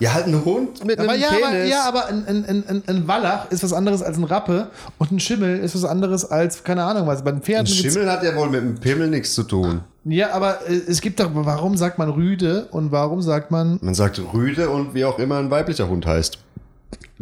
Ja, 0.00 0.12
halt 0.14 0.26
ein 0.26 0.44
Hund 0.44 0.84
mit 0.84 0.98
Aber 0.98 1.12
einem 1.12 1.22
ja, 1.22 1.28
aber, 1.28 1.46
Penis. 1.50 1.70
ja, 1.70 1.84
aber 1.88 2.06
ein, 2.08 2.26
ein, 2.26 2.44
ein, 2.44 2.64
ein- 2.68 2.82
ein 2.88 3.08
Wallach 3.08 3.46
ist 3.50 3.62
was 3.62 3.72
anderes 3.72 4.02
als 4.02 4.18
ein 4.18 4.24
Rappe 4.24 4.66
und 4.98 5.12
ein 5.12 5.20
Schimmel 5.20 5.60
ist 5.60 5.74
was 5.76 5.84
anderes 5.84 6.24
als, 6.30 6.64
keine 6.64 6.82
Ahnung 6.84 7.06
was. 7.06 7.22
Bei 7.22 7.30
den 7.30 7.40
Pferden 7.40 7.66
ein 7.66 7.72
Schimmel 7.72 8.10
hat 8.10 8.22
ja 8.24 8.34
wohl 8.34 8.50
mit 8.50 8.60
dem 8.62 8.74
Pimmel 8.74 9.08
nichts 9.08 9.32
zu 9.34 9.44
tun. 9.44 9.82
Ja, 10.04 10.32
aber 10.32 10.68
äh, 10.68 10.74
es 10.88 11.00
gibt 11.00 11.20
doch, 11.20 11.30
warum 11.32 11.76
sagt 11.76 11.98
man 11.98 12.08
Rüde 12.10 12.66
und 12.72 12.90
warum 12.92 13.22
sagt 13.22 13.50
man. 13.50 13.78
Man 13.82 13.94
sagt 13.94 14.20
Rüde 14.32 14.68
und 14.70 14.94
wie 14.94 15.04
auch 15.04 15.18
immer 15.18 15.38
ein 15.38 15.50
weiblicher 15.50 15.88
Hund 15.88 16.06
heißt. 16.06 16.38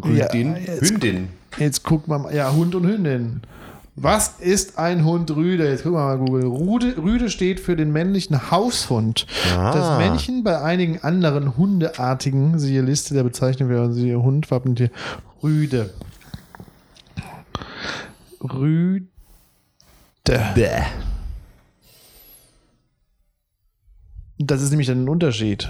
Rüdin, 0.02 0.54
Ja, 0.56 0.58
jetzt- 0.74 0.90
Hündin. 0.90 1.28
Jetzt 1.58 1.82
guck 1.82 2.06
mal, 2.08 2.32
ja, 2.34 2.52
Hund 2.52 2.74
und 2.74 2.86
Hündin. 2.86 3.42
Was 3.96 4.36
ist 4.38 4.78
ein 4.78 5.04
Hund 5.04 5.30
Rüde? 5.34 5.68
Jetzt 5.68 5.82
gucken 5.82 5.98
wir 5.98 6.04
mal 6.04 6.16
Google. 6.18 6.46
Rüde, 6.46 6.96
Rüde 7.02 7.28
steht 7.28 7.60
für 7.60 7.76
den 7.76 7.92
männlichen 7.92 8.50
Haushund. 8.50 9.26
Ah. 9.54 9.72
Das 9.72 9.98
Männchen 9.98 10.42
bei 10.42 10.58
einigen 10.62 11.02
anderen 11.02 11.56
Hundeartigen, 11.58 12.58
siehe 12.58 12.80
Liste 12.80 13.12
der 13.14 13.24
Bezeichnungen, 13.24 13.70
wir 13.74 13.92
siehe 13.92 14.22
Hund, 14.22 14.50
Wappentier, 14.50 14.90
Rüde. 15.42 15.90
Rüde. 18.42 19.06
Bäh. 20.24 20.82
Das 24.42 24.62
ist 24.62 24.70
nämlich 24.70 24.88
dann 24.88 25.04
ein 25.04 25.08
Unterschied. 25.08 25.68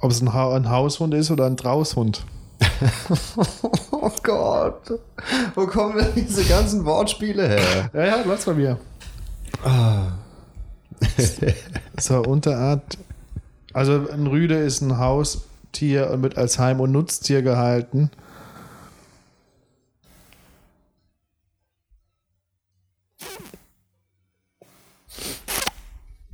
Ob 0.00 0.10
es 0.10 0.20
ein, 0.20 0.34
ha 0.34 0.54
ein 0.54 0.68
Haushund 0.68 1.14
ist 1.14 1.30
oder 1.30 1.46
ein 1.46 1.56
Traushund. 1.56 2.24
Oh 3.98 4.12
Gott. 4.22 5.00
Wo 5.54 5.66
kommen 5.66 5.96
denn 5.96 6.12
diese 6.14 6.44
ganzen 6.44 6.84
Wortspiele 6.84 7.48
her? 7.48 7.90
Ja, 7.92 8.04
ja, 8.04 8.22
läuft's 8.22 8.44
bei 8.44 8.54
mir. 8.54 8.78
So, 11.98 12.20
Unterart. 12.20 12.98
Also 13.72 14.06
ein 14.12 14.26
Rüde 14.26 14.58
ist 14.58 14.82
ein 14.82 14.98
Haustier 14.98 16.10
und 16.10 16.22
wird 16.22 16.36
als 16.36 16.58
Heim- 16.58 16.80
und 16.80 16.92
Nutztier 16.92 17.42
gehalten. 17.42 18.10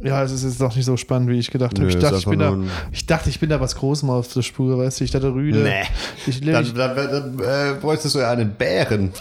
Ja, 0.02 0.22
es 0.22 0.32
ist 0.32 0.42
jetzt 0.44 0.60
doch 0.60 0.74
nicht 0.74 0.84
so 0.84 0.96
spannend, 0.96 1.28
wie 1.30 1.38
ich 1.38 1.50
gedacht 1.50 1.74
habe. 1.74 1.82
Nö, 1.84 1.88
Ich, 1.88 1.98
dachte, 1.98 2.16
ich, 2.16 2.26
bin 2.26 2.38
da, 2.38 2.56
ich 2.90 3.06
dachte, 3.06 3.30
ich 3.30 3.38
bin 3.38 3.50
da 3.50 3.60
was 3.60 3.76
Großem 3.76 4.10
auf 4.10 4.32
der 4.32 4.42
Spur, 4.42 4.78
weißt 4.78 5.00
du? 5.00 5.04
Ich 5.04 5.10
dachte, 5.10 5.32
Rüde. 5.32 5.60
Nee. 5.60 5.82
Ich, 6.26 6.40
Dann, 6.40 6.74
dann, 6.74 6.96
dann, 6.96 7.38
äh, 7.38 7.74
bräuchtest 7.80 8.14
du 8.14 8.18
ja 8.20 8.30
einen 8.30 8.52
Bären. 8.54 9.12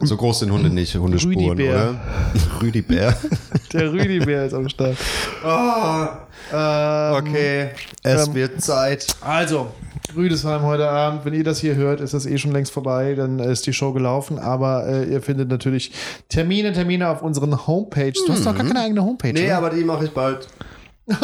So 0.00 0.16
groß 0.16 0.40
sind 0.40 0.52
Hunde 0.52 0.68
nicht, 0.68 0.94
Hundespuren, 0.94 1.38
Rüdi-Bär. 1.50 1.74
oder? 1.74 2.00
Rüdi-Bär. 2.62 3.16
der 3.72 3.92
Rüdi-Bär 3.92 4.44
ist 4.46 4.52
am 4.54 4.68
Start. 4.68 4.96
Ah, 5.42 6.18
Ähm, 6.52 7.14
okay, 7.16 7.68
es 8.02 8.26
ähm, 8.28 8.34
wird 8.34 8.60
Zeit. 8.62 9.06
Also, 9.22 9.68
Rüdesheim 10.14 10.62
heute 10.62 10.88
Abend. 10.88 11.24
Wenn 11.24 11.34
ihr 11.34 11.44
das 11.44 11.58
hier 11.60 11.74
hört, 11.74 12.00
ist 12.00 12.14
das 12.14 12.26
eh 12.26 12.38
schon 12.38 12.52
längst 12.52 12.72
vorbei. 12.72 13.14
Dann 13.14 13.38
ist 13.38 13.66
die 13.66 13.72
Show 13.72 13.92
gelaufen. 13.92 14.38
Aber 14.38 14.86
äh, 14.86 15.04
ihr 15.04 15.20
findet 15.22 15.48
natürlich 15.48 15.92
Termine, 16.28 16.72
Termine 16.72 17.08
auf 17.08 17.22
unseren 17.22 17.66
Homepages. 17.66 18.24
Du 18.26 18.32
hast 18.32 18.46
doch 18.46 18.54
gar 18.56 18.66
keine 18.66 18.80
eigene 18.80 19.02
Homepage. 19.02 19.32
Nee, 19.32 19.46
oder? 19.46 19.56
aber 19.58 19.70
die 19.70 19.84
mache 19.84 20.04
ich 20.06 20.10
bald. 20.12 20.46
wenn 21.06 21.16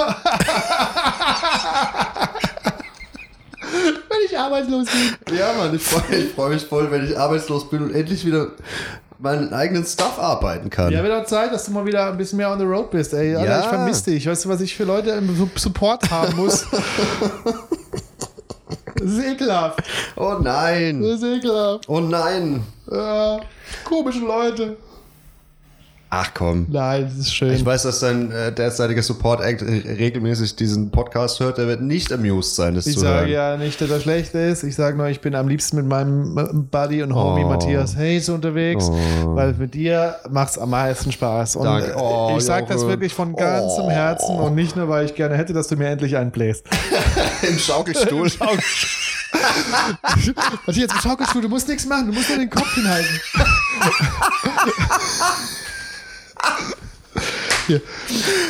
ich 4.27 4.39
arbeitslos 4.39 4.87
bin. 5.27 5.37
Ja, 5.39 5.53
Mann, 5.59 5.75
ich 5.75 5.83
freue 5.83 6.17
ich 6.19 6.33
freu 6.33 6.49
mich 6.51 6.63
voll, 6.65 6.91
wenn 6.91 7.05
ich 7.07 7.19
arbeitslos 7.19 7.69
bin 7.69 7.83
und 7.83 7.95
endlich 7.95 8.25
wieder 8.25 8.49
meinen 9.19 9.53
eigenen 9.53 9.85
Stuff 9.85 10.19
arbeiten 10.19 10.69
kann. 10.71 10.93
Ja, 10.93 11.03
auch 11.21 11.25
Zeit, 11.27 11.53
dass 11.53 11.65
du 11.67 11.71
mal 11.73 11.87
wieder 11.87 12.11
ein 12.11 12.17
bisschen 12.17 12.37
mehr 12.39 12.51
on 12.51 12.59
the 12.59 12.65
road 12.65 12.91
bist, 12.91 13.13
ey. 13.15 13.35
Alter, 13.37 13.49
Ja. 13.51 13.61
ich 13.61 13.67
vermisse 13.67 14.11
dich. 14.11 14.27
Weißt 14.27 14.45
du, 14.45 14.49
was 14.49 14.61
ich 14.61 14.75
für 14.77 14.85
Leute 14.85 15.11
im 15.11 15.35
Su- 15.37 15.49
Support 15.57 16.11
haben 16.11 16.37
muss? 16.37 16.67
das 19.03 19.13
ist 19.13 19.25
ekelhaft. 19.25 19.83
oh 20.17 20.37
nein. 20.41 21.03
Das 21.03 21.23
ist 21.23 21.25
ekelhaft. 21.25 21.89
Oh 21.89 22.01
nein. 22.01 22.63
Ja, 22.91 23.41
komische 23.85 24.21
Leute. 24.21 24.77
Ach 26.15 26.31
komm. 26.35 26.67
Nein, 26.69 27.05
das 27.09 27.17
ist 27.29 27.35
schön. 27.35 27.55
Ich 27.55 27.65
weiß, 27.65 27.85
dass 27.85 28.01
dein 28.01 28.31
äh, 28.33 28.53
derzeitiger 28.53 29.03
Support-Act 29.03 29.63
re- 29.63 29.83
regelmäßig 29.99 30.55
diesen 30.57 30.91
Podcast 30.91 31.41
hört. 31.41 31.57
Der 31.57 31.67
wird 31.67 31.81
nicht 31.81 32.13
amused 32.13 32.55
sein, 32.55 32.75
das 32.75 32.87
Ich 32.87 32.93
zu 32.97 33.01
sage 33.01 33.21
hören. 33.21 33.31
ja 33.31 33.57
nicht, 33.57 33.81
dass 33.81 33.89
er 33.89 33.99
schlecht 33.99 34.35
ist. 34.35 34.63
Ich 34.63 34.75
sage 34.75 34.99
nur, 34.99 35.07
ich 35.09 35.23
bin 35.23 35.35
am 35.35 35.49
liebsten 35.49 35.77
mit 35.77 35.87
meinem 35.87 36.37
äh, 36.37 36.45
Buddy 36.53 37.03
und 37.03 37.15
Homie 37.15 37.45
Oh. 37.45 37.49
Matthias 37.49 37.97
Hayes 37.97 38.29
unterwegs, 38.29 38.91
Oh. 38.91 39.37
weil 39.37 39.55
mit 39.55 39.73
dir 39.73 40.17
macht 40.29 40.51
es 40.51 40.59
am 40.59 40.69
meisten 40.69 41.13
Spaß. 41.13 41.57
Und 41.57 41.65
Danke. 41.65 41.93
äh, 41.93 41.97
Oh, 41.97 42.35
ich 42.37 42.45
sage 42.45 42.67
das 42.69 42.87
wirklich 42.87 43.15
von 43.15 43.35
ganzem 43.35 43.85
Oh. 43.85 43.91
Herzen 43.91 44.37
und 44.37 44.55
nicht 44.55 44.77
nur, 44.77 44.91
weil 44.91 45.07
ich 45.07 45.15
gerne 45.15 45.39
hätte, 45.39 45.55
dass 45.55 45.69
du 45.69 45.77
mir 45.77 45.89
endlich 45.89 46.19
einen 46.19 46.31
bläst. 46.31 46.67
Im 47.43 47.59
Schaukelstuhl. 47.59 48.29
Matthias, 50.67 50.93
im 50.93 51.01
Schaukelstuhl, 51.01 51.41
du 51.41 51.49
musst 51.49 51.69
nichts 51.69 51.87
machen, 51.87 52.09
du 52.09 52.13
musst 52.13 52.29
nur 52.29 52.37
den 52.39 52.51
Kopf 52.51 52.75
hinhalten. 52.75 53.19
Hier. 57.67 57.81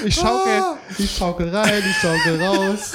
Ich 0.05 0.15
schaukel, 0.15 0.63
ich 0.99 1.17
schaukel 1.17 1.55
rein, 1.55 1.83
ich 1.89 1.97
schaukel 1.97 2.43
raus. 2.43 2.93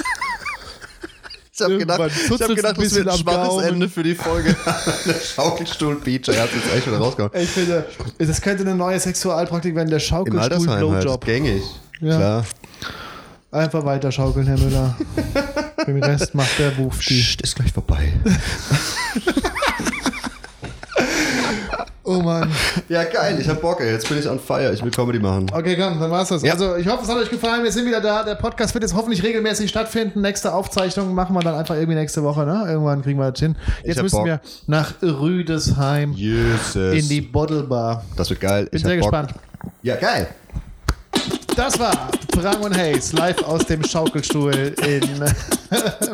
Ich 1.52 1.64
habe 1.64 1.78
gedacht, 1.78 2.10
ich 2.14 2.30
hab 2.30 2.54
gedacht 2.54 2.78
das 2.78 2.94
wird 2.94 3.08
ein 3.08 3.18
schwaches. 3.18 3.64
Ende 3.64 3.88
für 3.88 4.02
die 4.02 4.14
Folge. 4.14 4.54
der 5.06 5.14
Schaukelstuhl-Feature. 5.14 6.36
Er 6.36 6.42
hat 6.44 6.50
jetzt 6.54 6.72
echt 6.72 6.86
wieder 6.86 6.98
rausgehauen. 6.98 7.32
Ich 7.34 7.48
finde, 7.48 7.84
das 8.18 8.40
könnte 8.40 8.62
eine 8.62 8.76
neue 8.76 9.00
Sexualpraktik 9.00 9.74
werden, 9.74 9.90
der 9.90 9.98
Altersheim 9.98 10.38
halt. 10.38 10.52
Schaukelstuhl-Blowjob. 10.52 11.24
Gängig. 11.24 11.62
Ja. 12.00 12.16
Klar. 12.16 12.44
Einfach 13.50 13.84
weiter 13.84 14.12
schaukeln, 14.12 14.46
Herr 14.46 14.58
Müller. 14.58 14.96
Den 15.86 16.04
Rest 16.04 16.34
macht 16.34 16.58
der 16.58 16.76
Wufti. 16.76 17.20
Ist 17.42 17.56
gleich 17.56 17.72
vorbei. 17.72 18.12
Oh 22.08 22.22
Mann. 22.22 22.50
Ja, 22.88 23.04
geil. 23.04 23.36
Ich 23.38 23.46
hab 23.48 23.60
Bock, 23.60 23.80
ey. 23.82 23.92
Jetzt 23.92 24.08
bin 24.08 24.18
ich 24.18 24.26
on 24.26 24.38
fire. 24.40 24.72
Ich 24.72 24.82
will 24.82 24.90
Comedy 24.90 25.18
machen. 25.18 25.46
Okay, 25.52 25.76
komm, 25.76 26.00
dann 26.00 26.10
war's 26.10 26.28
das. 26.30 26.42
Ja. 26.42 26.52
Also, 26.52 26.76
ich 26.76 26.88
hoffe, 26.88 27.02
es 27.02 27.08
hat 27.10 27.18
euch 27.18 27.28
gefallen. 27.28 27.62
Wir 27.62 27.70
sind 27.70 27.86
wieder 27.86 28.00
da. 28.00 28.22
Der 28.22 28.34
Podcast 28.34 28.72
wird 28.72 28.82
jetzt 28.82 28.94
hoffentlich 28.94 29.22
regelmäßig 29.22 29.68
stattfinden. 29.68 30.22
Nächste 30.22 30.54
Aufzeichnung 30.54 31.14
machen 31.14 31.36
wir 31.36 31.40
dann 31.40 31.54
einfach 31.54 31.74
irgendwie 31.74 31.98
nächste 31.98 32.22
Woche, 32.22 32.46
ne? 32.46 32.64
Irgendwann 32.66 33.02
kriegen 33.02 33.18
wir 33.18 33.30
das 33.30 33.40
hin. 33.40 33.56
Jetzt 33.84 34.00
müssen 34.00 34.16
Bock. 34.16 34.24
wir 34.26 34.40
nach 34.66 34.94
Rüdesheim 35.02 36.12
Jesus. 36.12 36.94
in 36.94 37.08
die 37.10 37.20
Bottle 37.20 37.64
Bar. 37.64 38.04
das 38.16 38.30
wird 38.30 38.40
geil. 38.40 38.66
Bin 38.70 38.78
ich 38.78 38.82
sehr 38.86 38.96
gespannt. 38.96 39.34
Ja, 39.82 39.96
geil. 39.96 40.28
Das 41.56 41.78
war 41.78 42.10
Prang 42.32 42.60
und 42.62 42.76
Hayes 42.76 43.12
live 43.12 43.42
aus 43.42 43.66
dem 43.66 43.82
Schaukelstuhl 43.84 44.74
in 44.86 45.02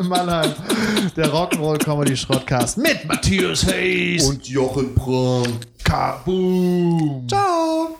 Mannheim. 0.07 0.53
Der 1.15 1.27
Rock'n'Roll 1.31 1.77
Comedy 1.77 2.17
Schrottcast 2.17 2.77
mit 2.77 3.05
Matthias 3.05 3.65
Hayes. 3.67 4.27
Und 4.27 4.47
Jochen 4.47 4.95
Prang. 4.95 5.59
Kaboom. 5.83 7.27
Ciao. 7.27 7.95